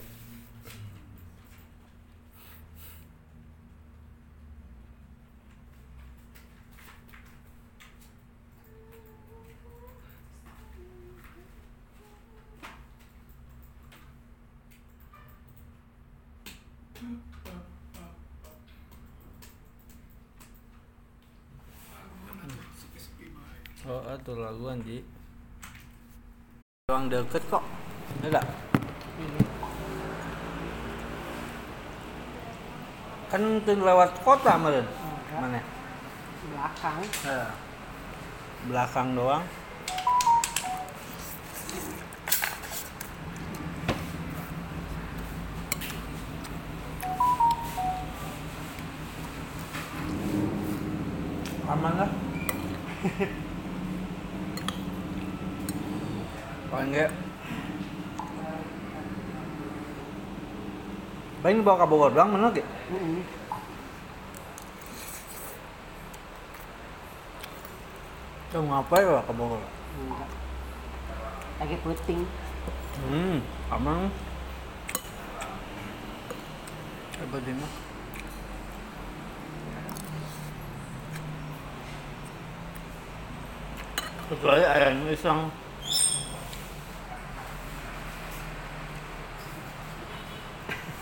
oh 23.84 24.00
itu 24.64 24.72
laguan 24.72 24.80
Ji. 24.88 24.98
Ruang 26.88 27.04
deket 27.12 27.42
kok. 27.52 27.64
Enggak 28.24 28.44
kan 33.28 33.42
tuh 33.66 33.74
lewat 33.74 34.14
kota 34.22 34.54
meren. 34.54 34.86
Mana? 35.34 35.58
Belakang. 36.48 36.98
Ya. 37.26 37.50
belakang 38.64 39.12
doang 39.12 39.44
aman 51.68 51.92
lah 52.00 52.10
paling 56.74 56.90
enggak 56.90 57.10
Paling 61.45 61.61
bawa 61.61 61.84
ke 61.84 61.86
Bogor 61.92 62.11
doang 62.16 62.32
bener 62.32 62.57
gak? 62.57 62.64
Mm-mm. 62.88 63.20
Tuh 68.49 68.64
ngapain 68.64 69.05
bawa 69.05 69.22
ke 69.28 69.32
Bogor? 69.36 69.61
enggak 69.95 70.30
lagi 71.61 71.76
puting 71.84 72.22
Hmm, 73.05 73.42
aman. 73.74 74.07
Apa 77.20 77.36
dia 77.42 77.55
mah? 77.59 77.72
Kecuali 84.30 84.64
ayamnya 84.64 85.11
iseng. 85.12 85.51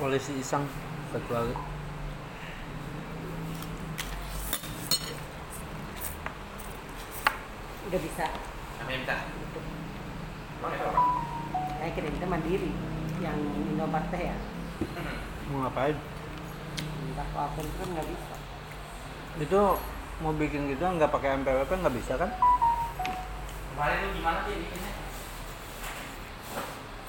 Polisi 0.02 0.34
iseng 0.34 0.66
kecuali 1.14 1.54
udah 7.86 8.00
bisa? 8.02 8.26
Minta. 8.90 9.14
Saya 11.78 11.90
kirim 11.94 12.18
itu 12.18 12.26
mandiri 12.26 12.70
yang 13.22 13.38
Indomaret 13.70 14.10
teh 14.10 14.22
ya. 14.26 14.36
Mau 15.54 15.70
ngapain? 15.70 15.94
enggak 15.94 17.26
kalau 17.30 17.46
akun 17.46 17.66
kan 17.70 17.88
nggak 17.94 18.08
bisa. 18.10 18.34
Itu 19.38 19.60
mau 20.18 20.34
bikin 20.34 20.66
gitu 20.66 20.82
nggak 20.82 21.14
pakai 21.14 21.38
MPWP 21.46 21.70
nggak 21.78 21.94
bisa 22.02 22.18
kan? 22.18 22.30
kemarin 23.70 23.96
lu 24.02 24.08
gimana 24.18 24.38
sih 24.50 24.54
bikinnya? 24.66 24.92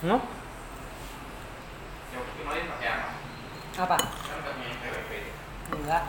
Hmm? 0.06 0.22
yang 2.14 2.26
kemarin 2.38 2.64
pakai 2.70 2.88
apa 2.94 3.10
apa 3.74 3.98
kan 3.98 4.12
enggak 5.74 6.04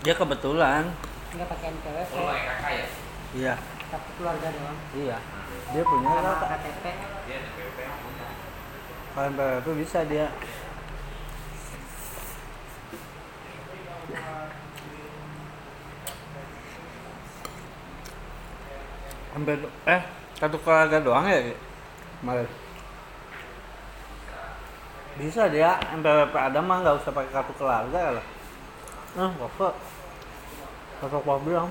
Dia 0.00 0.14
kebetulan. 0.14 0.82
enggak 1.30 1.48
pakai 1.48 1.66
NPWP 1.70 2.12
oh 2.14 2.28
kakak 2.30 2.72
ya 2.72 2.86
Iya, 3.34 3.54
tapi 3.90 4.08
keluarga 4.14 4.46
doang 4.48 4.78
iya. 4.94 5.18
Dia 5.66 5.82
punya 5.82 6.10
sama 6.12 6.22
rata. 6.30 6.46
KTP 6.54 6.84
dia 7.26 7.36
ada 7.36 7.48
PWP 7.50 7.78
yang 7.80 7.96
punya 7.98 8.26
Kalau 9.10 9.28
MPWP 9.28 9.66
bisa 9.76 9.98
dia. 10.06 10.26
Hampir 19.34 19.58
eh 19.84 20.02
satu 20.38 20.56
keluarga 20.62 20.98
doang 21.02 21.26
ya 21.26 21.40
kemarin. 22.22 22.46
Bisa 25.14 25.46
dia 25.46 25.78
MPWP 25.94 26.34
ada 26.34 26.58
mah 26.58 26.82
nggak 26.82 26.98
usah 26.98 27.14
pakai 27.14 27.30
kartu 27.30 27.54
keluarga 27.54 28.18
lah. 28.18 28.26
Nah, 29.14 29.30
bapak. 29.38 29.74
Bapak 30.98 31.38
bilang. 31.46 31.70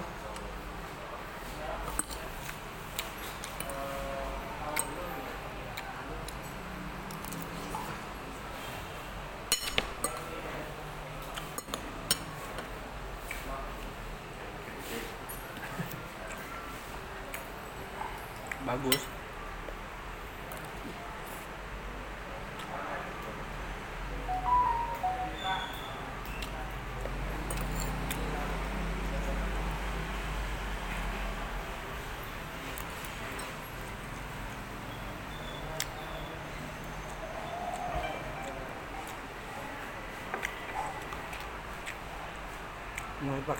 Bagus. 18.63 19.03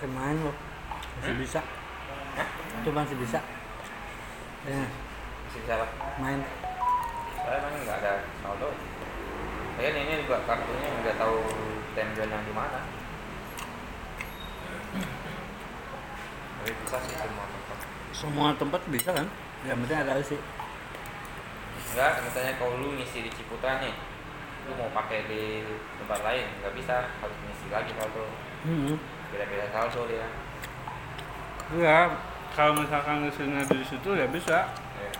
Pakai 0.04 0.20
main 0.20 0.36
loh. 0.36 0.51
Masih 1.24 1.36
bisa. 1.39 1.64
Itu 2.84 2.91
masih 2.91 3.16
bisa. 3.24 3.39
Ya, 4.68 4.84
masih 5.47 5.60
bisa 5.64 5.80
main. 6.20 6.43
saya 7.39 7.56
emang 7.64 7.72
nggak 7.88 7.97
ada 8.04 8.14
saldo 8.43 8.76
saya 9.80 9.89
ini 9.95 10.28
juga 10.28 10.43
kartunya 10.43 10.91
nggak 11.04 11.16
tahu 11.16 11.39
tembakan 11.95 12.32
yang 12.36 12.43
di 12.43 12.54
mana 12.56 12.80
tapi 16.60 16.72
bisa 16.84 16.97
sih 17.04 17.16
semua 17.16 17.45
tempat 17.47 17.78
Semua 18.12 18.47
tempat 18.60 18.82
bisa 18.91 19.10
kan? 19.12 19.28
Yang 19.64 19.78
penting 19.88 19.99
ada 20.04 20.14
sih. 20.20 20.39
enggak 21.95 22.12
misalnya 22.28 22.54
kalau 22.60 22.76
lu 22.80 22.95
ngisi 22.99 23.24
di 23.24 23.32
Ciputra 23.32 23.80
nih 23.80 23.95
lu 24.68 24.80
mau 24.80 24.91
pakai 24.91 25.28
di 25.32 25.64
tempat 25.99 26.20
lain 26.28 26.47
nggak 26.60 26.76
bisa 26.76 27.08
harus 27.24 27.38
ngisi 27.47 27.72
lagi 27.72 27.95
saldo 27.95 28.28
Hmm. 28.64 28.95
Beda-beda 29.34 29.66
saldo 29.74 30.06
dia 30.06 30.28
Iya, 31.74 32.14
kalau 32.54 32.78
misalkan 32.78 33.26
ngisinya 33.26 33.66
di 33.66 33.82
situ 33.82 34.14
ya 34.14 34.30
bisa. 34.30 34.70
ya. 34.70 35.12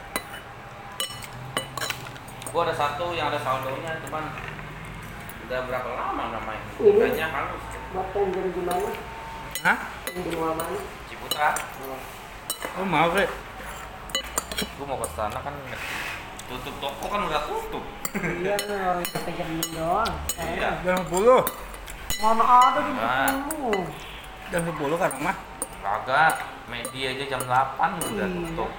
gua 2.53 2.70
ada 2.70 2.76
satu 2.78 3.18
yang 3.18 3.34
ada 3.34 3.41
saldonya 3.41 3.97
cuman 4.05 4.30
Udah 5.43 5.59
berapa 5.68 5.89
lama 5.91 6.24
namanya? 6.39 6.66
Ini. 6.80 6.95
Kayaknya 6.95 7.28
halus. 7.28 7.64
Buat 7.91 8.07
pengen 8.16 8.47
gimana? 8.55 8.89
Hah? 9.68 9.78
Rumah 10.16 10.51
mana? 10.55 10.80
Ciputra. 11.11 11.49
Oh 12.80 12.86
maaf 12.88 13.11
ya. 13.20 13.28
Gue 14.80 14.86
mau 14.88 14.97
ke 15.03 15.07
sana 15.11 15.36
kan 15.43 15.51
tutup 16.47 16.76
toko 16.80 17.05
kan 17.11 17.28
udah 17.28 17.41
tutup. 17.43 17.84
Iya, 18.16 18.55
orang 18.72 19.03
kita 19.03 19.30
jam 19.36 19.49
doang. 19.74 20.11
Iya. 20.39 20.70
Jam 20.86 20.99
10. 21.11 21.62
Mana 22.24 22.43
ada 22.47 22.80
di 22.80 22.91
Nah. 22.95 23.28
situ? 23.28 23.67
Jam 24.47 24.61
10 24.63 24.95
kan 24.95 25.11
mah. 25.19 25.36
Kagak, 25.84 26.34
media 26.71 27.07
aja 27.11 27.26
jam 27.28 27.41
8 27.43 27.99
udah 27.99 28.24
Iya. 28.24 28.39
tutup. 28.47 28.71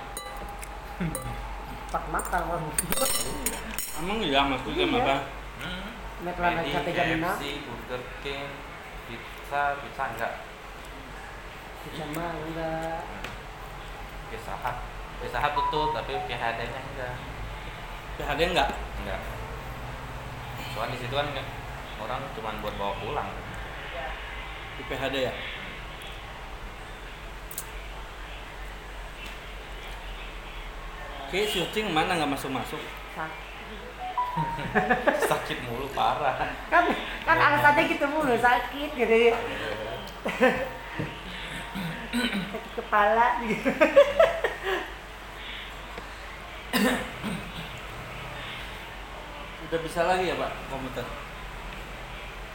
Pak 1.93 2.05
makan 2.09 2.41
orang. 2.49 2.65
Emang 4.01 4.19
iya 4.19 4.41
maksudnya 4.43 4.89
jam 4.89 4.97
Iya. 4.97 5.01
apa? 5.05 5.17
Hmm. 5.61 5.87
Metlan 6.25 6.53
lagi 6.57 6.65
Medi, 6.65 6.73
sampai 6.73 6.93
jam 6.97 7.07
enam. 7.13 7.37
KFC, 7.37 7.43
Burger 7.61 8.03
King, 8.25 8.49
pizza, 9.05 9.63
pizza 9.79 10.05
enggak, 10.09 10.33
Bisa 11.85 12.05
mah 12.17 12.33
enggak. 12.33 13.01
Pizza 14.33 14.53
Hut. 14.57 14.77
Pizza 15.21 15.39
Hut 15.39 15.53
tutup, 15.53 15.93
tapi 15.93 16.13
PHD-nya 16.25 16.81
enggak. 16.81 17.15
PHD 18.17 18.41
enggak? 18.49 18.69
Enggak. 19.05 19.21
Soalnya 20.73 20.97
di 20.97 21.05
situ 21.05 21.13
kan 21.13 21.29
orang 22.05 22.21
cuma 22.37 22.53
buat 22.61 22.77
bawa 22.77 22.95
pulang. 23.01 23.29
Di 24.77 24.83
PHD 24.85 25.17
ya? 25.25 25.35
Oke, 31.25 31.49
syuting 31.49 31.89
mana 31.91 32.21
nggak 32.21 32.37
masuk-masuk? 32.37 32.79
Sakit. 33.17 33.49
Sakit 35.31 35.59
mulu 35.65 35.89
parah. 35.97 36.53
Kan 36.69 36.93
kan 37.25 37.39
alasannya 37.41 37.89
gitu 37.89 38.05
mulu 38.07 38.37
sakit 38.37 38.91
gitu. 38.93 39.33
sakit 40.29 40.75
kepala 42.77 43.41
gitu. 43.49 43.71
Udah 49.65 49.79
bisa 49.83 50.01
lagi 50.07 50.31
ya 50.31 50.39
Pak 50.39 50.51
komputer? 50.71 51.24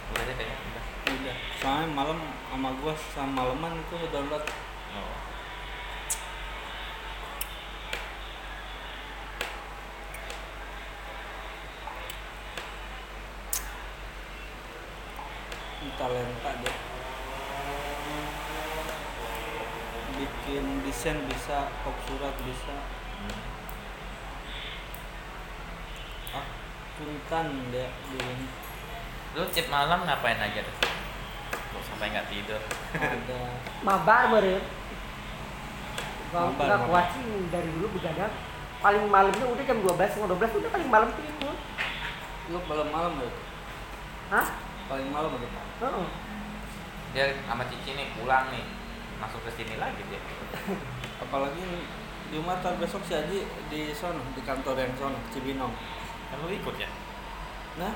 Udah 0.09 0.23
kayaknya 0.33 0.57
udah. 0.57 0.83
Udah. 1.13 1.35
Soalnya 1.61 1.87
malam 1.93 2.19
sama 2.49 2.69
gua 2.81 2.93
sama 3.13 3.31
maleman 3.45 3.73
itu 3.77 3.97
download 4.09 4.45
Oh. 4.89 5.29
talenta 15.99 16.51
dia. 16.63 16.75
Bikin 20.15 20.65
desain 20.87 21.19
bisa, 21.27 21.67
kop 21.83 21.95
surat 22.07 22.35
bisa. 22.47 22.75
Hmm. 23.19 23.43
Ah, 26.39 26.47
puntan 26.95 27.47
dia 27.67 27.91
dulu 28.07 28.68
Lu 29.37 29.45
chip 29.53 29.69
malam 29.69 30.05
ngapain 30.05 30.37
aja 30.37 30.61
tuh? 30.61 30.75
Kok 31.53 31.83
sampai 31.85 32.09
nggak 32.09 32.27
tidur? 32.33 32.61
ada 32.97 33.39
Mabar 33.87 34.33
meren. 34.33 34.63
Mabar. 36.29 36.85
kuat 36.85 37.05
sih 37.13 37.25
dari 37.49 37.69
dulu 37.77 37.93
begadang. 37.97 38.33
Paling 38.79 39.05
malamnya 39.11 39.43
udah 39.43 39.63
jam 39.67 39.77
12, 39.83 39.91
setengah 39.91 40.29
12 40.39 40.59
udah 40.63 40.71
paling 40.71 40.89
malam 40.89 41.09
tidur. 41.13 41.55
lu 42.49 42.57
malam-malam 42.65 43.13
ya 43.21 43.29
Hah? 44.33 44.47
paling 44.89 45.05
malam 45.13 45.37
itu 45.37 45.45
Heeh. 45.85 46.07
Dia 47.13 47.25
sama 47.45 47.61
Cici 47.69 47.93
nih 47.93 48.09
pulang 48.17 48.49
nih, 48.49 48.65
masuk 49.21 49.45
ke 49.45 49.53
sini 49.53 49.77
lagi 49.77 50.01
dia. 50.09 50.17
apalagi 51.23 51.61
Jumat 52.33 52.65
ntar 52.65 52.73
besok 52.81 53.05
si 53.05 53.13
Aji 53.13 53.45
di 53.69 53.93
sono 53.93 54.17
di 54.33 54.41
kantor 54.41 54.81
yang 54.81 54.93
sono 54.97 55.17
Cibinong 55.29 55.73
Kan 56.29 56.41
lu 56.41 56.49
ikut 56.49 56.73
ya? 56.77 56.89
nah 57.77 57.93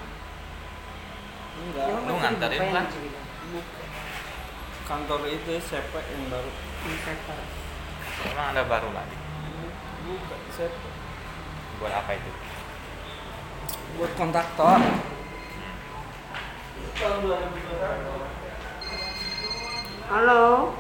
enggak 1.54 1.86
Emang 1.86 2.04
Lu 2.06 2.14
nganterin 2.18 2.60
kan? 2.68 2.86
di 2.86 2.94
Cibinong? 2.94 3.28
kantor 4.84 5.22
itu 5.26 5.54
CP 5.60 5.94
yang 5.96 6.24
baru 6.28 6.52
Di 6.84 6.96
sektor. 7.00 7.40
Emang 8.26 8.48
ada 8.52 8.64
baru 8.64 8.90
lagi. 8.92 9.18
buka 10.04 10.36
CP 10.52 10.76
Buat 11.80 11.94
apa 11.96 12.12
itu? 12.14 12.32
buat 13.94 14.10
kontraktor 14.16 14.82
Halo. 20.06 20.74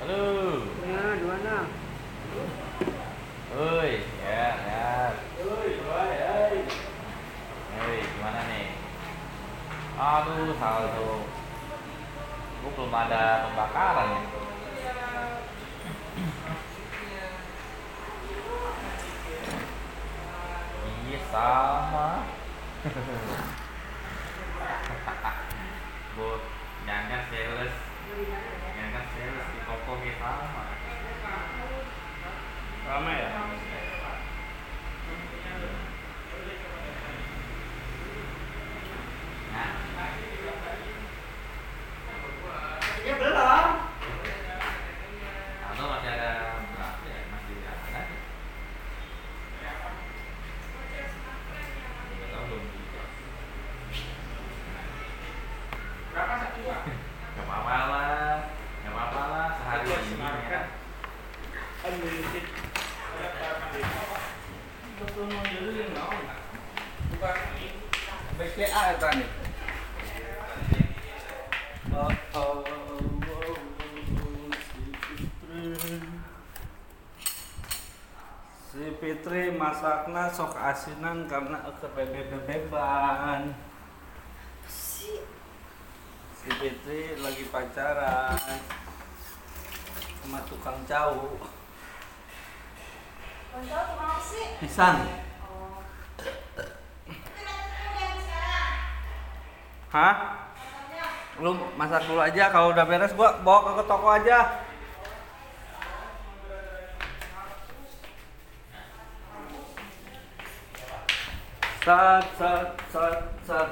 Halo. 0.00 0.22
Ya, 0.80 1.02
di 1.12 1.24
mana? 1.24 1.56
Oi, 3.50 3.92
ya, 4.22 4.46
ya. 4.54 4.88
Oi, 5.42 6.58
gimana 7.80 8.40
nih? 8.50 8.66
Aduh, 9.96 10.52
saldo. 10.60 11.24
Gue 12.60 12.70
belum 12.76 12.92
ada 12.92 13.48
pembakaran 13.48 14.12
ya. 14.12 14.20
Iya 21.08 21.20
sama. 21.32 22.28
Bu, 26.16 26.28
jangan 26.84 27.20
sales. 27.32 27.74
Jangan 28.76 29.04
sales 29.16 29.46
di 29.56 29.60
toko 29.64 29.92
kita 30.04 30.32
sama. 30.44 30.64
ya 32.90 33.30
Ya 43.00 43.16
belum. 43.16 43.68
Atau 45.70 45.86
masih 45.88 46.10
ada 46.12 46.30
berapa 46.74 47.06
ya? 47.08 47.20
Masih 47.32 47.56
ada. 47.64 48.02
Nggak 52.10 52.28
tahu 52.28 52.44
belum 52.44 52.64
buka. 52.68 53.04
Nggak 56.10 56.24
apa-apa 57.40 57.76
lah, 57.88 58.36
nggak 58.84 58.92
apa-apa 58.92 59.22
lah 59.32 59.46
sehari 59.56 59.88
ini 59.88 60.44
ya. 60.50 60.60
unlimited 61.80 62.44
betul 65.00 65.24
mau 65.32 65.40
jadi 65.48 65.96
naon 65.96 66.24
bukan 67.16 67.36
BCA 68.36 68.80
ya 68.92 68.96
tadi 69.00 69.24
Oh, 71.90 72.06
oh, 72.38 72.38
oh, 72.38 72.62
oh, 73.28 73.58
si 74.54 74.94
Fitri. 74.94 75.74
Si 78.70 78.84
Fitri 79.02 79.42
masakna 79.58 80.19
sok 80.30 80.54
asinan 80.54 81.26
karena 81.26 81.58
kebebebeban. 81.82 83.54
Si 84.70 85.20
Si 86.40 86.48
Fitri 86.56 87.20
lagi 87.20 87.44
pacaran 87.52 88.40
sama 90.24 90.40
tukang 90.48 90.80
sih? 94.24 94.46
Pisang. 94.62 95.04
Oh. 95.44 95.84
Hah? 99.92 100.14
Lu 101.44 101.56
masak 101.76 102.08
dulu 102.08 102.24
aja 102.24 102.48
kalau 102.48 102.72
udah 102.72 102.88
beres 102.88 103.12
gua 103.12 103.36
bawa 103.44 103.76
ke 103.76 103.84
toko 103.84 104.08
aja. 104.08 104.64
Sat 111.90 112.22
sat 112.38 112.70
sat 112.94 113.18
sat. 113.42 113.70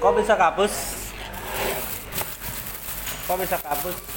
Kok 0.00 0.12
bisa 0.16 0.32
kapus? 0.40 0.74
Kok 3.28 3.36
bisa 3.36 3.60
kapus? 3.60 4.09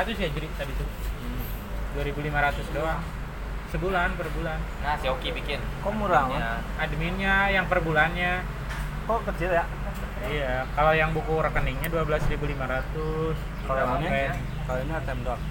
2500 0.00 0.14
ya 0.16 0.28
jadi 0.30 0.46
tadi 0.54 0.72
tuh 0.74 0.88
2500 1.96 2.76
doang 2.76 3.00
sebulan 3.68 4.08
per 4.14 4.28
bulan 4.32 4.58
Nah, 4.80 4.96
si 4.96 5.06
Oki 5.06 5.28
bikin. 5.30 5.60
Kok 5.84 5.92
murah, 5.92 6.24
Man? 6.24 6.40
Ya. 6.40 6.56
adminnya 6.78 7.34
yang 7.50 7.66
per 7.66 7.80
bulannya 7.80 8.40
Kok 9.04 9.26
kecil 9.26 9.52
ya? 9.52 9.64
iya 10.24 10.66
kalau 10.72 10.92
yang 10.92 11.12
buku 11.12 11.30
rekeningnya 11.36 11.88
12.500 11.88 12.36
Kalau 13.64 13.78
yang 13.78 14.02
ini? 14.02 14.24
Kalau 14.64 14.78
ini 14.78 14.92
ATM 14.92 15.20
doang. 15.22 15.42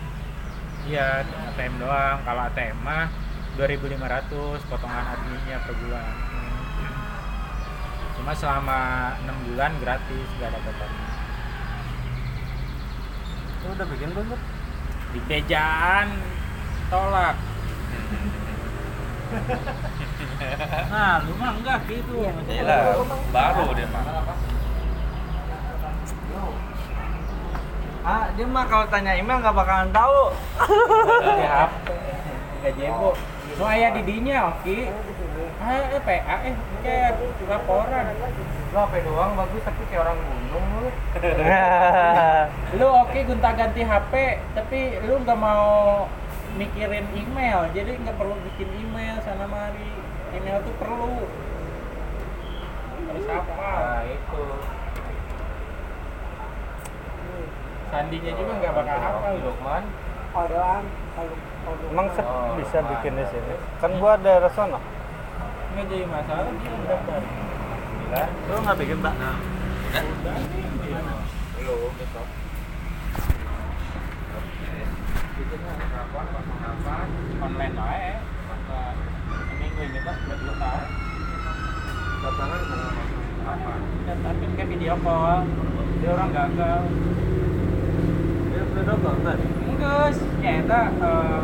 iya 0.84 1.22
ATM 1.52 1.74
doang 1.78 2.18
kalau 2.24 2.41
ATM 2.45 2.78
mah 2.80 3.06
2.500 3.56 3.98
potongan 4.65 5.06
adminnya 5.10 5.57
per 5.60 5.74
bulan 5.74 6.06
cuma 8.14 8.32
selama 8.34 8.80
6 9.19 9.48
bulan 9.48 9.72
gratis 9.78 10.28
gak 10.38 10.49
ada 10.49 10.60
potongan 10.60 11.06
Lu 13.68 13.76
udah 13.76 13.88
bikin 13.91 14.10
belum? 14.15 14.31
Bud? 14.31 14.41
di 15.11 15.19
bejaan 15.27 16.07
tolak. 16.88 17.35
Nah 20.88 21.19
lu 21.26 21.34
mah 21.35 21.52
enggak 21.60 21.84
gitu. 21.89 22.23
Iyalah, 22.23 22.95
baru 23.34 23.76
dia 23.76 23.89
mah. 23.91 24.03
Ah, 28.07 28.31
dia 28.38 28.45
mah 28.48 28.64
kalau 28.72 28.85
tanya 28.88 29.18
email 29.19 29.44
nggak 29.44 29.57
bakalan 29.57 29.91
tahu. 29.91 30.31
di 31.27 31.44
HP. 31.44 31.85
Gak 32.64 32.73
jebo 32.80 33.11
lu 33.57 33.64
ayah 33.65 33.89
di 33.89 34.02
dinya 34.06 34.53
oke 34.53 34.77
ah 35.57 35.89
eh 35.89 36.02
PA 36.06 36.35
eh 36.45 36.56
kayak 36.85 37.18
laporan. 37.49 38.06
Lu 38.72 38.77
HP 38.77 38.94
doang 39.03 39.34
bagus 39.34 39.61
tapi 39.65 39.81
kayak 39.89 40.06
orang 40.06 40.18
gunung 40.22 40.47
lu. 41.19 41.34
lu 42.76 42.88
oke 42.98 43.19
gonta 43.23 43.49
ganti 43.52 43.81
HP 43.81 44.14
tapi 44.53 44.80
lu 45.02 45.19
nggak 45.19 45.35
mau 45.35 46.06
mikirin 46.56 47.06
email 47.11 47.69
jadi 47.69 47.98
nggak 47.98 48.15
perlu 48.15 48.35
bikin 48.45 48.69
email 48.77 49.15
sana 49.22 49.45
mari 49.45 49.89
email 50.31 50.57
tuh 50.61 50.76
perlu 50.76 51.26
harus 53.07 53.26
apa 53.26 53.56
Nah, 53.56 54.02
itu. 54.03 54.44
sandinya 57.88 58.31
juga 58.34 58.52
nggak 58.53 58.73
bakal 58.76 58.98
hafal 58.99 59.34
Lukman. 59.39 59.84
Kalau 60.27 60.84
Emang 61.88 62.07
set 62.11 62.23
Oh, 62.23 62.56
bisa 62.56 62.80
nah. 62.80 62.88
bikin 62.94 63.15
di 63.15 63.26
sini. 63.26 63.56
Kan 63.80 63.91
gua 63.98 64.15
ada 64.15 64.39
resono. 64.39 64.80
nggak 65.72 65.85
jadi 65.88 66.06
masalah 66.06 66.52
dia 66.52 66.72
udah 66.73 66.88
daftar 66.89 67.22
Lu 68.44 68.56
nggak 68.60 68.77
bikin, 68.77 68.98
Pak? 68.99 69.14
Kan? 69.88 70.43
ya 90.41 90.53
eh, 90.64 91.41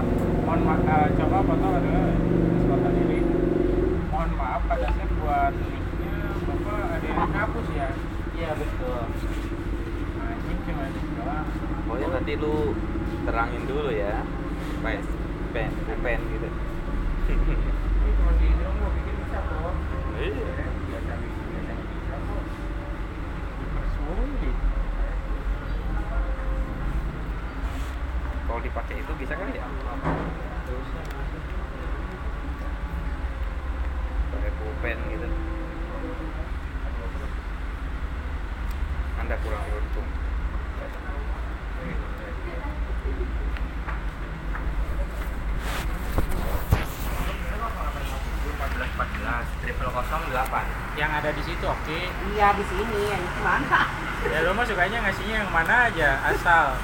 mohon 4.11 4.29
maaf 4.37 4.61
eh, 4.63 4.67
pada 4.67 4.87
bapak 4.91 5.21
ada 6.93 7.07
yang 7.07 7.31
hapus 7.33 7.67
ya 7.75 7.89
Iya 8.43 8.59
betul. 8.59 8.99
Pokoknya 11.87 12.07
nanti 12.11 12.33
lu 12.35 12.75
terangin 13.23 13.63
dulu 13.63 13.87
ya. 13.87 14.19
Pes, 14.83 15.07
pen, 15.55 15.71
pen 16.03 16.19
gitu. 16.27 16.49
ini 17.23 18.11
cuma 18.19 18.31
di 18.35 18.51
dong 18.59 18.75
gua 18.83 18.89
bikin 18.99 19.15
bisa 19.23 19.39
kok 19.47 19.75
Iya. 20.19 20.43
biasa 20.91 21.13
biasa 21.23 21.73
bisa 21.87 22.15
kok 22.19 22.43
dipersulit 23.63 24.57
Kalau 28.43 28.59
dipakai 28.59 28.95
itu 28.99 29.13
bisa 29.23 29.33
kali 29.39 29.55
ya? 29.55 29.65
Pakai 34.35 34.51
pulpen 34.59 34.97
gitu. 35.15 35.27
Anda 39.23 39.39
kurang 39.39 39.63
beruntung. 39.71 40.07
triple 49.63 49.89
kosong 49.95 50.23
delapan. 50.27 50.67
yang 50.99 51.07
ada 51.15 51.31
di 51.31 51.39
situ 51.39 51.63
Iya 52.33 52.47
di 52.51 52.63
sini 52.65 52.97
yang 53.07 53.21
itu 53.21 53.39
mana? 53.39 53.81
ya 54.23 54.39
lo 54.39 54.55
mah 54.55 54.63
sukanya 54.63 55.03
ngasihnya 55.03 55.35
yang 55.37 55.51
mana 55.51 55.91
aja 55.91 56.09
asal 56.25 56.79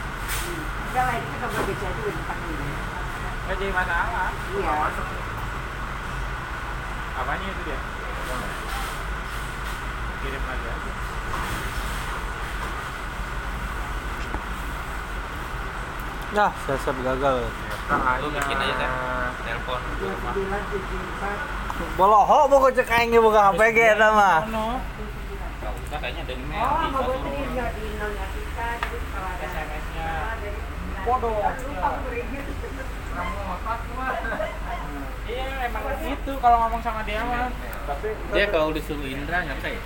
Udah 0.91 1.03
lah 1.07 1.15
itu 1.15 1.27
kita 1.31 1.45
berbeda 1.47 1.87
itu 1.87 2.01
di 2.03 2.11
depan 2.11 2.37
ini. 2.43 2.69
nggak 3.47 3.55
jadi 3.55 3.71
masalah 3.71 4.29
Iya. 4.51 4.73
apanya 7.15 7.47
itu 7.47 7.61
dia 7.63 7.79
kirim 10.19 10.43
lagi 10.43 10.67
aja 10.67 10.91
Nah, 16.29 16.53
siasat 16.61 16.93
gagal. 17.01 17.41
Lu 18.21 18.27
bikin 18.29 18.57
aja 18.59 18.75
kan? 18.77 18.91
Telepon 19.41 19.81
Boloho 21.97 22.39
mau 22.45 22.59
kocek 22.61 22.85
aing 22.85 23.17
buka 23.17 23.49
HP 23.49 23.59
ge 23.73 23.97
eta 23.97 24.13
mah. 24.13 24.45
Kayaknya 25.99 26.21
ada 26.23 26.33
email. 26.33 26.63
Oh, 26.63 26.87
mau 26.89 27.01
buat 27.03 27.21
ini 27.21 27.39
nggak 27.51 27.69
di 27.75 27.83
nolnya 27.95 28.27
kita, 28.31 28.67
jadi 28.79 28.97
kalau 29.11 29.29
ada 29.29 29.45
SMS-nya. 29.45 30.07
Ah, 30.07 30.33
dari- 30.39 30.63
Bodoh. 30.99 31.39
Lupa 31.39 31.87
aku 31.89 31.99
berinya. 32.05 32.41
iya 35.29 35.45
emang 35.61 35.83
gitu 35.99 36.33
kalau 36.39 36.57
ngomong 36.65 36.81
sama 36.81 37.03
dia 37.03 37.19
mah 37.21 37.51
tapi 37.85 38.15
Dia 38.31 38.45
kalau 38.47 38.71
disuruh 38.71 39.03
Indra 39.03 39.43
ngerti 39.43 39.69
ya? 39.69 39.81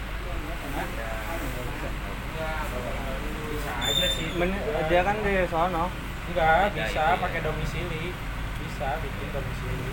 bisa 3.49 3.71
aja 3.83 4.05
sih 4.09 4.27
Men- 4.33 4.63
dia 4.87 5.01
kan 5.01 5.17
di 5.19 5.33
sono. 5.49 5.85
enggak 6.23 6.71
bisa 6.71 6.87
itu 6.87 6.95
ya. 6.95 7.19
pakai 7.19 7.39
domisili 7.41 8.03
bisa 8.63 8.87
bikin 9.01 9.27
domisili 9.29 9.89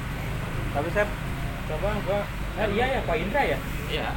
Tapi 0.70 0.88
saya 0.92 1.06
coba 1.66 1.88
gua 2.05 2.20
eh, 2.56 2.68
iya 2.70 2.86
ya 2.94 3.01
Pak 3.02 3.16
Indra 3.18 3.42
ya 3.42 3.59
Iya. 3.88 4.09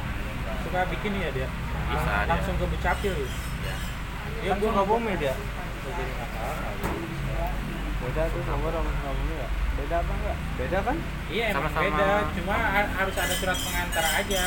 Suka 0.74 0.90
bikin 0.90 1.12
ya 1.22 1.30
dia 1.30 1.48
Bisa 1.86 2.02
dia. 2.02 2.26
langsung 2.26 2.58
ke 2.58 2.66
Bucapil 2.66 3.14
gitu. 3.14 3.30
Iya. 4.42 4.54
Suka 4.58 4.82
bumi 4.82 5.12
dia. 5.22 5.34
Nggak 5.38 5.92
jadi 5.94 6.12
masalah 6.18 6.58
Beda 8.02 8.22
tuh 8.34 8.42
sama 8.42 8.64
orang 8.74 8.82
bumi 8.90 9.34
ya. 9.38 9.48
Beda 9.78 9.96
apa 10.02 10.12
enggak? 10.18 10.36
Beda 10.58 10.78
kan? 10.82 10.96
Iya 11.30 11.44
emang 11.54 11.70
Sama-sama. 11.70 11.84
beda, 11.86 12.06
cuma 12.34 12.56
ha- 12.58 12.92
harus 12.98 13.16
ada 13.22 13.34
surat 13.38 13.58
pengantar 13.62 14.06
aja. 14.18 14.44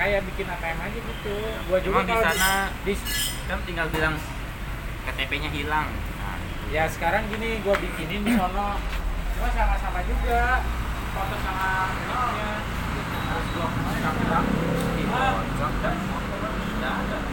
Kayak 0.00 0.20
bikin 0.32 0.46
ATM 0.48 0.78
aja 0.80 0.98
gitu. 1.04 1.34
Gua 1.68 1.78
juga 1.84 1.92
Cuma 1.92 2.08
di 2.08 2.16
sana 2.24 2.52
di, 2.88 2.92
kan 3.44 3.58
tinggal 3.68 3.86
bilang 3.92 4.16
KTP-nya 5.04 5.50
hilang. 5.52 5.88
Nah, 5.92 6.36
ya 6.72 6.88
sekarang 6.88 7.28
gini 7.28 7.60
gua 7.60 7.76
bikinin 7.76 8.24
di 8.24 8.32
sono. 8.32 8.80
Cuma 9.36 9.48
sama-sama 9.52 10.00
juga. 10.08 10.64
Foto 11.12 11.36
sama 11.44 11.92
Nah, 16.82 17.21